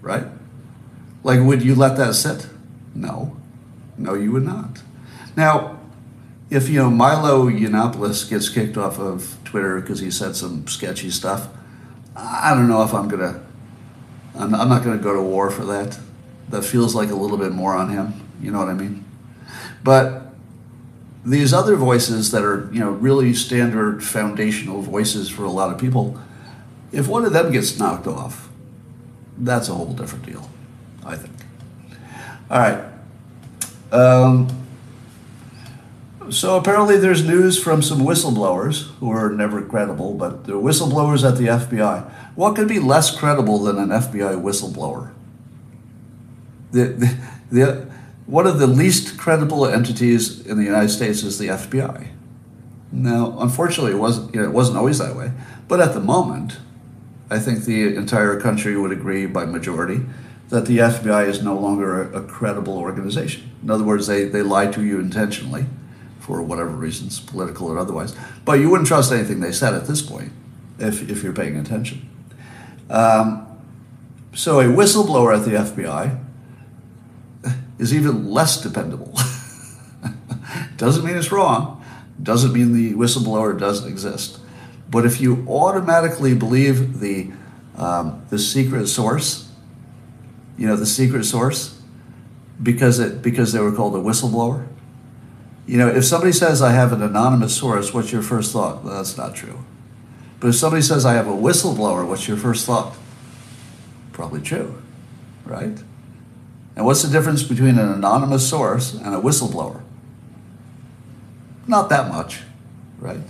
right? 0.00 0.24
Like, 1.22 1.40
would 1.40 1.62
you 1.62 1.74
let 1.74 1.96
that 1.96 2.14
sit? 2.14 2.48
No, 2.94 3.36
no, 3.98 4.14
you 4.14 4.32
would 4.32 4.44
not. 4.44 4.82
Now, 5.36 5.79
if 6.50 6.68
you 6.68 6.78
know 6.78 6.90
Milo 6.90 7.48
Yiannopoulos 7.48 8.28
gets 8.28 8.48
kicked 8.48 8.76
off 8.76 8.98
of 8.98 9.38
Twitter 9.44 9.80
because 9.80 10.00
he 10.00 10.10
said 10.10 10.36
some 10.36 10.66
sketchy 10.66 11.10
stuff, 11.10 11.48
I 12.16 12.52
don't 12.54 12.68
know 12.68 12.82
if 12.82 12.92
I'm 12.92 13.08
gonna. 13.08 13.42
I'm, 14.34 14.54
I'm 14.54 14.68
not 14.68 14.84
gonna 14.84 14.98
go 14.98 15.14
to 15.14 15.22
war 15.22 15.50
for 15.50 15.64
that. 15.66 15.98
That 16.48 16.64
feels 16.64 16.94
like 16.94 17.10
a 17.10 17.14
little 17.14 17.38
bit 17.38 17.52
more 17.52 17.74
on 17.74 17.90
him. 17.90 18.28
You 18.40 18.50
know 18.50 18.58
what 18.58 18.68
I 18.68 18.74
mean? 18.74 19.04
But 19.84 20.30
these 21.24 21.52
other 21.52 21.76
voices 21.76 22.30
that 22.30 22.42
are 22.42 22.68
you 22.72 22.80
know 22.80 22.90
really 22.90 23.34
standard 23.34 24.02
foundational 24.02 24.80
voices 24.80 25.28
for 25.28 25.44
a 25.44 25.50
lot 25.50 25.72
of 25.72 25.78
people 25.78 26.18
if 26.92 27.06
one 27.06 27.24
of 27.24 27.32
them 27.32 27.52
gets 27.52 27.78
knocked 27.78 28.06
off 28.06 28.48
that's 29.38 29.68
a 29.68 29.74
whole 29.74 29.92
different 29.92 30.24
deal 30.24 30.50
i 31.04 31.14
think 31.14 31.34
all 32.50 32.58
right 32.58 32.84
um, 33.92 34.48
so 36.30 36.56
apparently 36.56 36.96
there's 36.96 37.24
news 37.24 37.62
from 37.62 37.82
some 37.82 38.00
whistleblowers 38.00 38.88
who 38.98 39.10
are 39.10 39.30
never 39.30 39.62
credible 39.62 40.14
but 40.14 40.44
they're 40.44 40.56
whistleblowers 40.56 41.28
at 41.28 41.36
the 41.36 41.46
fbi 41.46 42.10
what 42.34 42.54
could 42.54 42.68
be 42.68 42.78
less 42.78 43.16
credible 43.16 43.58
than 43.58 43.78
an 43.78 43.88
fbi 43.88 44.40
whistleblower 44.40 45.12
the, 46.72 46.84
the, 46.84 47.18
the 47.50 47.90
one 48.30 48.46
of 48.46 48.60
the 48.60 48.66
least 48.68 49.18
credible 49.18 49.66
entities 49.66 50.46
in 50.46 50.56
the 50.56 50.62
United 50.62 50.90
States 50.90 51.24
is 51.24 51.38
the 51.38 51.48
FBI. 51.48 52.06
Now, 52.92 53.36
unfortunately, 53.40 53.92
it 53.92 53.98
wasn't, 53.98 54.32
you 54.32 54.40
know, 54.40 54.46
it 54.46 54.52
wasn't 54.52 54.78
always 54.78 54.98
that 54.98 55.16
way, 55.16 55.32
but 55.66 55.80
at 55.80 55.94
the 55.94 56.00
moment, 56.00 56.58
I 57.28 57.40
think 57.40 57.64
the 57.64 57.96
entire 57.96 58.40
country 58.40 58.76
would 58.76 58.92
agree 58.92 59.26
by 59.26 59.46
majority 59.46 60.02
that 60.48 60.66
the 60.66 60.78
FBI 60.78 61.26
is 61.26 61.42
no 61.42 61.58
longer 61.58 62.02
a, 62.02 62.22
a 62.22 62.22
credible 62.24 62.78
organization. 62.78 63.50
In 63.64 63.70
other 63.70 63.84
words, 63.84 64.06
they, 64.06 64.24
they 64.24 64.42
lie 64.42 64.68
to 64.68 64.84
you 64.84 65.00
intentionally 65.00 65.66
for 66.30 66.40
whatever 66.40 66.70
reasons, 66.70 67.18
political 67.18 67.66
or 67.66 67.76
otherwise. 67.76 68.14
But 68.44 68.60
you 68.60 68.70
wouldn't 68.70 68.86
trust 68.86 69.10
anything 69.10 69.40
they 69.40 69.50
said 69.50 69.74
at 69.74 69.88
this 69.88 70.00
point 70.00 70.30
if, 70.78 71.10
if 71.10 71.24
you're 71.24 71.32
paying 71.32 71.56
attention. 71.56 72.08
Um, 72.88 73.48
so 74.32 74.60
a 74.60 74.64
whistleblower 74.66 75.36
at 75.36 75.44
the 75.44 75.50
FBI 75.50 76.22
is 77.80 77.92
even 77.92 78.30
less 78.30 78.62
dependable. 78.62 79.12
doesn't 80.76 81.04
mean 81.04 81.16
it's 81.16 81.32
wrong, 81.32 81.84
doesn't 82.22 82.52
mean 82.52 82.74
the 82.74 82.94
whistleblower 82.94 83.58
doesn't 83.58 83.90
exist. 83.90 84.38
But 84.88 85.04
if 85.04 85.20
you 85.20 85.44
automatically 85.48 86.36
believe 86.36 87.00
the, 87.00 87.32
um, 87.76 88.24
the 88.30 88.38
secret 88.38 88.86
source, 88.86 89.50
you 90.56 90.68
know, 90.68 90.76
the 90.76 90.86
secret 90.86 91.24
source, 91.24 91.76
because, 92.62 93.00
it, 93.00 93.20
because 93.20 93.52
they 93.52 93.58
were 93.58 93.72
called 93.72 93.96
a 93.96 93.98
whistleblower, 93.98 94.68
you 95.70 95.76
know, 95.78 95.86
if 95.86 96.04
somebody 96.04 96.32
says 96.32 96.62
I 96.62 96.72
have 96.72 96.92
an 96.92 97.00
anonymous 97.00 97.56
source, 97.56 97.94
what's 97.94 98.10
your 98.10 98.22
first 98.22 98.52
thought? 98.52 98.82
Well, 98.82 98.96
that's 98.96 99.16
not 99.16 99.36
true. 99.36 99.64
But 100.40 100.48
if 100.48 100.56
somebody 100.56 100.82
says 100.82 101.06
I 101.06 101.12
have 101.12 101.28
a 101.28 101.30
whistleblower, 101.30 102.04
what's 102.08 102.26
your 102.26 102.36
first 102.36 102.66
thought? 102.66 102.96
Probably 104.10 104.40
true, 104.40 104.82
right? 105.44 105.78
And 106.74 106.84
what's 106.84 107.04
the 107.04 107.08
difference 107.08 107.44
between 107.44 107.78
an 107.78 107.88
anonymous 107.88 108.50
source 108.50 108.94
and 108.94 109.14
a 109.14 109.20
whistleblower? 109.20 109.82
Not 111.68 111.88
that 111.90 112.08
much, 112.08 112.40
right? 112.98 113.22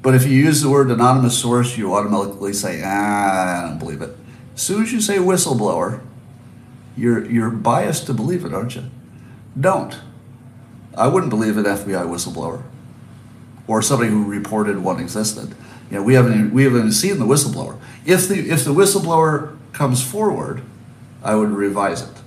But 0.00 0.14
if 0.14 0.24
you 0.28 0.38
use 0.38 0.62
the 0.62 0.70
word 0.70 0.92
anonymous 0.92 1.36
source, 1.36 1.76
you 1.76 1.92
automatically 1.92 2.52
say, 2.52 2.82
ah, 2.84 3.64
I 3.64 3.68
don't 3.68 3.80
believe 3.80 4.00
it. 4.00 4.16
As 4.54 4.62
soon 4.62 4.84
as 4.84 4.92
you 4.92 5.00
say 5.00 5.16
whistleblower, 5.16 6.02
you're, 6.96 7.28
you're 7.28 7.50
biased 7.50 8.06
to 8.06 8.14
believe 8.14 8.44
it, 8.44 8.54
aren't 8.54 8.76
you? 8.76 8.84
Don't. 9.58 9.98
I 10.96 11.08
wouldn't 11.08 11.30
believe 11.30 11.56
an 11.56 11.64
FBI 11.64 12.06
whistleblower 12.06 12.62
or 13.66 13.82
somebody 13.82 14.10
who 14.10 14.24
reported 14.24 14.78
one 14.78 14.98
existed. 14.98 15.54
You 15.90 15.98
know, 15.98 16.02
we 16.02 16.14
haven't 16.14 16.52
we 16.52 16.64
haven't 16.64 16.92
seen 16.92 17.18
the 17.18 17.24
whistleblower. 17.24 17.78
If 18.04 18.28
the 18.28 18.50
if 18.50 18.64
the 18.64 18.74
whistleblower 18.74 19.56
comes 19.72 20.02
forward, 20.02 20.62
I 21.22 21.34
would 21.36 21.50
revise 21.50 22.02
it. 22.02 22.22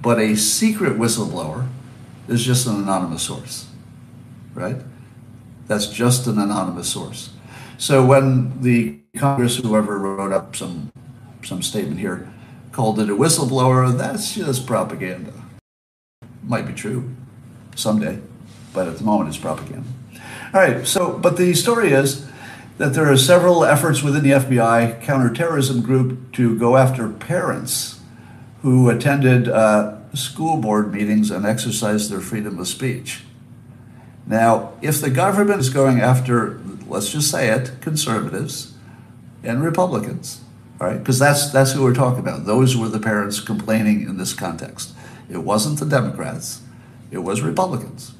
But 0.00 0.18
a 0.18 0.34
secret 0.34 0.98
whistleblower 0.98 1.68
is 2.26 2.44
just 2.44 2.66
an 2.66 2.76
anonymous 2.76 3.22
source, 3.22 3.68
right? 4.54 4.78
That's 5.68 5.86
just 5.86 6.26
an 6.26 6.38
anonymous 6.38 6.88
source. 6.88 7.30
So 7.78 8.04
when 8.04 8.60
the 8.62 9.00
Congress, 9.16 9.56
whoever 9.56 9.98
wrote 9.98 10.32
up 10.32 10.56
some 10.56 10.92
some 11.44 11.62
statement 11.62 12.00
here, 12.00 12.28
called 12.72 12.98
it 12.98 13.08
a 13.08 13.14
whistleblower, 13.14 13.96
that's 13.96 14.34
just 14.34 14.66
propaganda. 14.66 15.32
Might 16.42 16.66
be 16.66 16.72
true 16.72 17.14
someday, 17.74 18.20
but 18.72 18.88
at 18.88 18.98
the 18.98 19.04
moment 19.04 19.28
it's 19.28 19.38
propaganda. 19.38 19.88
All 20.54 20.60
right, 20.60 20.86
so 20.86 21.18
but 21.18 21.36
the 21.36 21.54
story 21.54 21.92
is 21.92 22.28
that 22.78 22.94
there 22.94 23.10
are 23.10 23.16
several 23.16 23.64
efforts 23.64 24.02
within 24.02 24.22
the 24.22 24.30
FBI 24.30 25.02
counterterrorism 25.02 25.82
group 25.82 26.32
to 26.32 26.58
go 26.58 26.76
after 26.76 27.08
parents 27.08 28.00
who 28.62 28.88
attended 28.88 29.48
uh, 29.48 29.96
school 30.14 30.56
board 30.56 30.92
meetings 30.92 31.30
and 31.30 31.44
exercised 31.44 32.10
their 32.10 32.20
freedom 32.20 32.58
of 32.58 32.68
speech. 32.68 33.22
Now, 34.26 34.72
if 34.80 35.00
the 35.00 35.10
government 35.10 35.60
is 35.60 35.68
going 35.68 36.00
after, 36.00 36.60
let's 36.86 37.10
just 37.10 37.30
say 37.30 37.48
it, 37.48 37.72
conservatives 37.80 38.74
and 39.42 39.62
Republicans, 39.64 40.40
all 40.80 40.88
right, 40.88 40.98
because 40.98 41.18
that's 41.18 41.50
that's 41.50 41.72
who 41.72 41.82
we're 41.82 41.94
talking 41.94 42.20
about. 42.20 42.44
Those 42.46 42.76
were 42.76 42.88
the 42.88 42.98
parents 42.98 43.40
complaining 43.40 44.02
in 44.02 44.16
this 44.16 44.32
context. 44.32 44.92
It 45.30 45.38
wasn't 45.38 45.78
the 45.78 45.86
Democrats, 45.86 46.62
it 47.12 47.18
was 47.18 47.42
Republicans. 47.42 48.14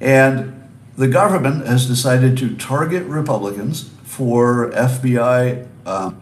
And 0.00 0.68
the 0.96 1.08
government 1.08 1.66
has 1.66 1.86
decided 1.86 2.36
to 2.38 2.56
target 2.56 3.04
Republicans 3.04 3.90
for 4.02 4.70
FBI 4.72 5.66
um, 5.86 6.20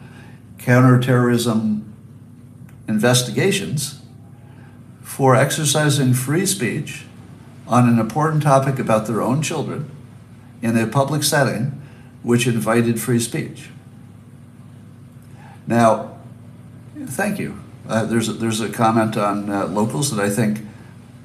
counterterrorism 0.59 1.95
investigations 2.87 4.01
for 5.01 5.35
exercising 5.35 6.13
free 6.13 6.45
speech 6.45 7.07
on 7.67 7.89
an 7.89 7.99
important 7.99 8.43
topic 8.43 8.79
about 8.79 9.07
their 9.07 9.23
own 9.23 9.41
children 9.41 9.91
in 10.61 10.77
a 10.77 10.87
public 10.87 11.23
setting 11.23 11.81
which 12.23 12.47
invited 12.47 13.01
free 13.01 13.19
speech. 13.19 13.71
Now, 15.67 16.19
thank 17.07 17.39
you. 17.39 17.63
Uh, 17.89 18.05
there's, 18.05 18.29
a, 18.29 18.35
there's 18.35 18.61
a 18.61 18.69
comment 18.69 19.17
on 19.17 19.49
uh, 19.49 19.67
locals 19.69 20.15
that 20.15 20.23
I 20.23 20.29
think 20.29 20.66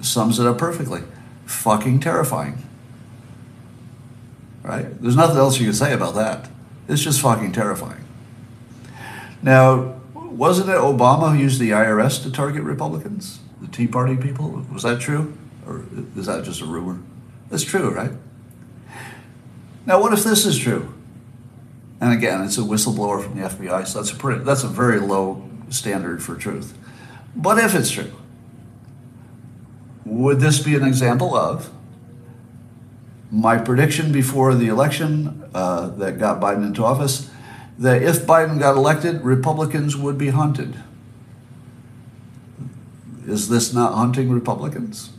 sums 0.02 0.40
it 0.40 0.48
up 0.48 0.58
perfectly. 0.58 1.02
Fucking 1.46 2.00
terrifying. 2.00 2.64
Right? 4.64 5.02
There's 5.02 5.16
nothing 5.16 5.38
else 5.38 5.60
you 5.60 5.66
can 5.66 5.74
say 5.74 5.94
about 5.94 6.16
that. 6.16 6.50
It's 6.88 7.02
just 7.02 7.22
fucking 7.22 7.52
terrifying. 7.52 8.06
Now, 9.42 9.96
wasn't 10.14 10.70
it 10.70 10.76
Obama 10.76 11.36
who 11.36 11.42
used 11.42 11.60
the 11.60 11.72
IRS 11.72 12.22
to 12.24 12.32
target 12.32 12.64
Republicans? 12.64 13.40
The 13.62 13.68
Tea 13.68 13.88
Party 13.88 14.18
people? 14.18 14.66
Was 14.72 14.84
that 14.84 15.00
true? 15.02 15.38
Or 15.66 15.84
is 16.16 16.26
that 16.26 16.44
just 16.44 16.62
a 16.62 16.66
rumor? 16.66 17.00
It's 17.52 17.64
true, 17.64 17.90
right? 17.92 18.12
Now, 19.86 20.00
what 20.00 20.14
if 20.14 20.24
this 20.24 20.46
is 20.46 20.58
true? 20.58 20.94
And 22.00 22.14
again, 22.14 22.44
it's 22.44 22.58
a 22.58 22.62
whistleblower 22.62 23.24
from 23.24 23.40
the 23.40 23.48
FBI, 23.48 23.88
so 23.88 24.00
that's 24.00 24.12
a 24.12 24.16
pretty, 24.16 24.44
that's 24.44 24.64
a 24.64 24.68
very 24.68 25.00
low 25.00 25.48
standard 25.70 26.24
for 26.24 26.36
truth. 26.36 26.78
But 27.36 27.58
if 27.60 27.76
it's 27.76 27.92
true, 27.92 28.12
would 30.06 30.40
this 30.40 30.60
be 30.60 30.76
an 30.76 30.84
example 30.84 31.36
of 31.36 31.70
my 33.32 33.58
prediction 33.58 34.12
before 34.12 34.56
the 34.56 34.68
election 34.68 35.44
uh, 35.54 35.88
that 35.88 36.20
got 36.20 36.42
Biden 36.42 36.66
into 36.66 36.84
office 36.84 37.30
that 37.80 38.02
if 38.02 38.26
Biden 38.26 38.60
got 38.60 38.76
elected, 38.76 39.22
Republicans 39.22 39.96
would 39.96 40.18
be 40.18 40.30
hunted? 40.30 40.76
Is 43.26 43.50
this 43.50 43.74
not 43.74 43.94
hunting 43.94 44.30
Republicans? 44.30 45.12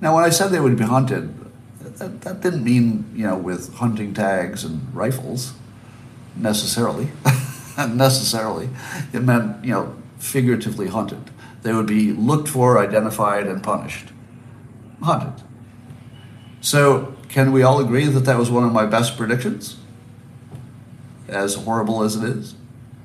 Now, 0.00 0.14
when 0.14 0.24
I 0.24 0.30
said 0.30 0.48
they 0.48 0.60
would 0.60 0.78
be 0.78 0.84
hunted, 0.84 1.34
that, 1.98 2.22
that 2.22 2.40
didn't 2.40 2.64
mean, 2.64 3.10
you 3.14 3.26
know, 3.26 3.36
with 3.36 3.74
hunting 3.74 4.14
tags 4.14 4.64
and 4.64 4.94
rifles 4.94 5.52
necessarily. 6.36 7.10
necessarily. 7.88 8.70
It 9.12 9.22
meant, 9.22 9.64
you 9.64 9.72
know, 9.72 9.96
figuratively 10.18 10.88
hunted. 10.88 11.30
They 11.62 11.72
would 11.72 11.86
be 11.86 12.12
looked 12.12 12.48
for, 12.48 12.78
identified, 12.78 13.46
and 13.46 13.62
punished. 13.62 14.08
Hunted. 15.02 15.44
So, 16.60 17.16
can 17.28 17.52
we 17.52 17.62
all 17.62 17.80
agree 17.80 18.06
that 18.06 18.20
that 18.20 18.38
was 18.38 18.50
one 18.50 18.64
of 18.64 18.72
my 18.72 18.86
best 18.86 19.16
predictions? 19.16 19.76
As 21.28 21.54
horrible 21.54 22.02
as 22.02 22.16
it 22.16 22.24
is? 22.24 22.54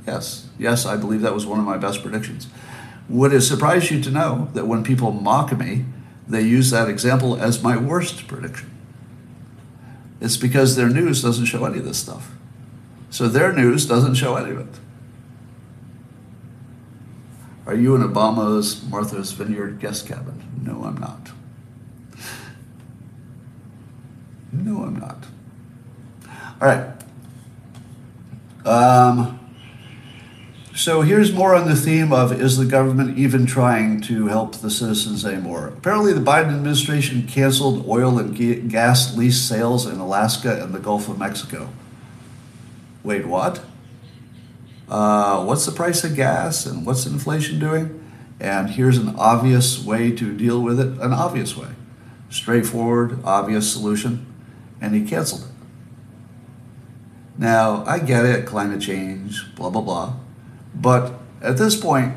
Yes. 0.08 0.50
Yes, 0.58 0.86
I 0.86 0.98
believe 0.98 1.22
that 1.22 1.34
was 1.34 1.46
one 1.46 1.60
of 1.60 1.66
my 1.66 1.78
best 1.78 2.02
predictions. 2.02 2.48
Would 3.08 3.34
it 3.34 3.42
surprise 3.42 3.92
you 3.92 4.02
to 4.02 4.10
know 4.10 4.50
that 4.54 4.68
when 4.68 4.84
people 4.84 5.12
mock 5.12 5.58
me, 5.58 5.86
they 6.28 6.42
use 6.42 6.72
that 6.72 6.90
example 6.90 7.40
as 7.40 7.62
my 7.62 7.78
worst 7.78 8.28
prediction? 8.28 8.72
It's 10.20 10.38
because 10.38 10.76
their 10.76 10.90
news 10.90 11.22
doesn't 11.22 11.46
show 11.46 11.66
any 11.66 11.80
of 11.80 11.86
this 11.86 12.00
stuff. 12.00 12.32
So 13.10 13.28
their 13.28 13.54
news 13.54 13.86
doesn't 13.86 14.16
show 14.16 14.36
any 14.36 14.52
of 14.52 14.60
it. 14.60 14.80
Are 17.66 17.76
you 17.76 17.96
in 17.96 18.02
Obama's 18.02 18.84
Martha's 18.90 19.32
Vineyard 19.32 19.80
guest 19.80 20.08
cabin? 20.08 20.44
No, 20.62 20.84
I'm 20.84 20.98
not. 20.98 21.32
No, 24.52 24.84
I'm 24.84 24.96
not. 24.96 25.26
All 26.62 26.68
right. 26.68 26.92
Um, 28.66 29.40
so 30.76 31.02
here's 31.02 31.32
more 31.32 31.56
on 31.56 31.68
the 31.68 31.76
theme 31.76 32.12
of 32.14 32.32
is 32.32 32.58
the 32.58 32.66
government 32.66 33.18
even 33.18 33.46
trying 33.46 34.02
to 34.02 34.28
help 34.28 34.58
the 34.58 34.70
citizens 34.70 35.26
anymore? 35.26 35.68
Apparently, 35.68 36.14
the 36.14 36.20
Biden 36.20 36.56
administration 36.56 37.28
canceled 37.28 37.88
oil 37.88 38.20
and 38.20 38.70
gas 38.70 39.16
lease 39.16 39.42
sales 39.42 39.86
in 39.86 40.00
Alaska 40.00 40.62
and 40.62 40.74
the 40.74 40.80
Gulf 40.80 41.10
of 41.10 41.18
Mexico. 41.18 41.70
Wait, 43.04 43.26
what? 43.26 43.64
Uh, 44.90 45.44
what's 45.44 45.66
the 45.66 45.72
price 45.72 46.04
of 46.04 46.16
gas 46.16 46.66
and 46.66 46.86
what's 46.86 47.06
inflation 47.06 47.60
doing? 47.60 48.02
And 48.40 48.70
here's 48.72 48.98
an 48.98 49.16
obvious 49.18 49.84
way 49.84 50.12
to 50.12 50.36
deal 50.36 50.62
with 50.62 50.80
it 50.80 50.88
an 51.00 51.14
obvious 51.14 51.56
way, 51.56 51.70
straightforward, 52.30 53.20
obvious 53.24 53.72
solution. 53.72 54.26
And 54.82 54.94
he 54.94 55.06
canceled 55.06 55.44
it. 55.44 55.48
Now, 57.38 57.84
I 57.86 58.00
get 58.00 58.26
it, 58.26 58.46
climate 58.46 58.82
change, 58.82 59.56
blah, 59.56 59.70
blah, 59.70 59.82
blah. 59.82 60.14
But 60.74 61.14
at 61.42 61.58
this 61.58 61.76
point, 61.76 62.14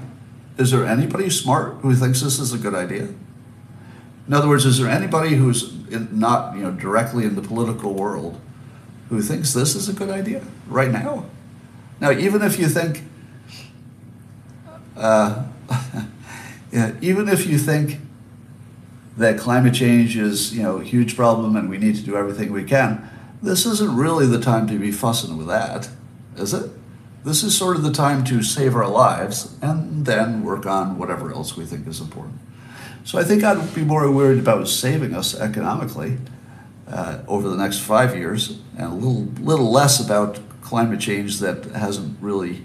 is 0.58 0.70
there 0.70 0.84
anybody 0.84 1.30
smart 1.30 1.76
who 1.76 1.94
thinks 1.94 2.20
this 2.20 2.38
is 2.38 2.52
a 2.52 2.58
good 2.58 2.74
idea? 2.74 3.08
In 4.26 4.34
other 4.34 4.48
words, 4.48 4.66
is 4.66 4.78
there 4.78 4.88
anybody 4.88 5.36
who's 5.36 5.72
in, 5.90 6.08
not 6.18 6.54
you 6.54 6.62
know 6.62 6.72
directly 6.72 7.24
in 7.24 7.34
the 7.34 7.42
political 7.42 7.94
world 7.94 8.40
who 9.08 9.22
thinks 9.22 9.54
this 9.54 9.74
is 9.74 9.88
a 9.88 9.92
good 9.92 10.10
idea 10.10 10.42
right 10.66 10.90
now. 10.90 11.24
Now, 12.00 12.10
even 12.10 12.42
if 12.42 12.58
you 12.58 12.68
think, 12.68 13.02
uh, 14.96 15.44
yeah, 16.72 16.94
even 17.00 17.28
if 17.28 17.46
you 17.46 17.58
think 17.58 18.00
that 19.16 19.38
climate 19.38 19.74
change 19.74 20.16
is 20.16 20.56
you 20.56 20.62
know 20.62 20.76
a 20.76 20.84
huge 20.84 21.16
problem 21.16 21.56
and 21.56 21.68
we 21.68 21.76
need 21.76 21.96
to 21.96 22.02
do 22.02 22.16
everything 22.16 22.52
we 22.52 22.64
can, 22.64 23.08
this 23.42 23.66
isn't 23.66 23.96
really 23.96 24.26
the 24.26 24.40
time 24.40 24.66
to 24.68 24.78
be 24.78 24.92
fussing 24.92 25.36
with 25.36 25.48
that, 25.48 25.88
is 26.36 26.54
it? 26.54 26.70
This 27.24 27.42
is 27.42 27.56
sort 27.56 27.76
of 27.76 27.82
the 27.82 27.92
time 27.92 28.24
to 28.24 28.42
save 28.42 28.74
our 28.76 28.88
lives 28.88 29.56
and 29.60 30.06
then 30.06 30.42
work 30.42 30.66
on 30.66 30.98
whatever 30.98 31.32
else 31.32 31.56
we 31.56 31.64
think 31.64 31.86
is 31.86 32.00
important. 32.00 32.38
So 33.04 33.18
I 33.18 33.24
think 33.24 33.42
I'd 33.42 33.74
be 33.74 33.84
more 33.84 34.10
worried 34.10 34.38
about 34.38 34.68
saving 34.68 35.14
us 35.14 35.34
economically 35.34 36.18
uh, 36.86 37.20
over 37.26 37.48
the 37.48 37.56
next 37.56 37.80
five 37.80 38.16
years, 38.16 38.58
and 38.76 38.92
a 38.92 38.94
little 38.94 39.24
little 39.42 39.70
less 39.70 40.04
about 40.04 40.38
climate 40.68 41.00
change 41.00 41.38
that 41.38 41.64
hasn't 41.64 42.20
really 42.20 42.62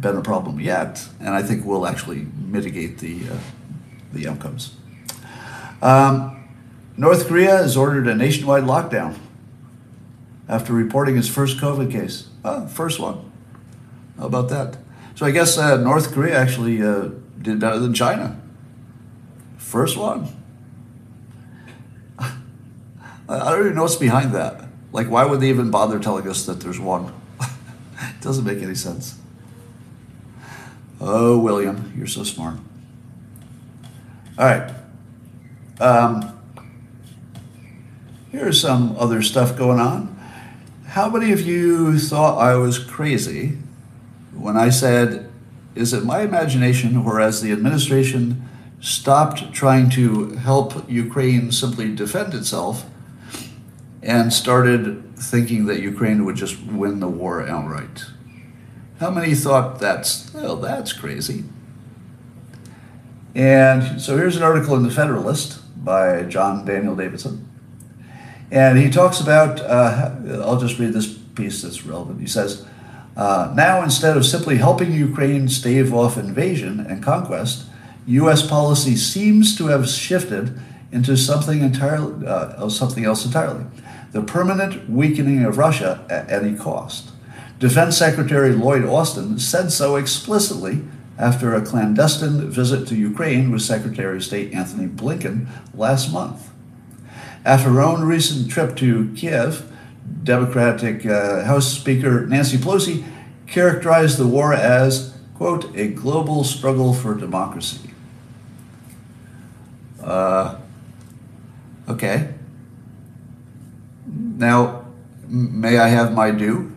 been 0.00 0.16
a 0.16 0.22
problem 0.22 0.58
yet, 0.58 1.08
and 1.20 1.28
I 1.28 1.42
think 1.42 1.64
will 1.64 1.86
actually 1.86 2.26
mitigate 2.36 2.98
the 2.98 3.30
uh, 3.30 3.38
the 4.12 4.26
outcomes. 4.26 4.74
Um, 5.80 6.48
North 6.96 7.28
Korea 7.28 7.58
has 7.58 7.76
ordered 7.76 8.08
a 8.08 8.14
nationwide 8.14 8.64
lockdown 8.64 9.18
after 10.48 10.72
reporting 10.72 11.16
its 11.16 11.28
first 11.28 11.58
COVID 11.58 11.92
case. 11.92 12.28
Oh, 12.44 12.66
first 12.66 12.98
one. 12.98 13.30
How 14.18 14.26
about 14.26 14.48
that? 14.48 14.78
So 15.14 15.24
I 15.24 15.30
guess 15.30 15.56
uh, 15.58 15.76
North 15.76 16.12
Korea 16.12 16.36
actually 16.36 16.82
uh, 16.82 17.10
did 17.40 17.60
better 17.60 17.78
than 17.78 17.94
China. 17.94 18.40
First 19.58 19.96
one. 19.96 20.26
I 22.18 22.32
don't 23.28 23.60
even 23.60 23.74
know 23.76 23.82
what's 23.82 23.96
behind 23.96 24.32
that. 24.32 24.64
Like, 24.92 25.08
why 25.08 25.24
would 25.24 25.40
they 25.40 25.50
even 25.50 25.70
bother 25.70 26.00
telling 26.00 26.26
us 26.26 26.46
that 26.46 26.60
there's 26.60 26.80
one? 26.80 27.12
Doesn't 28.20 28.44
make 28.44 28.62
any 28.62 28.74
sense. 28.74 29.18
Oh, 31.00 31.38
William, 31.38 31.92
you're 31.96 32.06
so 32.06 32.24
smart. 32.24 32.56
All 34.38 34.44
right. 34.44 34.74
Um, 35.80 36.38
here's 38.32 38.60
some 38.60 38.96
other 38.98 39.22
stuff 39.22 39.56
going 39.56 39.78
on. 39.78 40.16
How 40.86 41.08
many 41.08 41.32
of 41.32 41.40
you 41.40 41.98
thought 41.98 42.38
I 42.38 42.56
was 42.56 42.78
crazy 42.78 43.58
when 44.34 44.56
I 44.56 44.70
said, 44.70 45.30
is 45.74 45.92
it 45.92 46.04
my 46.04 46.22
imagination, 46.22 47.04
whereas 47.04 47.42
the 47.42 47.52
administration 47.52 48.48
stopped 48.80 49.52
trying 49.52 49.90
to 49.90 50.30
help 50.30 50.90
Ukraine 50.90 51.52
simply 51.52 51.94
defend 51.94 52.34
itself? 52.34 52.84
and 54.02 54.32
started 54.32 55.07
thinking 55.20 55.66
that 55.66 55.80
Ukraine 55.80 56.24
would 56.24 56.36
just 56.36 56.60
win 56.62 57.00
the 57.00 57.08
war 57.08 57.46
outright. 57.46 58.04
How 59.00 59.10
many 59.10 59.34
thought 59.34 59.78
that's, 59.78 60.32
well, 60.34 60.56
that's 60.56 60.92
crazy? 60.92 61.44
And 63.34 64.00
so 64.00 64.16
here's 64.16 64.36
an 64.36 64.42
article 64.42 64.74
in 64.74 64.82
the 64.82 64.90
Federalist 64.90 65.60
by 65.84 66.24
John 66.24 66.64
Daniel 66.64 66.96
Davidson. 66.96 67.48
And 68.50 68.78
he 68.78 68.90
talks 68.90 69.20
about, 69.20 69.60
uh, 69.60 70.16
I'll 70.42 70.58
just 70.58 70.78
read 70.78 70.92
this 70.92 71.12
piece 71.12 71.62
that's 71.62 71.84
relevant. 71.84 72.20
He 72.20 72.26
says, 72.26 72.66
uh, 73.16 73.52
now 73.54 73.82
instead 73.82 74.16
of 74.16 74.24
simply 74.24 74.56
helping 74.56 74.92
Ukraine 74.92 75.48
stave 75.48 75.92
off 75.92 76.16
invasion 76.16 76.80
and 76.80 77.02
conquest, 77.02 77.66
U.S. 78.06 78.46
policy 78.46 78.96
seems 78.96 79.56
to 79.58 79.66
have 79.66 79.88
shifted 79.88 80.58
into 80.90 81.16
something 81.16 81.60
entirely, 81.60 82.26
uh, 82.26 82.68
something 82.70 83.04
else 83.04 83.26
entirely 83.26 83.64
the 84.12 84.22
permanent 84.22 84.88
weakening 84.88 85.44
of 85.44 85.58
Russia 85.58 86.04
at 86.08 86.30
any 86.30 86.56
cost. 86.56 87.10
Defense 87.58 87.96
Secretary 87.96 88.52
Lloyd 88.52 88.84
Austin 88.84 89.38
said 89.38 89.72
so 89.72 89.96
explicitly 89.96 90.82
after 91.18 91.54
a 91.54 91.64
clandestine 91.64 92.48
visit 92.50 92.86
to 92.88 92.94
Ukraine 92.94 93.50
with 93.50 93.62
Secretary 93.62 94.16
of 94.16 94.24
State 94.24 94.52
Anthony 94.52 94.86
Blinken 94.86 95.46
last 95.74 96.12
month. 96.12 96.50
After 97.44 97.70
her 97.70 97.80
own 97.80 98.04
recent 98.04 98.50
trip 98.50 98.76
to 98.76 99.12
Kiev, 99.14 99.70
Democratic 100.22 101.04
uh, 101.04 101.44
House 101.44 101.72
Speaker 101.72 102.26
Nancy 102.26 102.56
Pelosi 102.56 103.04
characterized 103.46 104.18
the 104.18 104.26
war 104.26 104.52
as, 104.52 105.16
quote, 105.34 105.74
a 105.76 105.88
global 105.88 106.44
struggle 106.44 106.94
for 106.94 107.14
democracy. 107.14 107.90
Uh, 110.02 110.56
Okay. 111.88 112.34
Now, 114.38 114.86
may 115.26 115.78
I 115.78 115.88
have 115.88 116.14
my 116.14 116.30
due? 116.30 116.72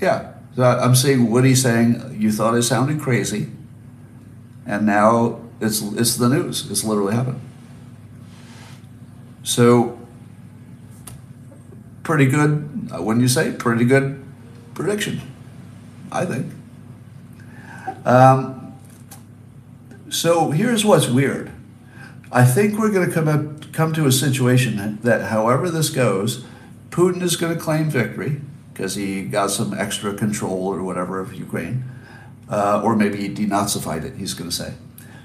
Yeah. 0.00 0.32
So 0.56 0.64
I'm 0.64 0.94
what 1.30 1.44
he's 1.44 1.60
saying. 1.62 2.16
You 2.18 2.32
thought 2.32 2.54
it 2.54 2.62
sounded 2.62 3.00
crazy, 3.00 3.48
and 4.66 4.86
now 4.86 5.40
it's 5.60 5.82
it's 5.82 6.16
the 6.16 6.28
news. 6.28 6.70
It's 6.70 6.84
literally 6.84 7.14
happened. 7.14 7.40
So, 9.42 9.98
pretty 12.02 12.26
good. 12.26 12.88
Uh, 12.94 13.02
wouldn't 13.02 13.22
you 13.22 13.28
say? 13.28 13.52
Pretty 13.52 13.84
good 13.84 14.24
prediction, 14.74 15.20
I 16.10 16.24
think. 16.24 16.52
Um, 18.06 18.74
so 20.08 20.50
here's 20.50 20.84
what's 20.84 21.08
weird. 21.08 21.50
I 22.32 22.44
think 22.44 22.78
we're 22.78 22.90
going 22.90 23.06
to 23.06 23.12
come 23.12 23.28
up, 23.28 23.72
come 23.72 23.92
to 23.94 24.06
a 24.06 24.12
situation 24.12 24.98
that, 25.02 25.30
however 25.30 25.70
this 25.70 25.90
goes, 25.90 26.44
Putin 26.94 27.22
is 27.22 27.34
going 27.34 27.52
to 27.52 27.60
claim 27.60 27.90
victory 27.90 28.40
because 28.72 28.94
he 28.94 29.24
got 29.24 29.50
some 29.50 29.74
extra 29.74 30.14
control 30.14 30.68
or 30.68 30.80
whatever 30.80 31.18
of 31.18 31.34
Ukraine, 31.34 31.82
uh, 32.48 32.80
or 32.84 32.94
maybe 32.94 33.16
he 33.16 33.28
denazified 33.28 34.04
it. 34.04 34.14
He's 34.14 34.32
going 34.32 34.48
to 34.48 34.54
say. 34.54 34.74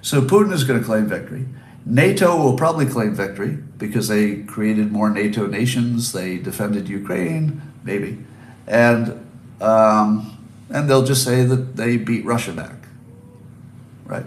So 0.01 0.19
Putin 0.23 0.51
is 0.51 0.63
going 0.63 0.79
to 0.79 0.85
claim 0.85 1.05
victory. 1.05 1.45
NATO 1.85 2.35
will 2.35 2.57
probably 2.57 2.87
claim 2.87 3.13
victory 3.13 3.59
because 3.77 4.07
they 4.07 4.37
created 4.37 4.91
more 4.91 5.11
NATO 5.11 5.45
nations. 5.45 6.11
They 6.11 6.37
defended 6.37 6.89
Ukraine, 6.89 7.61
maybe, 7.83 8.17
and 8.65 9.23
um, 9.61 10.37
and 10.71 10.89
they'll 10.89 11.05
just 11.05 11.23
say 11.23 11.43
that 11.43 11.75
they 11.75 11.97
beat 11.97 12.25
Russia 12.25 12.51
back, 12.51 12.87
right? 14.05 14.25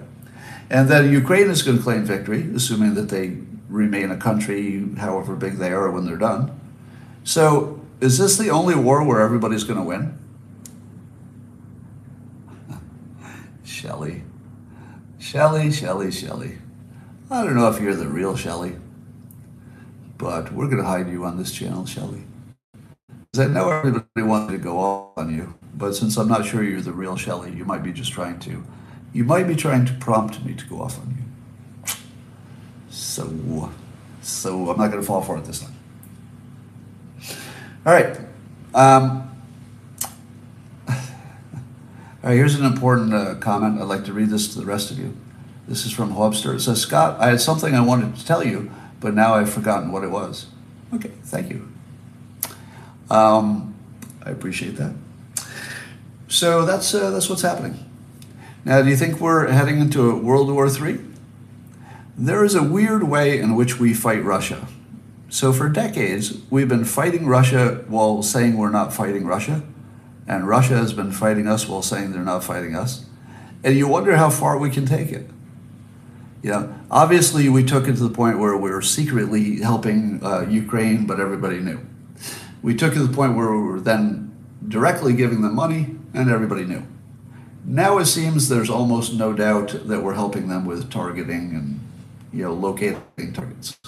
And 0.71 0.89
then 0.89 1.11
Ukraine 1.11 1.51
is 1.51 1.63
going 1.63 1.79
to 1.79 1.83
claim 1.83 2.05
victory, 2.05 2.49
assuming 2.55 2.95
that 2.95 3.09
they 3.09 3.39
remain 3.69 4.13
a 4.13 4.17
country, 4.17 4.89
however 4.99 5.35
big 5.35 5.55
they 5.55 5.73
are 5.73 5.91
when 5.91 6.07
they're 6.07 6.17
done. 6.17 6.61
So, 7.25 7.81
is 8.01 8.19
this 8.19 8.37
the 8.37 8.51
only 8.51 8.75
war 8.75 9.05
where 9.05 9.21
everybody's 9.21 9.65
going 9.65 9.79
to 9.79 9.85
win? 9.85 10.19
Shelley, 13.65 14.25
Shelley, 15.19 15.71
Shelley, 15.71 16.11
Shelley. 16.11 16.59
I 17.31 17.45
don't 17.45 17.55
know 17.55 17.69
if 17.69 17.81
you're 17.81 17.95
the 17.95 18.09
real 18.09 18.37
Shelley, 18.37 18.77
but 20.19 20.53
we're 20.53 20.67
going 20.67 20.79
to 20.79 20.85
hide 20.85 21.09
you 21.09 21.25
on 21.25 21.39
this 21.39 21.53
channel, 21.53 21.87
Shelley. 21.87 22.25
Because 23.31 23.49
I 23.49 23.53
know 23.53 23.71
everybody 23.71 24.23
wanted 24.23 24.53
to 24.53 24.59
go 24.59 24.79
off 24.79 25.17
on 25.17 25.35
you, 25.35 25.55
but 25.75 25.95
since 25.95 26.19
I'm 26.19 26.29
not 26.29 26.45
sure 26.45 26.63
you're 26.63 26.83
the 26.83 26.93
real 26.93 27.17
Shelley, 27.17 27.53
you 27.53 27.65
might 27.65 27.83
be 27.83 27.93
just 27.93 28.13
trying 28.13 28.39
to, 28.41 28.63
you 29.13 29.25
might 29.25 29.47
be 29.47 29.57
trying 29.57 29.87
to 29.87 29.95
prompt 29.95 30.45
me 30.45 30.55
to 30.55 30.67
go 30.67 30.83
off 30.83 30.99
on 30.99 31.17
you. 31.17 31.95
So, 32.91 33.73
so 34.21 34.71
I'm 34.71 34.77
not 34.77 34.89
going 34.89 35.01
to 35.01 35.07
fall 35.07 35.23
for 35.23 35.39
it 35.39 35.45
this 35.45 35.61
time. 35.61 35.72
All 37.85 37.93
right. 37.93 38.17
Um, 38.75 39.29
all 40.89 40.95
right, 42.23 42.35
here's 42.35 42.55
an 42.55 42.65
important 42.65 43.13
uh, 43.13 43.35
comment. 43.37 43.81
I'd 43.81 43.89
like 43.89 44.05
to 44.05 44.13
read 44.13 44.31
this 44.31 44.53
to 44.55 44.61
the 44.61 44.67
rest 44.67 44.93
of 44.93 45.01
you. 45.01 45.17
This 45.67 45.85
is 45.85 45.93
from 45.93 46.15
Hobster. 46.15 46.55
It 46.55 46.61
says, 46.61 46.81
Scott, 46.81 47.19
I 47.19 47.31
had 47.31 47.41
something 47.41 47.75
I 47.75 47.81
wanted 47.81 48.15
to 48.17 48.25
tell 48.25 48.45
you, 48.45 48.71
but 49.01 49.15
now 49.15 49.35
I've 49.35 49.53
forgotten 49.53 49.91
what 49.91 50.05
it 50.05 50.11
was. 50.11 50.47
Okay, 50.95 51.11
thank 51.25 51.51
you. 51.51 51.69
Um, 53.11 53.75
I 54.25 54.31
appreciate 54.31 54.77
that. 54.77 54.95
So 56.29 56.65
that's 56.65 56.95
uh, 56.95 57.11
that's 57.11 57.29
what's 57.29 57.43
happening. 57.43 57.91
Now, 58.65 58.81
do 58.83 58.91
you 58.91 58.97
think 58.97 59.21
we're 59.21 59.49
heading 59.49 59.81
into 59.81 60.09
a 60.09 60.17
World 60.17 60.51
War 60.51 60.69
III? 60.69 61.01
There 62.17 62.45
is 62.45 62.55
a 62.55 62.63
weird 62.63 63.03
way 63.03 63.41
in 63.41 63.57
which 63.57 63.81
we 63.81 63.93
fight 63.93 64.23
Russia. 64.23 64.69
So 65.33 65.51
for 65.55 65.71
decades, 65.71 66.37
we've 66.51 66.69
been 66.69 66.85
fighting 66.85 67.27
Russia 67.27 67.87
while 67.89 68.23
saying 68.23 68.59
we're 68.59 68.69
not 68.69 68.93
fighting 68.93 69.25
Russia, 69.25 69.63
and 70.29 70.47
Russia 70.47 70.77
has 70.77 70.93
been 70.93 71.11
fighting 71.11 71.47
us 71.47 71.67
while 71.67 71.81
saying 71.81 72.13
they're 72.13 72.23
not 72.23 72.45
fighting 72.45 72.77
us. 72.77 73.07
And 73.65 73.75
you 73.75 73.89
wonder 73.89 74.17
how 74.17 74.29
far 74.29 74.59
we 74.59 74.69
can 74.69 74.85
take 74.85 75.11
it. 75.11 75.31
You 76.43 76.51
know, 76.51 76.75
obviously 76.91 77.49
we 77.49 77.65
took 77.65 77.89
it 77.89 77.97
to 77.97 78.03
the 78.03 78.15
point 78.15 78.41
where 78.41 78.55
we 78.59 78.71
were 78.71 78.83
secretly 78.83 79.61
helping 79.61 80.23
uh, 80.23 80.43
Ukraine, 80.51 81.07
but 81.07 81.19
everybody 81.19 81.61
knew 81.61 81.81
we 82.61 82.75
took 82.75 82.93
it 82.93 82.97
to 82.97 83.07
the 83.07 83.15
point 83.15 83.35
where 83.35 83.51
we 83.51 83.63
were 83.63 83.81
then 83.81 84.31
directly 84.69 85.15
giving 85.15 85.41
them 85.41 85.55
money 85.55 85.97
and 86.13 86.31
everybody 86.31 86.67
knew. 86.67 86.87
Now 87.65 87.97
it 87.97 88.05
seems 88.05 88.51
there's 88.51 88.69
almost 88.69 89.15
no 89.15 89.33
doubt 89.33 89.89
that 89.89 90.03
we're 90.03 90.15
helping 90.15 90.49
them 90.49 90.67
with 90.67 90.91
targeting 90.91 91.55
and 91.55 91.81
you 92.35 92.45
know 92.45 92.53
locating 92.53 93.33
targets. 93.33 93.79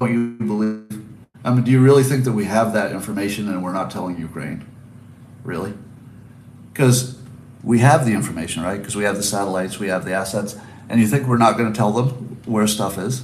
Don't 0.00 0.12
you 0.12 0.46
believe? 0.46 1.04
I 1.44 1.52
mean, 1.52 1.62
do 1.62 1.70
you 1.70 1.80
really 1.80 2.02
think 2.02 2.24
that 2.24 2.32
we 2.32 2.46
have 2.46 2.72
that 2.72 2.92
information 2.92 3.48
and 3.48 3.62
we're 3.62 3.72
not 3.72 3.90
telling 3.90 4.18
Ukraine? 4.18 4.66
Really? 5.44 5.74
Because 6.72 7.18
we 7.62 7.80
have 7.80 8.06
the 8.06 8.12
information, 8.12 8.62
right? 8.62 8.78
Because 8.78 8.96
we 8.96 9.04
have 9.04 9.16
the 9.16 9.22
satellites, 9.22 9.78
we 9.78 9.88
have 9.88 10.06
the 10.06 10.12
assets, 10.12 10.56
and 10.88 11.00
you 11.00 11.06
think 11.06 11.26
we're 11.26 11.36
not 11.36 11.58
going 11.58 11.70
to 11.70 11.76
tell 11.76 11.92
them 11.92 12.40
where 12.46 12.66
stuff 12.66 12.96
is? 12.96 13.22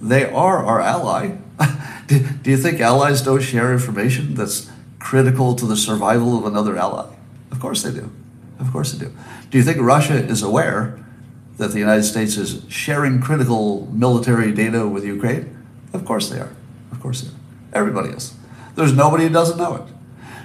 They 0.00 0.24
are 0.24 0.64
our 0.64 0.80
ally. 0.80 1.36
do, 2.08 2.18
do 2.18 2.50
you 2.50 2.56
think 2.56 2.80
allies 2.80 3.22
don't 3.22 3.40
share 3.40 3.72
information 3.72 4.34
that's 4.34 4.70
critical 4.98 5.54
to 5.54 5.66
the 5.66 5.76
survival 5.76 6.36
of 6.36 6.44
another 6.44 6.76
ally? 6.76 7.14
Of 7.52 7.60
course 7.60 7.82
they 7.82 7.92
do. 7.92 8.10
Of 8.58 8.72
course 8.72 8.92
they 8.92 9.06
do. 9.06 9.12
Do 9.50 9.58
you 9.58 9.64
think 9.64 9.78
Russia 9.80 10.14
is 10.14 10.42
aware 10.42 10.98
that 11.58 11.70
the 11.70 11.78
United 11.78 12.04
States 12.04 12.36
is 12.36 12.64
sharing 12.68 13.20
critical 13.20 13.86
military 13.92 14.50
data 14.52 14.88
with 14.88 15.04
Ukraine? 15.04 15.61
Of 15.92 16.04
course 16.04 16.30
they 16.30 16.38
are. 16.38 16.54
Of 16.90 17.00
course 17.00 17.22
they 17.22 17.28
are. 17.28 17.38
Everybody 17.72 18.10
is. 18.10 18.34
There's 18.74 18.94
nobody 18.94 19.24
who 19.24 19.30
doesn't 19.30 19.58
know 19.58 19.76
it. 19.76 19.82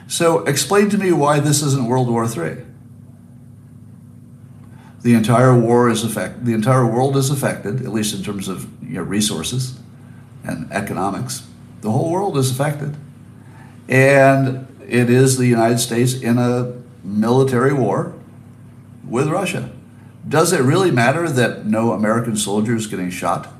So 0.07 0.39
explain 0.45 0.89
to 0.89 0.97
me 0.97 1.11
why 1.11 1.39
this 1.39 1.61
isn't 1.61 1.85
World 1.85 2.09
War 2.09 2.25
III. 2.25 2.63
The 5.01 5.13
entire 5.13 5.57
war 5.57 5.89
is 5.89 6.03
affected. 6.03 6.45
The 6.45 6.53
entire 6.53 6.85
world 6.85 7.15
is 7.15 7.29
affected, 7.29 7.81
at 7.81 7.93
least 7.93 8.15
in 8.15 8.23
terms 8.23 8.47
of 8.47 8.67
you 8.83 8.95
know, 8.95 9.03
resources 9.03 9.79
and 10.43 10.71
economics. 10.71 11.45
The 11.81 11.91
whole 11.91 12.11
world 12.11 12.37
is 12.37 12.51
affected, 12.51 12.97
and 13.87 14.67
it 14.85 15.09
is 15.09 15.37
the 15.37 15.45
United 15.45 15.79
States 15.79 16.13
in 16.13 16.37
a 16.37 16.73
military 17.03 17.73
war 17.73 18.13
with 19.07 19.27
Russia. 19.27 19.69
Does 20.27 20.51
it 20.51 20.61
really 20.61 20.91
matter 20.91 21.29
that 21.29 21.65
no 21.65 21.93
American 21.93 22.35
soldier 22.35 22.75
is 22.75 22.87
getting 22.87 23.09
shot? 23.09 23.53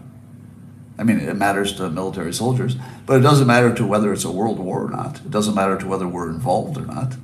I 1.00 1.04
mean, 1.04 1.20
it 1.20 1.36
matters 1.36 1.74
to 1.74 1.90
military 1.90 2.34
soldiers, 2.34 2.76
but 3.06 3.18
it 3.18 3.22
doesn't 3.22 3.46
matter 3.46 3.74
to 3.74 3.86
whether 3.86 4.12
it's 4.12 4.26
a 4.26 4.32
world 4.32 4.60
war 4.60 4.86
or 4.86 4.90
not. 4.90 5.18
It 5.18 5.30
doesn't 5.30 5.54
matter 5.54 5.78
to 5.78 5.88
whether 5.88 6.08
we're 6.08 6.30
involved 6.30 6.78
or 6.78 6.86
not. 6.86 7.16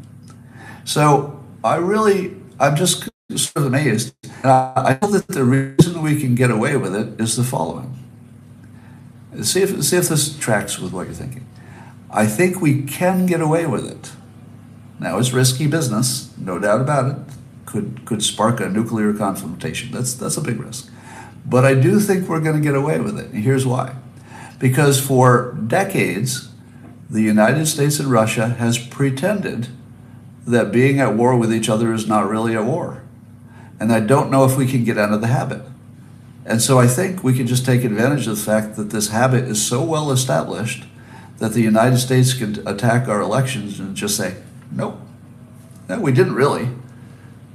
So 0.86 1.44
I 1.64 1.78
really, 1.78 2.36
I'm 2.60 2.76
just 2.76 3.10
sort 3.36 3.58
of 3.58 3.66
amazed. 3.66 4.14
And 4.44 4.52
I 4.52 5.00
know 5.02 5.10
that 5.10 5.28
the 5.28 5.44
reason 5.44 6.02
we 6.02 6.20
can 6.20 6.36
get 6.36 6.52
away 6.52 6.78
with 6.78 6.96
it 6.96 7.20
is 7.20 7.36
the 7.36 7.44
following. 7.44 7.98
See 9.42 9.64
if, 9.64 9.84
see 9.84 9.98
if 9.98 10.10
this 10.10 10.38
tracks 10.38 10.78
with 10.78 10.94
what 10.94 11.08
you're 11.08 11.16
thinking. 11.16 11.48
I 12.12 12.28
think 12.28 12.62
we 12.62 12.84
can 12.84 13.26
get 13.26 13.42
away 13.42 13.66
with 13.66 13.90
it. 13.90 14.12
Now, 15.00 15.18
it's 15.18 15.34
risky 15.34 15.66
business, 15.66 16.32
no 16.38 16.60
doubt 16.60 16.82
about 16.82 17.12
it. 17.12 17.18
Could, 17.66 18.06
could 18.06 18.22
spark 18.22 18.60
a 18.60 18.70
nuclear 18.70 19.14
confrontation. 19.14 19.92
That's, 19.92 20.14
that's 20.14 20.38
a 20.38 20.42
big 20.42 20.60
risk. 20.60 20.92
But 21.46 21.66
I 21.66 21.74
do 21.74 22.00
think 22.00 22.28
we're 22.28 22.40
going 22.40 22.56
to 22.56 22.62
get 22.62 22.76
away 22.76 23.00
with 23.00 23.20
it. 23.20 23.32
And 23.32 23.44
here's 23.44 23.66
why. 23.66 23.96
Because 24.60 25.00
for 25.00 25.54
decades, 25.68 26.50
the 27.10 27.22
United 27.22 27.66
States 27.68 28.00
and 28.00 28.10
Russia 28.10 28.50
has 28.50 28.78
pretended 28.78 29.68
that 30.48 30.72
being 30.72 31.00
at 31.00 31.16
war 31.16 31.38
with 31.38 31.54
each 31.54 31.70
other 31.70 31.94
is 31.94 32.08
not 32.08 32.30
really 32.30 32.54
a 32.54 32.64
war. 32.64 33.04
And 33.80 33.92
I 33.92 34.00
don't 34.00 34.32
know 34.32 34.46
if 34.46 34.58
we 34.58 34.68
can 34.68 34.84
get 34.84 34.98
out 34.98 35.14
of 35.14 35.22
the 35.22 35.28
habit. 35.28 35.62
And 36.46 36.62
so 36.62 36.80
I 36.80 36.88
think 36.88 37.24
we 37.24 37.34
can 37.34 37.48
just 37.48 37.66
take 37.66 37.84
advantage 37.84 38.28
of 38.28 38.38
the 38.38 38.44
fact 38.44 38.76
that 38.76 38.90
this 38.90 39.10
habit 39.10 39.46
is 39.46 39.66
so 39.66 39.84
well 39.84 40.12
established 40.12 40.86
that 41.38 41.54
the 41.54 41.62
United 41.62 41.98
States 41.98 42.34
can 42.34 42.66
attack 42.68 43.08
our 43.08 43.22
elections 43.22 43.80
and 43.80 43.96
just 43.96 44.16
say, 44.18 44.36
nope, 44.72 45.00
no, 45.90 46.00
we 46.00 46.12
didn't 46.12 46.36
really. 46.36 46.70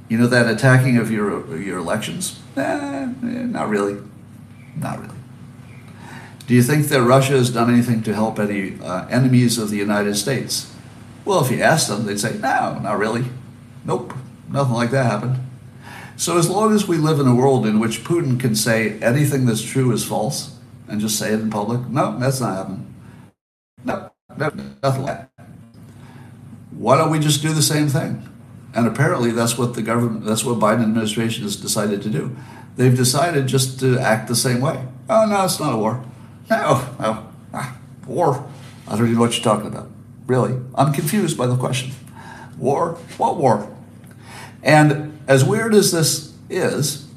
You 0.09 0.17
know 0.17 0.27
that 0.27 0.49
attacking 0.49 0.97
of 0.97 1.11
your 1.11 1.55
your 1.57 1.77
elections? 1.77 2.39
Eh, 2.57 3.07
not 3.21 3.69
really, 3.69 4.01
not 4.75 4.99
really. 4.99 5.15
Do 6.47 6.55
you 6.55 6.63
think 6.63 6.87
that 6.87 7.03
Russia 7.03 7.33
has 7.33 7.51
done 7.51 7.71
anything 7.71 8.01
to 8.03 8.13
help 8.15 8.39
any 8.39 8.79
uh, 8.81 9.05
enemies 9.07 9.59
of 9.59 9.69
the 9.69 9.77
United 9.77 10.15
States? 10.15 10.73
Well, 11.23 11.45
if 11.45 11.51
you 11.51 11.61
ask 11.61 11.87
them, 11.87 12.07
they'd 12.07 12.19
say, 12.19 12.33
no, 12.39 12.79
not 12.79 12.97
really. 12.97 13.25
Nope, 13.85 14.15
nothing 14.49 14.73
like 14.73 14.89
that 14.89 15.05
happened. 15.05 15.37
So 16.17 16.39
as 16.39 16.49
long 16.49 16.73
as 16.73 16.87
we 16.87 16.97
live 16.97 17.19
in 17.19 17.27
a 17.27 17.35
world 17.35 17.67
in 17.67 17.79
which 17.79 18.03
Putin 18.03 18.39
can 18.39 18.55
say 18.55 18.99
anything 18.99 19.45
that's 19.45 19.61
true 19.61 19.91
is 19.91 20.03
false 20.03 20.57
and 20.87 20.99
just 20.99 21.19
say 21.19 21.33
it 21.33 21.39
in 21.39 21.51
public, 21.51 21.87
no, 21.87 22.17
that's 22.17 22.41
not 22.41 22.57
happening. 22.57 22.95
No, 23.85 24.11
no 24.35 24.49
nothing 24.81 25.03
like 25.03 25.29
that. 25.37 25.47
Why 26.71 26.97
don't 26.97 27.11
we 27.11 27.19
just 27.19 27.41
do 27.41 27.53
the 27.53 27.61
same 27.61 27.89
thing? 27.89 28.28
And 28.73 28.87
apparently 28.87 29.31
that's 29.31 29.57
what 29.57 29.73
the 29.73 29.81
government, 29.81 30.25
that's 30.25 30.45
what 30.45 30.59
Biden 30.59 30.83
administration 30.83 31.43
has 31.43 31.55
decided 31.55 32.01
to 32.03 32.09
do. 32.09 32.35
They've 32.75 32.95
decided 32.95 33.47
just 33.47 33.79
to 33.79 33.99
act 33.99 34.27
the 34.27 34.35
same 34.35 34.61
way. 34.61 34.85
Oh 35.09 35.25
no, 35.25 35.43
it's 35.45 35.59
not 35.59 35.73
a 35.73 35.77
war. 35.77 36.03
No, 36.49 36.87
no. 36.99 37.27
Ah, 37.53 37.77
war. 38.07 38.47
I 38.87 38.91
don't 38.91 39.01
even 39.01 39.15
know 39.15 39.21
what 39.21 39.33
you're 39.35 39.43
talking 39.43 39.67
about. 39.67 39.89
Really. 40.27 40.59
I'm 40.75 40.93
confused 40.93 41.37
by 41.37 41.47
the 41.47 41.57
question. 41.57 41.91
War? 42.57 42.93
What 43.17 43.37
war? 43.37 43.75
And 44.61 45.19
as 45.27 45.43
weird 45.43 45.73
as 45.73 45.91
this 45.91 46.33
is, 46.49 47.07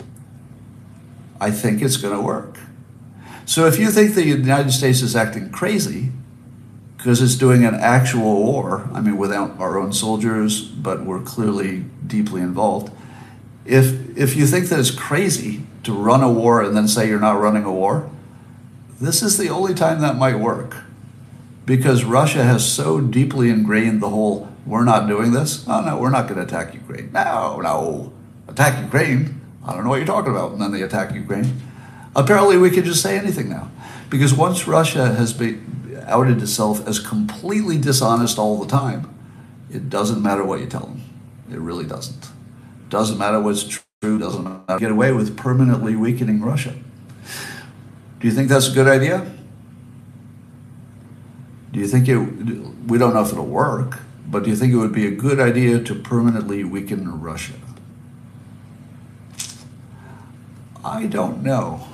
I 1.40 1.50
think 1.50 1.82
it's 1.82 1.96
going 1.96 2.14
to 2.14 2.22
work. 2.22 2.58
So 3.44 3.66
if 3.66 3.78
you 3.78 3.90
think 3.90 4.14
the 4.14 4.24
United 4.24 4.70
States 4.70 5.02
is 5.02 5.16
acting 5.16 5.50
crazy 5.50 6.12
because 7.02 7.20
it's 7.20 7.34
doing 7.34 7.64
an 7.64 7.74
actual 7.74 8.44
war, 8.44 8.88
I 8.94 9.00
mean, 9.00 9.16
without 9.16 9.58
our 9.58 9.76
own 9.76 9.92
soldiers, 9.92 10.62
but 10.62 11.04
we're 11.04 11.20
clearly 11.20 11.80
deeply 12.06 12.40
involved. 12.40 12.92
If, 13.66 14.16
if 14.16 14.36
you 14.36 14.46
think 14.46 14.68
that 14.68 14.78
it's 14.78 14.92
crazy 14.92 15.64
to 15.82 15.92
run 15.92 16.22
a 16.22 16.30
war 16.30 16.62
and 16.62 16.76
then 16.76 16.86
say 16.86 17.08
you're 17.08 17.18
not 17.18 17.40
running 17.40 17.64
a 17.64 17.72
war, 17.72 18.08
this 19.00 19.20
is 19.20 19.36
the 19.36 19.48
only 19.48 19.74
time 19.74 20.00
that 20.00 20.16
might 20.16 20.36
work. 20.36 20.76
Because 21.66 22.04
Russia 22.04 22.44
has 22.44 22.72
so 22.72 23.00
deeply 23.00 23.50
ingrained 23.50 24.00
the 24.00 24.10
whole 24.10 24.52
we're 24.64 24.84
not 24.84 25.08
doing 25.08 25.32
this. 25.32 25.64
Oh, 25.66 25.80
no, 25.80 25.98
we're 25.98 26.10
not 26.10 26.28
going 26.28 26.36
to 26.36 26.44
attack 26.44 26.72
Ukraine. 26.72 27.10
No, 27.10 27.60
no. 27.60 28.12
Attack 28.46 28.80
Ukraine? 28.80 29.40
I 29.66 29.74
don't 29.74 29.82
know 29.82 29.90
what 29.90 29.96
you're 29.96 30.06
talking 30.06 30.30
about. 30.30 30.52
And 30.52 30.60
then 30.60 30.70
they 30.70 30.82
attack 30.82 31.12
Ukraine. 31.16 31.60
Apparently, 32.14 32.58
we 32.58 32.70
can 32.70 32.84
just 32.84 33.02
say 33.02 33.18
anything 33.18 33.48
now. 33.48 33.72
Because 34.08 34.32
once 34.32 34.68
Russia 34.68 35.14
has 35.14 35.32
been 35.32 35.81
outed 36.06 36.42
itself 36.42 36.86
as 36.86 36.98
completely 36.98 37.78
dishonest 37.78 38.38
all 38.38 38.58
the 38.58 38.66
time, 38.66 39.08
it 39.70 39.88
doesn't 39.88 40.22
matter 40.22 40.44
what 40.44 40.60
you 40.60 40.66
tell 40.66 40.86
them. 40.86 41.02
It 41.50 41.58
really 41.58 41.86
doesn't. 41.86 42.28
Doesn't 42.88 43.18
matter 43.18 43.40
what's 43.40 43.64
true, 43.64 44.18
doesn't 44.18 44.44
matter. 44.44 44.78
Get 44.78 44.90
away 44.90 45.12
with 45.12 45.36
permanently 45.36 45.96
weakening 45.96 46.42
Russia. 46.42 46.74
Do 48.20 48.28
you 48.28 48.34
think 48.34 48.48
that's 48.48 48.68
a 48.68 48.72
good 48.72 48.86
idea? 48.86 49.30
Do 51.72 51.80
you 51.80 51.88
think 51.88 52.06
it, 52.08 52.16
we 52.16 52.98
don't 52.98 53.14
know 53.14 53.22
if 53.22 53.32
it'll 53.32 53.46
work, 53.46 54.00
but 54.26 54.44
do 54.44 54.50
you 54.50 54.56
think 54.56 54.72
it 54.72 54.76
would 54.76 54.92
be 54.92 55.06
a 55.06 55.10
good 55.10 55.40
idea 55.40 55.82
to 55.82 55.94
permanently 55.94 56.64
weaken 56.64 57.20
Russia? 57.20 57.54
I 60.84 61.06
don't 61.06 61.42
know. 61.42 61.88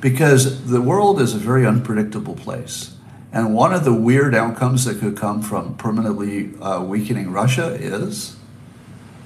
Because 0.00 0.66
the 0.66 0.80
world 0.80 1.20
is 1.20 1.34
a 1.34 1.38
very 1.38 1.66
unpredictable 1.66 2.34
place. 2.34 2.95
And 3.32 3.54
one 3.54 3.72
of 3.72 3.84
the 3.84 3.92
weird 3.92 4.34
outcomes 4.34 4.84
that 4.84 5.00
could 5.00 5.16
come 5.16 5.42
from 5.42 5.76
permanently 5.76 6.54
uh, 6.60 6.82
weakening 6.82 7.32
Russia 7.32 7.74
is 7.74 8.36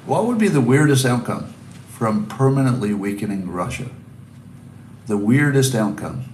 what 0.07 0.27
would 0.27 0.39
be 0.39 0.49
the 0.49 0.61
weirdest 0.61 1.05
outcome 1.05 1.53
from 1.89 2.27
permanently 2.27 2.95
weakening 2.95 3.51
Russia? 3.51 3.91
The 5.07 5.17
weirdest 5.17 5.75
outcome. 5.75 6.25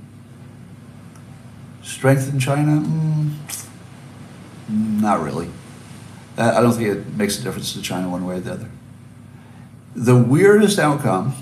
Strengthen 1.82 2.38
China? 2.40 2.80
Mm, 2.80 3.34
not 4.68 5.20
really. 5.20 5.50
I 6.38 6.60
don't 6.60 6.72
think 6.72 6.88
it 6.88 7.14
makes 7.14 7.38
a 7.38 7.42
difference 7.42 7.72
to 7.72 7.82
China 7.82 8.10
one 8.10 8.26
way 8.26 8.36
or 8.36 8.40
the 8.40 8.52
other. 8.52 8.70
The 9.94 10.16
weirdest 10.16 10.78
outcome 10.78 11.34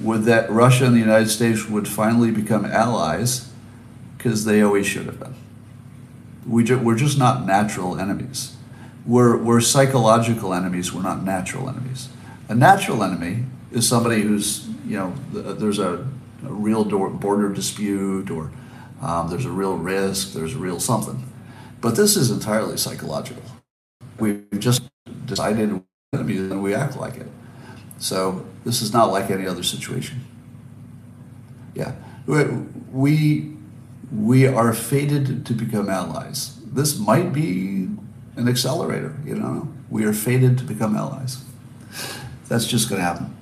would 0.00 0.24
that 0.24 0.50
Russia 0.50 0.86
and 0.86 0.94
the 0.94 1.00
United 1.00 1.28
States 1.28 1.68
would 1.68 1.86
finally 1.86 2.30
become 2.30 2.64
allies 2.64 3.51
because 4.22 4.44
they 4.44 4.62
always 4.62 4.86
should 4.86 5.06
have 5.06 5.18
been. 5.18 5.34
We 6.46 6.62
ju- 6.62 6.78
we're 6.78 6.96
just 6.96 7.18
not 7.18 7.44
natural 7.44 7.98
enemies. 7.98 8.56
We're, 9.04 9.36
we're 9.36 9.60
psychological 9.60 10.54
enemies, 10.54 10.92
we're 10.92 11.02
not 11.02 11.24
natural 11.24 11.68
enemies. 11.68 12.08
A 12.48 12.54
natural 12.54 13.02
enemy 13.02 13.46
is 13.72 13.88
somebody 13.88 14.22
who's, 14.22 14.68
you 14.86 14.96
know, 14.96 15.14
there's 15.32 15.80
a, 15.80 16.06
a 16.44 16.52
real 16.52 16.84
border 16.84 17.52
dispute 17.52 18.30
or 18.30 18.52
um, 19.00 19.28
there's 19.28 19.44
a 19.44 19.50
real 19.50 19.76
risk, 19.76 20.34
there's 20.34 20.54
a 20.54 20.58
real 20.58 20.78
something. 20.78 21.28
But 21.80 21.96
this 21.96 22.16
is 22.16 22.30
entirely 22.30 22.76
psychological. 22.76 23.42
We've 24.20 24.46
just 24.56 24.82
decided 25.26 25.72
we're 25.72 25.82
enemies 26.12 26.42
and 26.42 26.62
we 26.62 26.74
act 26.74 26.96
like 26.96 27.16
it. 27.16 27.26
So 27.98 28.46
this 28.64 28.82
is 28.82 28.92
not 28.92 29.06
like 29.10 29.30
any 29.30 29.48
other 29.48 29.64
situation. 29.64 30.24
Yeah, 31.74 31.94
we 32.92 33.52
we 34.14 34.46
are 34.46 34.72
fated 34.72 35.46
to 35.46 35.52
become 35.54 35.88
allies. 35.88 36.58
This 36.64 36.98
might 36.98 37.32
be 37.32 37.88
an 38.36 38.48
accelerator. 38.48 39.16
You 39.24 39.36
know, 39.36 39.68
we 39.90 40.04
are 40.04 40.12
fated 40.12 40.58
to 40.58 40.64
become 40.64 40.96
allies. 40.96 41.42
That's 42.48 42.66
just 42.66 42.88
going 42.88 43.00
to 43.00 43.04
happen. 43.04 43.36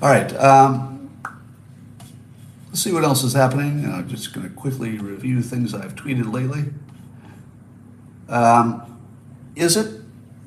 All 0.00 0.08
right. 0.08 0.34
Um, 0.36 1.10
let's 2.68 2.82
see 2.82 2.92
what 2.92 3.04
else 3.04 3.22
is 3.22 3.34
happening. 3.34 3.84
I'm 3.84 4.08
just 4.08 4.32
going 4.32 4.48
to 4.48 4.54
quickly 4.54 4.98
review 4.98 5.42
things 5.42 5.74
I've 5.74 5.94
tweeted 5.94 6.32
lately. 6.32 6.72
Um, 8.28 8.98
is 9.56 9.76
it 9.76 10.00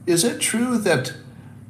is 0.05 0.23
it 0.23 0.39
true 0.39 0.77
that 0.79 1.13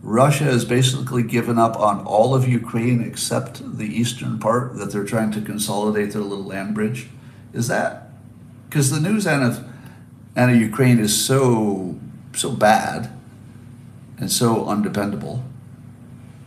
Russia 0.03 0.43
has 0.43 0.65
basically 0.65 1.23
given 1.23 1.57
up 1.57 1.79
on 1.79 2.05
all 2.05 2.35
of 2.35 2.45
Ukraine 2.45 3.01
except 3.01 3.77
the 3.77 3.85
eastern 3.85 4.37
part 4.37 4.75
that 4.75 4.91
they're 4.91 5.05
trying 5.05 5.31
to 5.31 5.41
consolidate 5.41 6.11
their 6.11 6.21
little 6.21 6.43
land 6.43 6.75
bridge. 6.75 7.07
Is 7.53 7.69
that 7.69 8.09
because 8.69 8.91
the 8.91 8.99
news 8.99 9.25
out 9.25 9.41
of, 9.41 9.65
out 10.35 10.49
of 10.49 10.57
Ukraine 10.57 10.99
is 10.99 11.25
so 11.25 11.97
so 12.33 12.51
bad 12.51 13.11
and 14.17 14.29
so 14.29 14.65
undependable? 14.67 15.45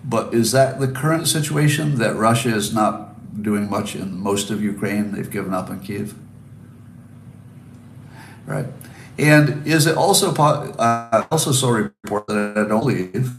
But 0.05 0.35
is 0.35 0.53
that 0.53 0.79
the 0.79 0.89
current 0.89 1.27
situation 1.27 1.97
that 1.97 2.15
Russia 2.15 2.55
is 2.55 2.75
not 2.75 3.43
doing 3.43 3.71
much 3.71 3.97
in 3.97 4.21
most 4.21 4.51
of 4.51 4.63
Ukraine? 4.63 5.13
They've 5.13 5.31
given 5.31 5.55
up 5.55 5.71
on 5.71 5.81
Kiev. 5.81 6.15
Right. 8.45 8.67
And 9.19 9.67
is 9.67 9.87
it 9.87 9.97
also 9.97 10.35
uh, 10.35 11.27
also 11.31 11.53
saw 11.53 11.69
a 11.69 11.83
report 11.85 12.27
that 12.27 12.59
I 12.59 12.69
don't 12.69 12.81
believe 12.81 13.33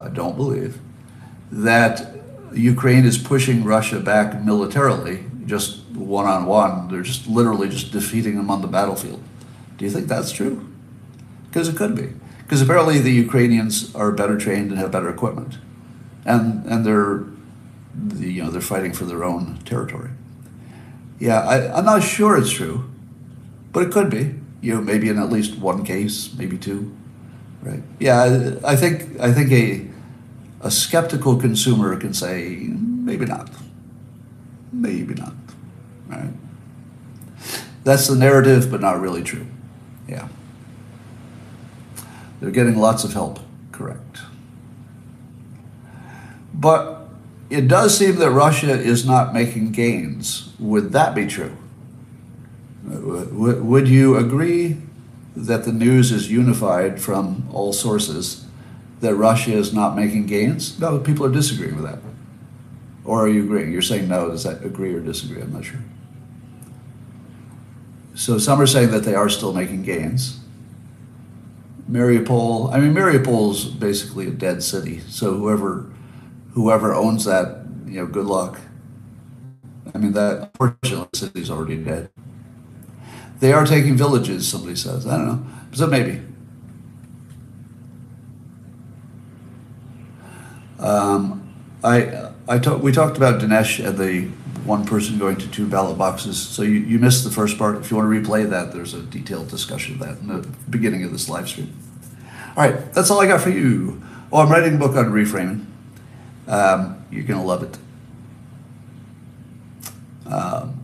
I 0.00 0.08
don't 0.08 0.36
believe, 0.36 0.78
that 1.50 2.14
Ukraine 2.52 3.04
is 3.04 3.18
pushing 3.18 3.64
Russia 3.64 3.98
back 3.98 4.44
militarily, 4.44 5.24
just 5.44 5.84
one 5.88 6.24
on 6.24 6.46
one. 6.46 6.86
They're 6.86 7.02
just 7.02 7.26
literally 7.26 7.68
just 7.68 7.90
defeating 7.90 8.36
them 8.36 8.48
on 8.48 8.62
the 8.62 8.68
battlefield. 8.68 9.20
Do 9.76 9.84
you 9.84 9.90
think 9.90 10.06
that's 10.06 10.30
true? 10.30 10.68
Because 11.48 11.68
it 11.68 11.76
could 11.76 11.96
be. 11.96 12.12
Because 12.44 12.62
apparently 12.62 13.00
the 13.00 13.10
Ukrainians 13.10 13.92
are 13.96 14.12
better 14.12 14.38
trained 14.38 14.70
and 14.70 14.78
have 14.78 14.92
better 14.92 15.10
equipment, 15.10 15.58
and 16.24 16.64
and 16.66 16.86
they're 16.86 17.24
you 18.24 18.44
know 18.44 18.50
they're 18.50 18.60
fighting 18.60 18.92
for 18.92 19.04
their 19.04 19.24
own 19.24 19.58
territory. 19.64 20.10
Yeah, 21.18 21.40
I, 21.40 21.76
I'm 21.76 21.84
not 21.84 22.04
sure 22.04 22.38
it's 22.38 22.52
true, 22.52 22.88
but 23.72 23.82
it 23.82 23.90
could 23.90 24.10
be. 24.10 24.36
You 24.60 24.76
know, 24.76 24.80
maybe 24.80 25.08
in 25.08 25.18
at 25.18 25.30
least 25.30 25.58
one 25.58 25.84
case, 25.84 26.32
maybe 26.34 26.56
two. 26.56 26.96
Right. 27.62 27.82
Yeah, 27.98 28.56
I 28.64 28.76
think 28.76 29.18
I 29.20 29.32
think 29.32 29.52
a 29.52 29.88
a 30.60 30.70
skeptical 30.70 31.36
consumer 31.36 31.96
can 31.96 32.14
say 32.14 32.68
maybe 32.68 33.26
not, 33.26 33.50
maybe 34.72 35.14
not. 35.14 35.34
Right. 36.08 36.32
That's 37.84 38.08
the 38.08 38.16
narrative, 38.16 38.70
but 38.70 38.80
not 38.80 39.00
really 39.00 39.22
true. 39.22 39.46
Yeah. 40.08 40.28
They're 42.40 42.50
getting 42.50 42.76
lots 42.76 43.04
of 43.04 43.12
help. 43.12 43.40
Correct. 43.72 44.20
But 46.54 47.08
it 47.50 47.68
does 47.68 47.96
seem 47.96 48.16
that 48.16 48.30
Russia 48.30 48.72
is 48.72 49.06
not 49.06 49.32
making 49.32 49.72
gains. 49.72 50.52
Would 50.58 50.92
that 50.92 51.14
be 51.14 51.26
true? 51.26 51.56
Would 52.84 53.88
you 53.88 54.16
agree 54.16 54.78
that 55.46 55.64
the 55.64 55.72
news 55.72 56.10
is 56.10 56.30
unified 56.30 57.00
from 57.00 57.48
all 57.52 57.72
sources 57.72 58.44
that 59.00 59.14
Russia 59.14 59.52
is 59.52 59.72
not 59.72 59.94
making 59.94 60.26
gains? 60.26 60.78
No, 60.80 60.98
people 60.98 61.24
are 61.24 61.32
disagreeing 61.32 61.76
with 61.76 61.84
that. 61.84 62.00
Or 63.04 63.24
are 63.24 63.28
you 63.28 63.44
agreeing? 63.44 63.72
You're 63.72 63.82
saying 63.82 64.08
no. 64.08 64.28
Does 64.28 64.44
that 64.44 64.64
agree 64.64 64.92
or 64.92 65.00
disagree? 65.00 65.40
I'm 65.40 65.52
not 65.52 65.64
sure. 65.64 65.80
So 68.14 68.36
some 68.38 68.60
are 68.60 68.66
saying 68.66 68.90
that 68.90 69.04
they 69.04 69.14
are 69.14 69.28
still 69.28 69.52
making 69.52 69.84
gains. 69.84 70.40
Mariupol, 71.88 72.74
I 72.74 72.80
mean, 72.80 72.92
Mariupol 72.92 73.52
is 73.52 73.64
basically 73.64 74.26
a 74.26 74.30
dead 74.30 74.62
city. 74.62 75.00
So 75.08 75.34
whoever, 75.34 75.86
whoever 76.52 76.92
owns 76.92 77.24
that, 77.24 77.64
you 77.86 78.00
know, 78.00 78.06
good 78.06 78.26
luck. 78.26 78.60
I 79.94 79.98
mean, 79.98 80.12
that 80.12 80.50
unfortunately, 80.52 81.08
city's 81.14 81.50
already 81.50 81.76
dead. 81.76 82.10
They 83.40 83.52
are 83.52 83.64
taking 83.64 83.96
villages, 83.96 84.48
somebody 84.48 84.76
says. 84.76 85.06
I 85.06 85.16
don't 85.16 85.26
know. 85.26 85.46
So 85.72 85.86
maybe. 85.86 86.22
Um, 90.78 91.54
I, 91.82 92.30
I 92.48 92.58
talk, 92.58 92.82
we 92.82 92.92
talked 92.92 93.16
about 93.16 93.40
Dinesh 93.40 93.84
and 93.84 93.96
the 93.98 94.28
one 94.64 94.84
person 94.84 95.18
going 95.18 95.36
to 95.36 95.48
two 95.48 95.66
ballot 95.66 95.98
boxes. 95.98 96.38
So 96.38 96.62
you, 96.62 96.74
you 96.74 96.98
missed 96.98 97.24
the 97.24 97.30
first 97.30 97.58
part. 97.58 97.76
If 97.76 97.90
you 97.90 97.96
want 97.96 98.12
to 98.12 98.20
replay 98.20 98.48
that, 98.50 98.72
there's 98.72 98.94
a 98.94 99.02
detailed 99.02 99.48
discussion 99.48 99.94
of 99.94 100.00
that 100.00 100.18
in 100.18 100.28
the 100.28 100.48
beginning 100.68 101.04
of 101.04 101.12
this 101.12 101.28
live 101.28 101.48
stream. 101.48 101.72
All 102.56 102.68
right, 102.68 102.92
that's 102.92 103.10
all 103.10 103.20
I 103.20 103.26
got 103.26 103.40
for 103.40 103.50
you. 103.50 104.02
Oh, 104.32 104.38
I'm 104.38 104.50
writing 104.50 104.74
a 104.74 104.78
book 104.78 104.96
on 104.96 105.06
reframing. 105.06 105.64
Um, 106.46 107.04
you're 107.10 107.24
going 107.24 107.40
to 107.40 107.46
love 107.46 107.62
it. 107.62 107.78
Um, 110.26 110.77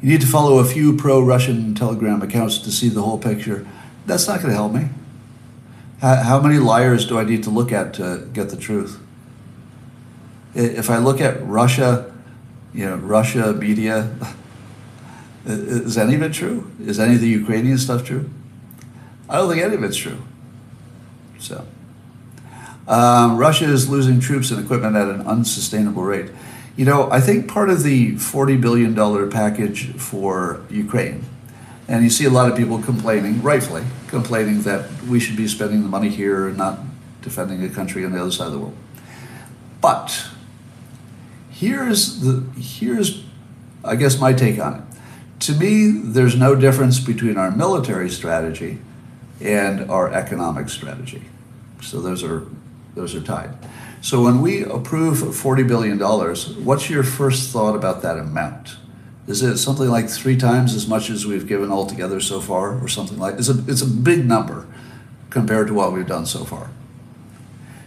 you 0.00 0.10
need 0.10 0.20
to 0.20 0.26
follow 0.26 0.58
a 0.58 0.64
few 0.64 0.96
pro 0.96 1.20
Russian 1.20 1.74
Telegram 1.74 2.22
accounts 2.22 2.58
to 2.58 2.70
see 2.70 2.88
the 2.88 3.02
whole 3.02 3.18
picture. 3.18 3.66
That's 4.06 4.28
not 4.28 4.40
going 4.40 4.50
to 4.50 4.56
help 4.56 4.72
me. 4.72 4.88
How, 6.00 6.40
many 6.40 6.58
liars 6.58 7.06
do 7.06 7.18
I 7.18 7.24
need 7.24 7.42
to 7.42 7.50
look 7.50 7.72
at 7.72 7.94
to 7.94 8.28
get 8.32 8.50
the 8.50 8.56
truth? 8.56 9.00
If 10.54 10.90
I 10.90 10.98
look 10.98 11.20
at 11.20 11.44
Russia, 11.44 12.14
you 12.72 12.86
know, 12.86 12.96
Russia 12.96 13.52
media, 13.52 14.14
is 15.44 15.98
any 15.98 16.14
of 16.14 16.22
it 16.22 16.32
true? 16.32 16.70
Is 16.80 17.00
any 17.00 17.14
of 17.14 17.20
the 17.20 17.28
Ukrainian 17.28 17.78
stuff 17.78 18.04
true? 18.04 18.30
I 19.28 19.36
don't 19.36 19.50
think 19.50 19.62
any 19.62 19.74
of 19.74 19.82
it's 19.82 19.96
true. 19.96 20.22
So, 21.38 21.66
um, 22.86 23.36
Russia 23.36 23.64
is 23.64 23.88
losing 23.88 24.20
troops 24.20 24.50
and 24.52 24.64
equipment 24.64 24.96
at 24.96 25.08
an 25.08 25.22
unsustainable 25.22 26.02
rate. 26.02 26.30
You 26.78 26.84
know, 26.84 27.10
I 27.10 27.20
think 27.20 27.48
part 27.48 27.70
of 27.70 27.82
the 27.82 28.12
$40 28.12 28.60
billion 28.60 29.30
package 29.30 29.94
for 29.96 30.62
Ukraine, 30.70 31.24
and 31.88 32.04
you 32.04 32.08
see 32.08 32.24
a 32.24 32.30
lot 32.30 32.48
of 32.48 32.56
people 32.56 32.80
complaining, 32.80 33.42
rightfully, 33.42 33.82
complaining 34.06 34.62
that 34.62 34.88
we 35.02 35.18
should 35.18 35.36
be 35.36 35.48
spending 35.48 35.82
the 35.82 35.88
money 35.88 36.08
here 36.08 36.46
and 36.46 36.56
not 36.56 36.78
defending 37.20 37.64
a 37.64 37.68
country 37.68 38.04
on 38.04 38.12
the 38.12 38.20
other 38.20 38.30
side 38.30 38.46
of 38.46 38.52
the 38.52 38.60
world. 38.60 38.76
But 39.80 40.28
here's 41.50 42.20
the 42.20 42.48
here's 42.56 43.24
I 43.82 43.96
guess 43.96 44.20
my 44.20 44.32
take 44.32 44.60
on 44.60 44.74
it. 44.74 44.82
To 45.40 45.54
me, 45.54 45.90
there's 45.90 46.36
no 46.36 46.54
difference 46.54 47.00
between 47.00 47.38
our 47.38 47.50
military 47.50 48.08
strategy 48.08 48.78
and 49.40 49.90
our 49.90 50.12
economic 50.12 50.68
strategy. 50.68 51.24
So 51.82 52.00
those 52.00 52.22
are 52.22 52.46
those 52.94 53.16
are 53.16 53.20
tied. 53.20 53.50
So 54.00 54.22
when 54.22 54.40
we 54.40 54.62
approve 54.62 55.18
$40 55.18 55.66
billion, 55.66 55.98
what's 56.64 56.88
your 56.88 57.02
first 57.02 57.50
thought 57.50 57.74
about 57.74 58.02
that 58.02 58.16
amount? 58.16 58.76
Is 59.26 59.42
it 59.42 59.58
something 59.58 59.88
like 59.88 60.08
three 60.08 60.36
times 60.36 60.74
as 60.74 60.88
much 60.88 61.10
as 61.10 61.26
we've 61.26 61.46
given 61.46 61.70
altogether 61.70 62.18
so 62.18 62.40
far, 62.40 62.82
or 62.82 62.88
something 62.88 63.18
like? 63.18 63.34
It's 63.34 63.50
a 63.50 63.62
it's 63.68 63.82
a 63.82 63.86
big 63.86 64.24
number 64.24 64.66
compared 65.28 65.66
to 65.66 65.74
what 65.74 65.92
we've 65.92 66.06
done 66.06 66.24
so 66.24 66.44
far. 66.44 66.70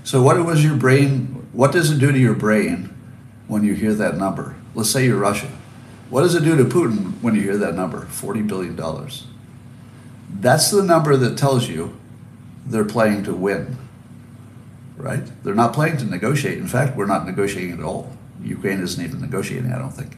So 0.03 0.21
what 0.21 0.37
was 0.45 0.63
your 0.63 0.75
brain? 0.75 1.47
What 1.51 1.71
does 1.71 1.89
it 1.89 1.97
do 1.97 2.11
to 2.11 2.19
your 2.19 2.35
brain 2.35 2.95
when 3.47 3.63
you 3.63 3.73
hear 3.73 3.95
that 3.95 4.17
number? 4.17 4.55
Let's 4.75 4.91
say 4.91 5.05
you're 5.05 5.17
Russia. 5.17 5.51
What 6.11 6.21
does 6.21 6.35
it 6.35 6.43
do 6.43 6.55
to 6.57 6.65
Putin 6.65 7.19
when 7.21 7.33
you 7.33 7.41
hear 7.41 7.57
that 7.57 7.73
number? 7.73 8.05
Forty 8.05 8.43
billion 8.43 8.75
dollars. 8.75 9.25
That's 10.29 10.69
the 10.69 10.83
number 10.83 11.17
that 11.17 11.39
tells 11.39 11.67
you 11.67 11.97
they're 12.67 12.85
playing 12.85 13.23
to 13.23 13.33
win 13.33 13.77
right? 15.01 15.23
They're 15.43 15.55
not 15.55 15.73
playing 15.73 15.97
to 15.97 16.05
negotiate. 16.05 16.57
In 16.57 16.67
fact, 16.67 16.95
we're 16.95 17.07
not 17.07 17.25
negotiating 17.25 17.73
at 17.73 17.83
all. 17.83 18.15
Ukraine 18.43 18.81
isn't 18.81 19.03
even 19.03 19.21
negotiating, 19.21 19.71
I 19.71 19.77
don't 19.77 19.91
think. 19.91 20.17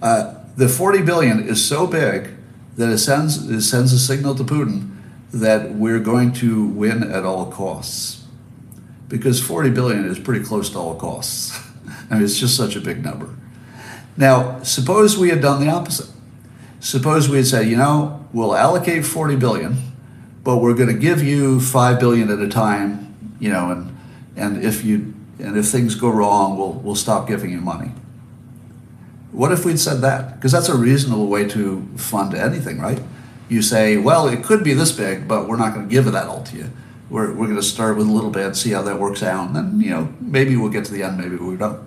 Uh, 0.00 0.34
the 0.56 0.68
40 0.68 1.02
billion 1.02 1.48
is 1.48 1.64
so 1.64 1.86
big 1.86 2.30
that 2.76 2.88
it 2.88 2.98
sends, 2.98 3.50
it 3.50 3.62
sends 3.62 3.92
a 3.92 3.98
signal 3.98 4.34
to 4.36 4.44
Putin 4.44 4.96
that 5.32 5.72
we're 5.74 6.00
going 6.00 6.32
to 6.34 6.66
win 6.66 7.02
at 7.02 7.24
all 7.24 7.50
costs. 7.50 8.24
Because 9.08 9.40
40 9.40 9.70
billion 9.70 10.04
is 10.04 10.18
pretty 10.18 10.44
close 10.44 10.70
to 10.70 10.78
all 10.78 10.94
costs. 10.94 11.58
I 12.10 12.14
mean, 12.14 12.24
it's 12.24 12.38
just 12.38 12.56
such 12.56 12.76
a 12.76 12.80
big 12.80 13.04
number. 13.04 13.34
Now, 14.16 14.62
suppose 14.62 15.16
we 15.16 15.28
had 15.28 15.40
done 15.40 15.64
the 15.64 15.70
opposite. 15.70 16.08
Suppose 16.80 17.28
we 17.28 17.36
had 17.38 17.46
said, 17.46 17.68
you 17.68 17.76
know, 17.76 18.26
we'll 18.32 18.54
allocate 18.54 19.04
40 19.04 19.36
billion, 19.36 19.76
but 20.42 20.58
we're 20.58 20.74
going 20.74 20.88
to 20.88 20.98
give 20.98 21.22
you 21.22 21.60
5 21.60 22.00
billion 22.00 22.30
at 22.30 22.38
a 22.38 22.48
time, 22.48 23.36
you 23.38 23.50
know, 23.50 23.70
and 23.70 23.89
and 24.40 24.64
if 24.64 24.84
you 24.84 25.14
and 25.38 25.56
if 25.56 25.66
things 25.66 25.94
go 25.94 26.08
wrong, 26.08 26.56
we'll 26.56 26.72
we'll 26.72 26.96
stop 26.96 27.28
giving 27.28 27.50
you 27.50 27.60
money. 27.60 27.92
What 29.32 29.52
if 29.52 29.64
we'd 29.64 29.78
said 29.78 30.00
that? 30.00 30.34
Because 30.34 30.50
that's 30.50 30.68
a 30.68 30.76
reasonable 30.76 31.28
way 31.28 31.46
to 31.48 31.86
fund 31.96 32.34
anything, 32.34 32.80
right? 32.80 33.00
You 33.48 33.62
say, 33.62 33.96
well, 33.96 34.26
it 34.26 34.42
could 34.42 34.64
be 34.64 34.74
this 34.74 34.90
big, 34.90 35.28
but 35.28 35.46
we're 35.46 35.56
not 35.56 35.74
going 35.74 35.88
to 35.88 35.90
give 35.90 36.06
it 36.06 36.12
that 36.12 36.26
all 36.26 36.42
to 36.44 36.56
you. 36.56 36.70
We're, 37.08 37.32
we're 37.32 37.46
going 37.46 37.56
to 37.56 37.62
start 37.62 37.96
with 37.96 38.06
a 38.06 38.12
little 38.12 38.30
bit, 38.30 38.54
see 38.54 38.70
how 38.70 38.82
that 38.82 38.98
works 38.98 39.22
out, 39.22 39.48
and 39.48 39.56
then 39.56 39.80
you 39.80 39.90
know 39.90 40.12
maybe 40.20 40.56
we'll 40.56 40.70
get 40.70 40.84
to 40.86 40.92
the 40.92 41.02
end, 41.02 41.18
maybe 41.18 41.36
we 41.36 41.56
don't. 41.56 41.80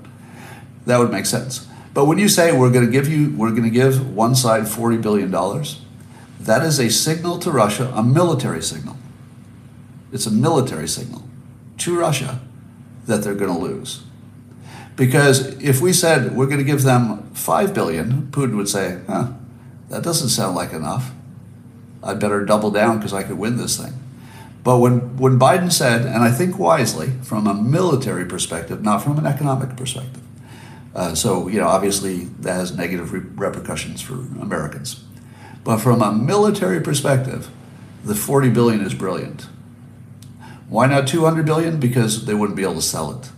That 0.86 1.00
would 1.00 1.12
make 1.12 1.26
sense. 1.26 1.68
But 1.94 2.06
when 2.06 2.18
you 2.18 2.28
say 2.28 2.52
we're 2.52 2.72
going 2.72 2.86
to 2.86 2.92
give 2.92 3.08
you, 3.08 3.34
we're 3.36 3.52
going 3.52 3.64
to 3.64 3.70
give 3.70 4.16
one 4.16 4.36
side 4.36 4.68
forty 4.68 4.98
billion 4.98 5.32
dollars, 5.32 5.82
that 6.40 6.64
is 6.64 6.80
a 6.80 6.90
signal 6.90 7.40
to 7.40 7.52
Russia, 7.52 7.92
a 7.96 8.04
military 8.04 8.62
signal. 8.62 8.98
It's 10.12 10.28
a 10.28 10.32
military 10.32 10.88
signal 10.88 11.24
to 11.80 11.98
Russia 11.98 12.40
that 13.06 13.24
they're 13.24 13.36
going 13.36 13.54
to 13.54 13.60
lose. 13.60 14.04
Because 14.96 15.48
if 15.62 15.82
we 15.82 15.92
said 15.94 16.36
we're 16.36 16.46
going 16.46 16.60
to 16.60 16.64
give 16.64 16.84
them 16.84 17.30
5 17.34 17.74
billion, 17.74 18.28
Putin 18.28 18.56
would 18.58 18.70
say, 18.70 19.00
huh, 19.08 19.34
that 19.90 20.04
doesn't 20.04 20.30
sound 20.30 20.56
like 20.56 20.72
enough. 20.72 21.12
I'd 22.04 22.20
better 22.20 22.46
double 22.46 22.72
down 22.72 22.98
because 22.98 23.14
I 23.14 23.24
could 23.24 23.38
win 23.38 23.58
this 23.58 23.78
thing. 23.78 23.94
But 24.64 24.78
when, 24.78 25.18
when 25.18 25.38
Biden 25.38 25.72
said, 25.72 26.06
and 26.06 26.24
I 26.24 26.32
think 26.32 26.58
wisely, 26.58 27.12
from 27.24 27.48
a 27.48 27.54
military 27.54 28.26
perspective, 28.26 28.82
not 28.82 29.04
from 29.04 29.18
an 29.18 29.26
economic 29.26 29.76
perspective, 29.76 30.22
uh, 30.96 31.16
so, 31.16 31.48
you 31.48 31.60
know, 31.60 31.68
obviously 31.68 32.26
that 32.40 32.54
has 32.54 32.78
negative 32.78 33.12
re- 33.12 33.20
repercussions 33.36 34.02
for 34.02 34.14
Americans. 34.14 35.04
But 35.64 35.78
from 35.78 36.02
a 36.02 36.12
military 36.12 36.82
perspective, 36.82 37.50
the 38.04 38.16
40 38.16 38.50
billion 38.50 38.82
is 38.82 38.94
brilliant. 38.94 39.48
Why 40.74 40.88
not 40.88 41.08
200 41.08 41.46
billion? 41.46 41.80
Because 41.80 42.26
they 42.26 42.34
wouldn't 42.34 42.58
be 42.58 42.64
able 42.64 42.74
to 42.74 42.82
sell 42.82 43.12
it. 43.12 43.30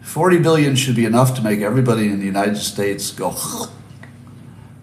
40 0.00 0.38
billion 0.38 0.74
should 0.74 0.96
be 0.96 1.04
enough 1.04 1.34
to 1.34 1.42
make 1.42 1.60
everybody 1.60 2.08
in 2.08 2.18
the 2.18 2.24
United 2.24 2.56
States 2.56 3.10
go, 3.10 3.36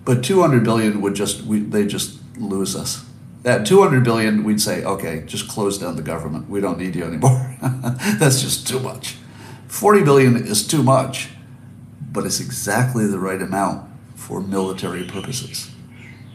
but 0.06 0.24
200 0.24 0.64
billion 0.64 1.02
would 1.02 1.16
just, 1.16 1.42
we, 1.42 1.62
they 1.62 1.88
just 1.88 2.20
lose 2.38 2.76
us. 2.76 3.04
At 3.44 3.66
200 3.66 4.04
billion, 4.04 4.44
we'd 4.44 4.62
say, 4.62 4.84
okay, 4.84 5.24
just 5.26 5.50
close 5.50 5.80
down 5.80 5.96
the 5.96 6.04
government. 6.04 6.48
We 6.48 6.62
don't 6.62 6.78
need 6.78 6.96
you 6.96 7.06
anymore. 7.06 7.58
That's 8.20 8.40
just 8.44 8.68
too 8.68 8.80
much. 8.80 9.16
40 9.68 10.04
billion 10.04 10.36
is 10.38 10.68
too 10.68 10.84
much, 10.84 11.30
but 12.12 12.24
it's 12.24 12.40
exactly 12.40 13.08
the 13.08 13.18
right 13.18 13.42
amount 13.42 13.90
for 14.14 14.42
military 14.42 15.06
purposes. 15.06 15.72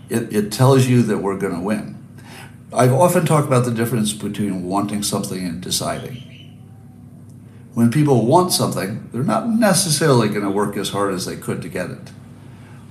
It, 0.09 0.35
it 0.35 0.51
tells 0.51 0.89
you 0.89 1.03
that 1.03 1.19
we're 1.19 1.39
going 1.39 1.55
to 1.55 1.61
win. 1.61 1.95
I've 2.77 2.93
often 2.93 3.24
talked 3.24 3.47
about 3.47 3.64
the 3.64 3.70
difference 3.70 4.12
between 4.12 4.64
wanting 4.64 5.03
something 5.03 5.43
and 5.43 5.62
deciding. 5.62 6.22
When 7.72 7.91
people 7.91 8.27
want 8.27 8.53
something, 8.53 9.09
they're 9.12 9.22
not 9.22 9.49
necessarily 9.49 10.29
going 10.29 10.43
to 10.43 10.51
work 10.51 10.77
as 10.77 10.91
hard 10.91 11.14
as 11.14 11.24
they 11.24 11.37
could 11.37 11.62
to 11.62 11.70
get 11.70 11.91
it. 11.91 12.11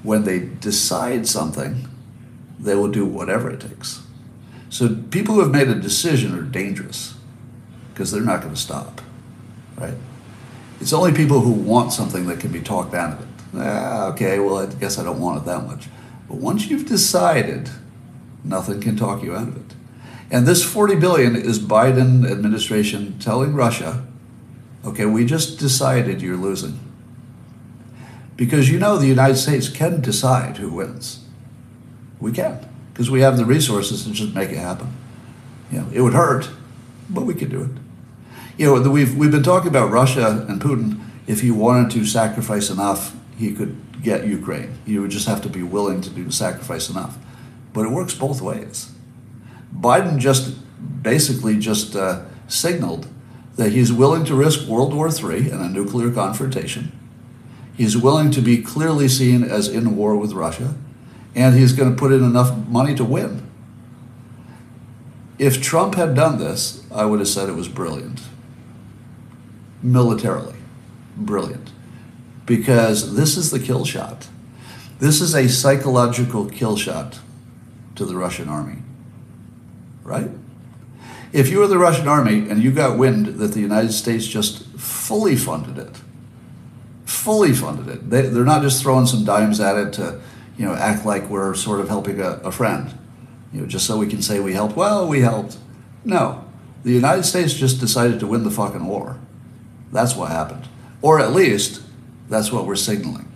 When 0.01 0.23
they 0.23 0.39
decide 0.39 1.27
something, 1.27 1.88
they 2.59 2.73
will 2.73 2.89
do 2.89 3.05
whatever 3.05 3.51
it 3.51 3.59
takes. 3.59 4.01
So 4.69 4.95
people 5.11 5.36
who 5.36 5.41
have 5.41 5.51
made 5.51 5.67
a 5.67 5.75
decision 5.75 6.36
are 6.36 6.41
dangerous 6.41 7.13
because 7.93 8.11
they're 8.11 8.21
not 8.21 8.41
going 8.41 8.55
to 8.55 8.59
stop, 8.59 9.01
right? 9.77 9.93
It's 10.81 10.93
only 10.93 11.13
people 11.13 11.41
who 11.41 11.51
want 11.51 11.93
something 11.93 12.25
that 12.25 12.39
can 12.39 12.51
be 12.51 12.61
talked 12.61 12.95
out 12.95 13.13
of 13.13 13.21
it. 13.21 13.27
Ah, 13.57 14.07
okay, 14.07 14.39
well, 14.39 14.57
I 14.57 14.65
guess 14.65 14.97
I 14.97 15.03
don't 15.03 15.21
want 15.21 15.43
it 15.43 15.45
that 15.45 15.67
much. 15.67 15.88
But 16.27 16.38
once 16.38 16.67
you've 16.67 16.88
decided, 16.88 17.69
nothing 18.43 18.81
can 18.81 18.97
talk 18.97 19.21
you 19.21 19.36
out 19.36 19.47
of 19.47 19.57
it. 19.57 19.74
And 20.32 20.47
this 20.47 20.63
40 20.63 20.95
billion 20.95 21.36
is 21.36 21.59
Biden 21.59 22.30
administration 22.30 23.19
telling 23.19 23.53
Russia, 23.53 24.05
okay, 24.84 25.05
we 25.05 25.26
just 25.26 25.59
decided 25.59 26.21
you're 26.21 26.38
losing. 26.38 26.80
Because 28.36 28.69
you 28.69 28.80
know 28.80 28.97
the 28.97 29.07
United 29.07 29.38
States 29.38 29.69
can 29.69 30.01
decide 30.01 30.57
who 30.57 30.69
wins. 30.69 31.23
We 32.19 32.32
can, 32.32 32.67
because 32.91 33.09
we 33.09 33.21
have 33.21 33.38
the 33.38 33.45
resources 33.45 34.03
to 34.05 34.11
just 34.11 34.34
make 34.34 34.49
it 34.49 34.57
happen. 34.57 34.93
You 35.71 35.80
know, 35.80 35.88
it 35.93 36.01
would 36.01 36.13
hurt, 36.13 36.49
but 37.09 37.26
we 37.26 37.34
could 37.34 37.49
do 37.49 37.63
it. 37.63 37.71
You 38.57 38.73
know, 38.73 38.89
we've, 38.89 39.15
we've 39.15 39.32
been 39.32 39.43
talking 39.43 39.67
about 39.67 39.91
Russia 39.91 40.45
and 40.47 40.61
Putin. 40.61 41.01
If 41.28 41.41
he 41.41 41.51
wanted 41.51 41.91
to 41.91 42.05
sacrifice 42.05 42.69
enough, 42.69 43.15
he 43.38 43.53
could 43.53 43.78
get 44.01 44.26
Ukraine. 44.26 44.78
You 44.86 45.01
would 45.01 45.11
just 45.11 45.28
have 45.28 45.41
to 45.41 45.49
be 45.49 45.63
willing 45.63 46.01
to 46.01 46.09
do 46.09 46.32
sacrifice 46.32 46.89
enough. 46.89 47.17
But 47.73 47.86
it 47.86 47.89
works 47.89 48.13
both 48.13 48.41
ways. 48.41 48.94
Biden 49.80 50.17
just 50.17 50.55
basically 51.03 51.57
just 51.57 51.95
uh, 51.95 52.23
signaled 52.47 53.07
that 53.55 53.71
he's 53.71 53.91
willing 53.91 54.26
to 54.26 54.36
risk 54.36 54.67
World 54.67 54.93
War 54.93 55.07
III 55.07 55.49
and 55.49 55.61
a 55.61 55.69
nuclear 55.69 56.11
confrontation. 56.11 56.91
He's 57.76 57.97
willing 57.97 58.32
to 58.32 58.41
be 58.41 58.61
clearly 58.61 59.07
seen 59.07 59.43
as 59.43 59.67
in 59.67 59.95
war 59.95 60.15
with 60.15 60.34
Russia, 60.34 60.76
and 61.34 61.55
he's 61.55 61.73
going 61.73 61.89
to 61.89 61.99
put 61.99 62.11
in 62.11 62.23
enough 62.23 62.55
money 62.67 62.95
to 62.95 63.03
win. 63.03 63.45
If 65.38 65.61
Trump 65.61 65.95
had 65.95 66.15
done 66.15 66.38
this, 66.38 66.86
I 66.91 67.05
would 67.05 67.19
have 67.19 67.28
said 67.28 67.49
it 67.49 67.55
was 67.55 67.67
brilliant. 67.67 68.21
Militarily, 69.84 70.55
brilliant. 71.17 71.71
Because 72.45 73.15
this 73.15 73.36
is 73.36 73.51
the 73.51 73.59
kill 73.59 73.84
shot. 73.84 74.28
This 74.99 75.19
is 75.19 75.36
a 75.36 75.49
psychological 75.49 76.45
kill 76.45 76.78
shot 76.78 77.19
to 77.95 78.05
the 78.05 78.15
Russian 78.15 78.47
army. 78.47 78.84
Right? 80.05 80.29
If 81.33 81.49
you 81.49 81.59
were 81.59 81.67
the 81.67 81.77
Russian 81.77 82.07
army 82.07 82.49
and 82.49 82.63
you 82.63 82.71
got 82.71 82.97
wind 82.97 83.25
that 83.25 83.49
the 83.49 83.59
United 83.59 83.91
States 83.91 84.25
just 84.25 84.63
fully 84.77 85.35
funded 85.35 85.77
it, 85.77 85.99
fully 87.03 87.51
funded 87.53 87.87
it. 87.89 88.09
They, 88.09 88.21
they're 88.21 88.45
not 88.45 88.61
just 88.61 88.81
throwing 88.81 89.07
some 89.07 89.25
dimes 89.25 89.59
at 89.59 89.75
it 89.75 89.93
to, 89.93 90.21
you 90.57 90.65
know, 90.65 90.73
act 90.73 91.05
like 91.05 91.29
we're 91.29 91.55
sort 91.55 91.81
of 91.81 91.89
helping 91.89 92.21
a, 92.21 92.39
a 92.43 92.51
friend, 92.51 92.97
you 93.51 93.61
know, 93.61 93.67
just 93.67 93.85
so 93.85 93.97
we 93.97 94.07
can 94.07 94.21
say 94.21 94.39
we 94.39 94.53
helped. 94.53 94.77
Well, 94.77 95.07
we 95.07 95.21
helped. 95.21 95.57
No, 96.05 96.45
the 96.83 96.93
United 96.93 97.23
States 97.23 97.53
just 97.53 97.79
decided 97.79 98.19
to 98.19 98.27
win 98.27 98.43
the 98.43 98.51
fucking 98.51 98.85
war. 98.85 99.19
That's 99.91 100.15
what 100.15 100.31
happened, 100.31 100.67
or 101.01 101.19
at 101.19 101.33
least 101.33 101.81
that's 102.29 102.51
what 102.51 102.65
we're 102.65 102.75
signaling. 102.75 103.31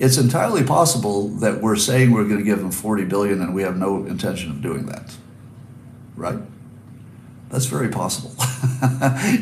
It's 0.00 0.18
entirely 0.18 0.64
possible 0.64 1.28
that 1.28 1.62
we're 1.62 1.76
saying 1.76 2.10
we're 2.10 2.24
going 2.24 2.38
to 2.38 2.44
give 2.44 2.58
them 2.58 2.72
40 2.72 3.04
billion 3.04 3.40
and 3.40 3.54
we 3.54 3.62
have 3.62 3.76
no 3.76 4.04
intention 4.04 4.50
of 4.50 4.60
doing 4.60 4.86
that. 4.86 5.16
Right? 6.16 6.38
That's 7.50 7.66
very 7.66 7.88
possible. 7.88 8.34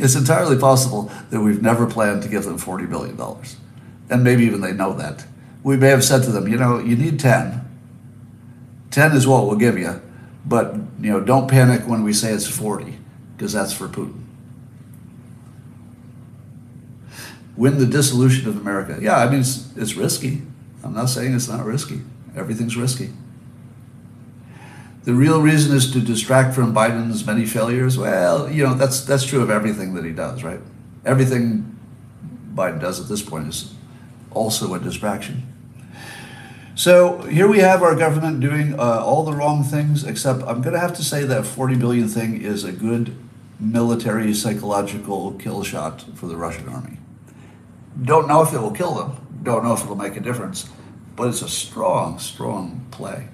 it's 0.02 0.14
entirely 0.14 0.58
possible 0.58 1.10
that 1.30 1.40
we've 1.40 1.62
never 1.62 1.86
planned 1.86 2.22
to 2.24 2.28
give 2.28 2.44
them 2.44 2.58
$40 2.58 2.88
billion. 2.88 3.18
And 4.10 4.22
maybe 4.22 4.44
even 4.44 4.60
they 4.60 4.72
know 4.72 4.92
that. 4.94 5.24
We 5.62 5.76
may 5.76 5.88
have 5.88 6.04
said 6.04 6.22
to 6.24 6.30
them, 6.30 6.48
you 6.48 6.56
know, 6.56 6.78
you 6.78 6.96
need 6.96 7.18
10. 7.18 7.62
10 8.90 9.12
is 9.12 9.26
what 9.26 9.46
we'll 9.46 9.56
give 9.56 9.78
you, 9.78 10.02
but 10.44 10.74
you 11.00 11.10
know, 11.10 11.20
don't 11.20 11.48
panic 11.48 11.88
when 11.88 12.02
we 12.02 12.12
say 12.12 12.32
it's 12.32 12.46
40, 12.46 12.98
because 13.36 13.54
that's 13.54 13.72
for 13.72 13.88
Putin. 13.88 14.22
Win 17.56 17.78
the 17.78 17.86
dissolution 17.86 18.48
of 18.48 18.58
America. 18.58 18.98
Yeah, 19.00 19.16
I 19.16 19.30
mean, 19.30 19.40
it's, 19.40 19.74
it's 19.76 19.94
risky. 19.94 20.42
I'm 20.84 20.94
not 20.94 21.06
saying 21.06 21.34
it's 21.34 21.48
not 21.48 21.64
risky. 21.64 22.02
Everything's 22.36 22.76
risky. 22.76 23.10
The 25.04 25.14
real 25.14 25.42
reason 25.42 25.76
is 25.76 25.90
to 25.92 26.00
distract 26.00 26.54
from 26.54 26.72
Biden's 26.72 27.26
many 27.26 27.44
failures. 27.44 27.98
Well, 27.98 28.48
you 28.48 28.62
know, 28.62 28.74
that's 28.74 29.00
that's 29.00 29.24
true 29.24 29.42
of 29.42 29.50
everything 29.50 29.94
that 29.94 30.04
he 30.04 30.12
does, 30.12 30.44
right? 30.44 30.60
Everything 31.04 31.76
Biden 32.54 32.80
does 32.80 33.00
at 33.00 33.08
this 33.08 33.20
point 33.22 33.48
is 33.48 33.74
also 34.30 34.74
a 34.74 34.78
distraction. 34.78 35.48
So 36.76 37.22
here 37.22 37.48
we 37.48 37.58
have 37.58 37.82
our 37.82 37.96
government 37.96 38.40
doing 38.40 38.78
uh, 38.78 39.02
all 39.04 39.24
the 39.24 39.32
wrong 39.32 39.64
things, 39.64 40.04
except 40.04 40.42
I'm 40.44 40.62
going 40.62 40.72
to 40.72 40.80
have 40.80 40.94
to 40.96 41.04
say 41.04 41.24
that 41.24 41.46
40 41.46 41.76
billion 41.76 42.08
thing 42.08 42.40
is 42.40 42.64
a 42.64 42.72
good 42.72 43.14
military 43.58 44.32
psychological 44.32 45.32
kill 45.32 45.64
shot 45.64 46.04
for 46.14 46.26
the 46.26 46.36
Russian 46.36 46.68
army. 46.68 46.98
Don't 48.02 48.26
know 48.26 48.42
if 48.42 48.54
it 48.54 48.60
will 48.60 48.70
kill 48.70 48.94
them, 48.94 49.16
don't 49.42 49.64
know 49.64 49.74
if 49.74 49.82
it'll 49.82 49.96
make 49.96 50.16
a 50.16 50.20
difference, 50.20 50.68
but 51.14 51.28
it's 51.28 51.42
a 51.42 51.48
strong, 51.48 52.18
strong 52.18 52.86
play 52.90 53.28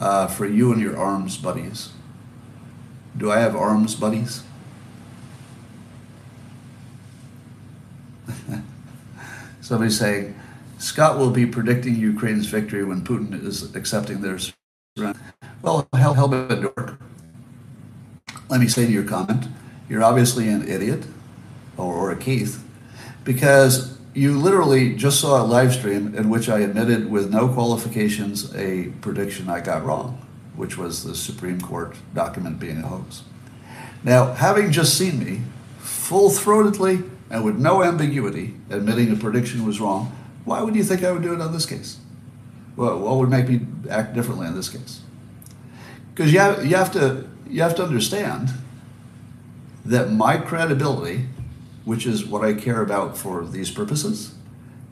uh, 0.00 0.26
for 0.26 0.46
you 0.46 0.72
and 0.72 0.80
your 0.80 0.96
arms 0.96 1.36
buddies. 1.36 1.90
Do 3.16 3.30
I 3.30 3.38
have 3.38 3.54
arms 3.54 3.94
buddies? 3.94 4.42
Somebody 9.60 9.90
saying, 9.90 10.34
Scott 10.78 11.18
will 11.18 11.30
be 11.30 11.44
predicting 11.44 11.94
Ukraine's 11.96 12.46
victory 12.46 12.82
when 12.82 13.02
Putin 13.02 13.44
is 13.44 13.74
accepting 13.76 14.22
their 14.22 14.38
surrender. 14.96 15.20
Well, 15.62 15.86
hell, 15.92 16.14
hell, 16.14 16.28
dork. 16.28 16.98
Let 18.48 18.60
me 18.60 18.68
say 18.68 18.86
to 18.86 18.92
your 18.92 19.04
comment, 19.04 19.46
you're 19.88 20.02
obviously 20.02 20.48
an 20.48 20.66
idiot 20.66 21.04
or, 21.76 21.92
or 21.92 22.10
a 22.10 22.16
Keith 22.16 22.64
because 23.24 23.99
you 24.14 24.36
literally 24.38 24.94
just 24.94 25.20
saw 25.20 25.42
a 25.42 25.44
live 25.44 25.72
stream 25.72 26.14
in 26.14 26.30
which 26.30 26.48
I 26.48 26.60
admitted 26.60 27.10
with 27.10 27.30
no 27.30 27.48
qualifications 27.48 28.54
a 28.54 28.92
prediction 29.00 29.48
I 29.48 29.60
got 29.60 29.84
wrong, 29.84 30.26
which 30.56 30.76
was 30.76 31.04
the 31.04 31.14
Supreme 31.14 31.60
Court 31.60 31.94
document 32.14 32.58
being 32.58 32.78
a 32.78 32.86
hoax. 32.86 33.22
Now, 34.02 34.32
having 34.32 34.72
just 34.72 34.96
seen 34.96 35.18
me 35.18 35.42
full 35.78 36.30
throatedly 36.30 37.08
and 37.30 37.44
with 37.44 37.56
no 37.56 37.84
ambiguity 37.84 38.54
admitting 38.68 39.12
a 39.12 39.16
prediction 39.16 39.64
was 39.64 39.80
wrong, 39.80 40.16
why 40.44 40.62
would 40.62 40.74
you 40.74 40.82
think 40.82 41.04
I 41.04 41.12
would 41.12 41.22
do 41.22 41.32
it 41.32 41.40
on 41.40 41.52
this 41.52 41.66
case? 41.66 41.98
Well, 42.76 42.98
what 42.98 43.16
would 43.16 43.28
make 43.28 43.48
me 43.48 43.60
act 43.88 44.14
differently 44.14 44.46
in 44.46 44.54
this 44.54 44.68
case? 44.68 45.02
Because 46.14 46.32
you 46.32 46.40
have, 46.40 46.66
you, 46.66 46.74
have 46.76 46.92
to, 46.92 47.28
you 47.48 47.62
have 47.62 47.76
to 47.76 47.84
understand 47.84 48.50
that 49.84 50.10
my 50.10 50.36
credibility 50.36 51.26
which 51.90 52.06
is 52.06 52.24
what 52.24 52.44
I 52.44 52.54
care 52.54 52.82
about 52.82 53.18
for 53.18 53.44
these 53.44 53.68
purposes, 53.68 54.36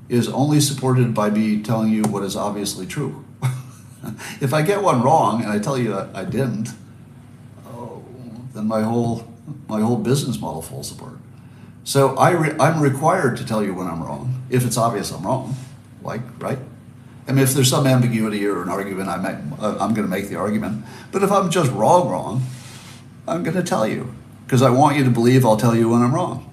is 0.09 0.28
only 0.28 0.59
supported 0.59 1.14
by 1.14 1.30
me 1.30 1.62
telling 1.62 1.92
you 1.92 2.03
what 2.03 2.24
is 2.24 2.34
obviously 2.34 2.86
true. 2.88 3.24
if 4.40 4.53
I 4.53 4.62
get 4.62 4.82
one 4.82 5.01
wrong 5.03 5.40
and 5.40 5.49
I 5.49 5.61
tell 5.61 5.78
you 5.78 5.94
I, 5.94 6.24
didn't, 6.24 6.70
oh, 7.68 8.03
then 8.53 8.66
my 8.66 8.82
whole 8.82 9.32
my 9.68 9.80
whole 9.80 9.96
business 9.96 10.40
model 10.40 10.61
falls 10.61 10.90
apart. 10.90 11.18
So 11.84 12.16
I 12.16 12.30
re, 12.30 12.51
I'm 12.59 12.80
required 12.80 13.36
to 13.36 13.46
tell 13.46 13.62
you 13.62 13.74
when 13.74 13.86
I'm 13.86 14.03
wrong 14.03 14.42
if 14.51 14.66
it's 14.66 14.76
obvious 14.76 15.12
I'm 15.12 15.22
wrong, 15.22 15.55
like 16.03 16.22
right. 16.40 16.59
I 17.28 17.30
mean, 17.30 17.44
if 17.44 17.55
there's 17.55 17.70
some 17.70 17.86
ambiguity 17.86 18.44
or 18.44 18.61
an 18.61 18.70
argument, 18.70 19.09
I 19.09 19.18
uh, 19.61 19.78
I'm 19.78 19.94
going 19.94 20.09
to 20.09 20.11
make 20.11 20.28
the 20.30 20.34
argument. 20.34 20.84
But 21.12 21.22
if 21.22 21.30
I'm 21.30 21.49
just 21.49 21.70
wrong, 21.70 22.09
wrong, 22.09 22.42
I'm 23.28 23.44
going 23.44 23.57
to 23.57 23.62
tell 23.62 23.86
you 23.86 24.12
because 24.44 24.62
I 24.62 24.70
want 24.70 24.96
you 24.96 25.05
to 25.05 25.11
believe 25.11 25.46
I'll 25.46 25.57
tell 25.57 25.76
you 25.76 25.90
when 25.90 26.03
I'm 26.03 26.12
wrong. 26.12 26.46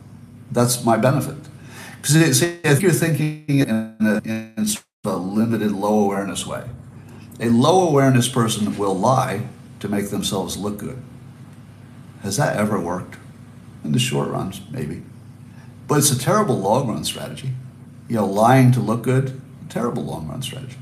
That's 0.51 0.83
my 0.83 0.97
benefit. 0.97 1.37
Because 2.01 2.41
if 2.41 2.81
you're 2.81 2.91
thinking 2.91 3.45
in 3.47 3.67
a, 3.69 4.21
in 4.23 4.67
a 5.03 5.15
limited 5.15 5.71
low 5.71 5.99
awareness 6.03 6.45
way, 6.45 6.63
a 7.39 7.49
low 7.49 7.87
awareness 7.87 8.29
person 8.29 8.77
will 8.77 8.97
lie 8.97 9.47
to 9.79 9.89
make 9.89 10.09
themselves 10.09 10.55
look 10.55 10.77
good. 10.77 11.01
Has 12.21 12.37
that 12.37 12.57
ever 12.57 12.79
worked? 12.79 13.17
In 13.83 13.91
the 13.91 13.99
short 13.99 14.29
run, 14.29 14.53
maybe. 14.71 15.03
But 15.87 15.99
it's 15.99 16.11
a 16.11 16.17
terrible 16.17 16.57
long 16.57 16.87
run 16.87 17.03
strategy. 17.03 17.51
You 18.07 18.17
know, 18.17 18.25
lying 18.25 18.71
to 18.73 18.79
look 18.79 19.03
good, 19.03 19.39
terrible 19.69 20.03
long 20.03 20.27
run 20.27 20.41
strategy. 20.41 20.77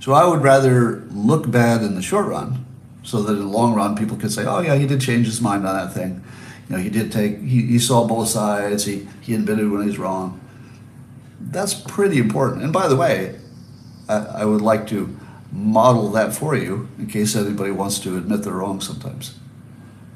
So 0.00 0.12
I 0.12 0.26
would 0.26 0.42
rather 0.42 1.04
look 1.10 1.50
bad 1.50 1.82
in 1.82 1.94
the 1.94 2.02
short 2.02 2.26
run 2.26 2.66
so 3.02 3.22
that 3.22 3.32
in 3.32 3.38
the 3.38 3.46
long 3.46 3.74
run 3.74 3.96
people 3.96 4.16
could 4.16 4.32
say, 4.32 4.44
oh, 4.44 4.60
yeah, 4.60 4.74
he 4.76 4.86
did 4.86 5.00
change 5.00 5.26
his 5.26 5.40
mind 5.40 5.66
on 5.66 5.74
that 5.76 5.94
thing 5.94 6.22
you 6.68 6.76
know, 6.76 6.82
he 6.82 6.90
did 6.90 7.12
take, 7.12 7.40
he, 7.40 7.62
he 7.66 7.78
saw 7.78 8.06
both 8.06 8.28
sides, 8.28 8.84
he, 8.84 9.08
he 9.20 9.34
admitted 9.34 9.70
when 9.70 9.86
he's 9.86 9.98
wrong. 9.98 10.40
That's 11.40 11.74
pretty 11.74 12.18
important. 12.18 12.62
And 12.62 12.72
by 12.72 12.88
the 12.88 12.96
way, 12.96 13.38
I, 14.08 14.16
I 14.16 14.44
would 14.44 14.62
like 14.62 14.86
to 14.88 15.16
model 15.52 16.10
that 16.10 16.34
for 16.34 16.56
you 16.56 16.88
in 16.98 17.06
case 17.06 17.36
anybody 17.36 17.70
wants 17.70 17.98
to 18.00 18.16
admit 18.16 18.42
they're 18.42 18.54
wrong 18.54 18.80
sometimes, 18.80 19.38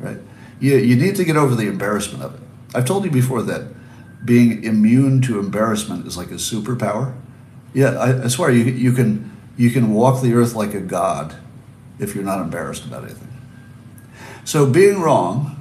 right? 0.00 0.18
You, 0.58 0.76
you 0.76 0.96
need 0.96 1.16
to 1.16 1.24
get 1.24 1.36
over 1.36 1.54
the 1.54 1.68
embarrassment 1.68 2.24
of 2.24 2.34
it. 2.34 2.40
I've 2.74 2.84
told 2.84 3.04
you 3.04 3.10
before 3.10 3.42
that 3.42 3.72
being 4.24 4.64
immune 4.64 5.22
to 5.22 5.38
embarrassment 5.38 6.06
is 6.06 6.16
like 6.16 6.30
a 6.30 6.34
superpower. 6.34 7.14
Yeah, 7.72 7.90
I, 7.90 8.24
I 8.24 8.28
swear 8.28 8.50
you, 8.50 8.64
you 8.64 8.92
can 8.92 9.36
you 9.56 9.70
can 9.70 9.92
walk 9.92 10.22
the 10.22 10.34
earth 10.34 10.54
like 10.54 10.74
a 10.74 10.80
god 10.80 11.36
if 11.98 12.14
you're 12.14 12.24
not 12.24 12.40
embarrassed 12.40 12.84
about 12.84 13.04
anything. 13.04 13.28
So 14.44 14.70
being 14.70 15.00
wrong 15.00 15.57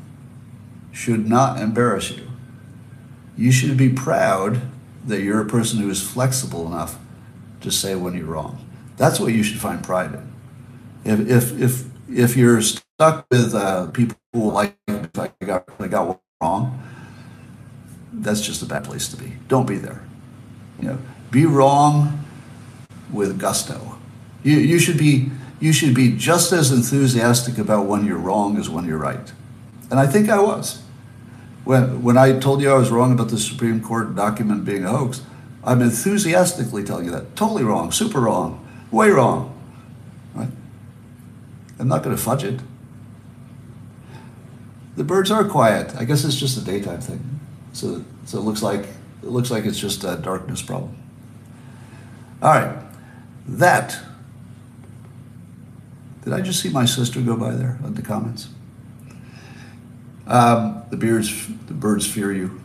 should 0.97 1.29
not 1.29 1.61
embarrass 1.61 2.09
you. 2.09 2.27
You 3.37 3.51
should 3.51 3.77
be 3.77 3.87
proud 3.87 4.61
that 5.05 5.21
you're 5.21 5.39
a 5.39 5.45
person 5.45 5.79
who 5.79 5.91
is 5.91 6.01
flexible 6.01 6.65
enough 6.65 6.97
to 7.61 7.69
say 7.69 7.93
when 7.93 8.15
you're 8.15 8.25
wrong. 8.25 8.67
That's 8.97 9.19
what 9.19 9.31
you 9.31 9.43
should 9.43 9.59
find 9.59 9.83
pride 9.83 10.15
in. 10.15 10.33
If 11.05 11.29
if 11.29 11.61
if 11.61 11.85
if 12.09 12.35
you're 12.35 12.61
stuck 12.63 13.27
with 13.29 13.53
uh, 13.53 13.91
people 13.91 14.17
who 14.33 14.51
like 14.51 14.75
if 14.87 15.19
I 15.19 15.31
got 15.45 15.69
I 15.79 15.87
got 15.87 16.19
wrong, 16.41 16.81
that's 18.11 18.41
just 18.41 18.63
a 18.63 18.65
bad 18.65 18.83
place 18.83 19.07
to 19.09 19.17
be. 19.17 19.33
Don't 19.47 19.67
be 19.67 19.77
there. 19.77 20.01
You 20.81 20.87
know, 20.89 20.97
be 21.29 21.45
wrong 21.45 22.25
with 23.13 23.37
gusto. 23.37 23.99
You 24.43 24.57
you 24.57 24.79
should 24.79 24.97
be 24.97 25.29
you 25.59 25.73
should 25.73 25.93
be 25.93 26.17
just 26.17 26.51
as 26.51 26.71
enthusiastic 26.71 27.59
about 27.59 27.85
when 27.85 28.03
you're 28.03 28.17
wrong 28.17 28.57
as 28.57 28.67
when 28.67 28.85
you're 28.85 28.97
right. 28.97 29.31
And 29.91 29.99
I 29.99 30.07
think 30.07 30.29
I 30.29 30.39
was. 30.39 30.86
When, 31.68 32.01
when 32.01 32.18
I 32.18 32.39
told 32.39 32.61
you 32.61 32.72
I 32.72 32.76
was 32.76 32.89
wrong 32.89 33.11
about 33.11 33.28
the 33.28 33.38
Supreme 33.38 33.82
Court 33.82 34.15
document 34.15 34.63
being 34.63 34.86
a 34.86 34.89
hoax, 34.89 35.22
I'm 35.65 35.82
enthusiastically 35.82 36.82
telling 36.82 37.03
you 37.03 37.11
that. 37.11 37.36
Totally 37.36 37.65
wrong, 37.65 37.91
super 37.91 38.22
wrong, 38.22 38.65
way 38.89 39.09
wrong. 39.09 39.53
Right? 40.34 40.47
I'm 41.78 41.89
not 41.89 42.03
going 42.03 42.15
to 42.15 42.22
fudge 42.22 42.45
it. 42.45 42.61
The 44.95 45.03
birds 45.03 45.30
are 45.30 45.43
quiet. 45.43 45.93
I 45.97 46.05
guess 46.05 46.24
it's 46.24 46.38
just 46.38 46.57
a 46.57 46.61
daytime 46.61 47.01
thing. 47.01 47.41
So, 47.74 48.05
so 48.26 48.38
it 48.38 48.41
looks 48.41 48.63
like 48.63 48.88
it 49.22 49.30
looks 49.30 49.51
like 49.51 49.65
it's 49.65 49.78
just 49.78 50.05
a 50.05 50.15
darkness 50.15 50.61
problem. 50.61 50.95
All 52.41 52.49
right, 52.49 52.82
that. 53.45 53.99
Did 56.24 56.32
I 56.32 56.39
just 56.39 56.61
see 56.61 56.70
my 56.70 56.86
sister 56.86 57.20
go 57.20 57.36
by 57.36 57.51
there 57.51 57.78
on 57.84 57.95
the 57.95 58.01
comments? 58.01 58.47
Um, 60.28 60.84
the 60.89 60.97
beards, 60.97 61.47
the 61.67 61.73
birds 61.73 62.05
fear 62.05 62.34
you. 62.34 62.61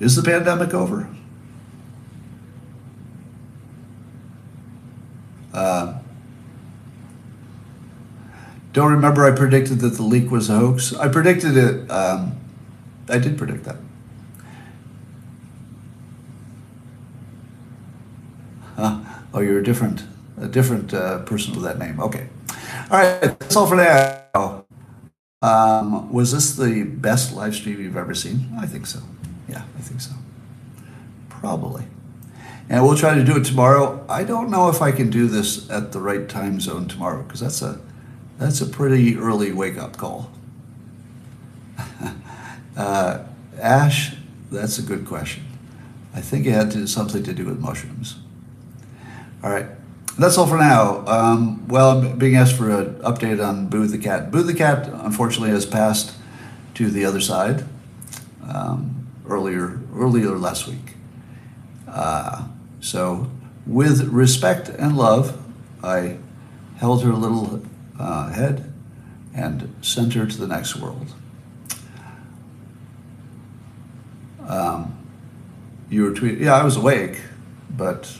Is 0.00 0.16
the 0.16 0.22
pandemic 0.22 0.72
over? 0.72 1.08
Uh, 5.52 5.98
don't 8.72 8.90
remember 8.90 9.24
I 9.24 9.36
predicted 9.36 9.80
that 9.80 9.90
the 9.90 10.02
leak 10.02 10.30
was 10.30 10.50
a 10.50 10.54
hoax. 10.54 10.94
I 10.94 11.08
predicted 11.08 11.56
it. 11.56 11.90
Um, 11.90 12.36
I 13.08 13.18
did 13.18 13.38
predict 13.38 13.64
that. 13.64 13.76
Huh. 18.76 19.00
Oh, 19.32 19.40
you're 19.40 19.60
a 19.60 19.62
different, 19.62 20.02
a 20.40 20.48
different 20.48 20.92
uh, 20.92 21.20
person 21.20 21.54
with 21.54 21.62
that 21.62 21.78
name. 21.78 22.00
Okay. 22.00 22.28
All 22.90 22.98
right. 22.98 23.20
That's 23.20 23.54
all 23.54 23.66
for 23.66 23.76
now. 23.76 24.63
Um, 25.44 26.10
was 26.10 26.32
this 26.32 26.56
the 26.56 26.84
best 26.84 27.34
live 27.34 27.54
stream 27.54 27.78
you've 27.78 27.98
ever 27.98 28.14
seen? 28.14 28.56
I 28.58 28.64
think 28.64 28.86
so. 28.86 29.00
Yeah, 29.46 29.62
I 29.76 29.82
think 29.82 30.00
so. 30.00 30.12
Probably. 31.28 31.84
And 32.70 32.82
we'll 32.82 32.96
try 32.96 33.14
to 33.14 33.22
do 33.22 33.36
it 33.36 33.44
tomorrow. 33.44 34.02
I 34.08 34.24
don't 34.24 34.48
know 34.48 34.70
if 34.70 34.80
I 34.80 34.90
can 34.90 35.10
do 35.10 35.28
this 35.28 35.68
at 35.68 35.92
the 35.92 36.00
right 36.00 36.26
time 36.30 36.60
zone 36.60 36.88
tomorrow 36.88 37.22
because 37.24 37.40
that's 37.40 37.60
a 37.60 37.78
that's 38.38 38.62
a 38.62 38.66
pretty 38.66 39.18
early 39.18 39.52
wake 39.52 39.76
up 39.76 39.98
call. 39.98 40.30
uh, 42.78 43.24
Ash, 43.60 44.16
that's 44.50 44.78
a 44.78 44.82
good 44.82 45.06
question. 45.06 45.44
I 46.14 46.22
think 46.22 46.46
it 46.46 46.52
had 46.52 46.70
to, 46.70 46.86
something 46.86 47.22
to 47.22 47.34
do 47.34 47.44
with 47.44 47.60
mushrooms. 47.60 48.16
All 49.42 49.50
right, 49.50 49.66
that's 50.18 50.38
all 50.38 50.46
for 50.46 50.58
now. 50.58 51.04
Um, 51.06 51.66
well, 51.68 51.98
I'm 51.98 52.18
being 52.18 52.36
asked 52.36 52.56
for 52.56 52.70
an 52.70 52.94
update 53.00 53.44
on 53.44 53.68
Boo 53.68 53.86
the 53.86 53.98
cat. 53.98 54.30
Boo 54.30 54.42
the 54.42 54.54
cat, 54.54 54.88
unfortunately, 54.88 55.50
has 55.50 55.66
passed 55.66 56.14
to 56.74 56.90
the 56.90 57.04
other 57.04 57.20
side 57.20 57.64
um, 58.48 59.06
earlier 59.28 59.80
earlier 59.94 60.30
last 60.30 60.66
week. 60.66 60.94
Uh, 61.88 62.46
so, 62.80 63.30
with 63.66 64.02
respect 64.08 64.68
and 64.68 64.96
love, 64.96 65.40
I 65.82 66.18
held 66.76 67.02
her 67.04 67.12
little 67.12 67.62
uh, 67.98 68.32
head 68.32 68.72
and 69.34 69.74
sent 69.82 70.14
her 70.14 70.26
to 70.26 70.36
the 70.36 70.46
next 70.46 70.76
world. 70.76 71.12
Um, 74.46 74.98
you 75.88 76.02
were 76.02 76.10
tweeting, 76.10 76.40
yeah, 76.40 76.54
I 76.54 76.64
was 76.64 76.76
awake, 76.76 77.20
but 77.70 78.18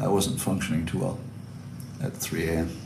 I 0.00 0.08
wasn't 0.08 0.40
functioning 0.40 0.86
too 0.86 0.98
well 0.98 1.18
at 2.02 2.14
3 2.14 2.48
a.m. 2.48 2.76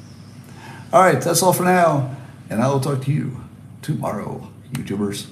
All 0.92 1.00
right, 1.00 1.20
that's 1.20 1.42
all 1.42 1.52
for 1.52 1.64
now, 1.64 2.16
and 2.50 2.62
I 2.62 2.68
will 2.68 2.80
talk 2.80 3.02
to 3.02 3.12
you 3.12 3.40
tomorrow, 3.82 4.50
YouTubers. 4.72 5.26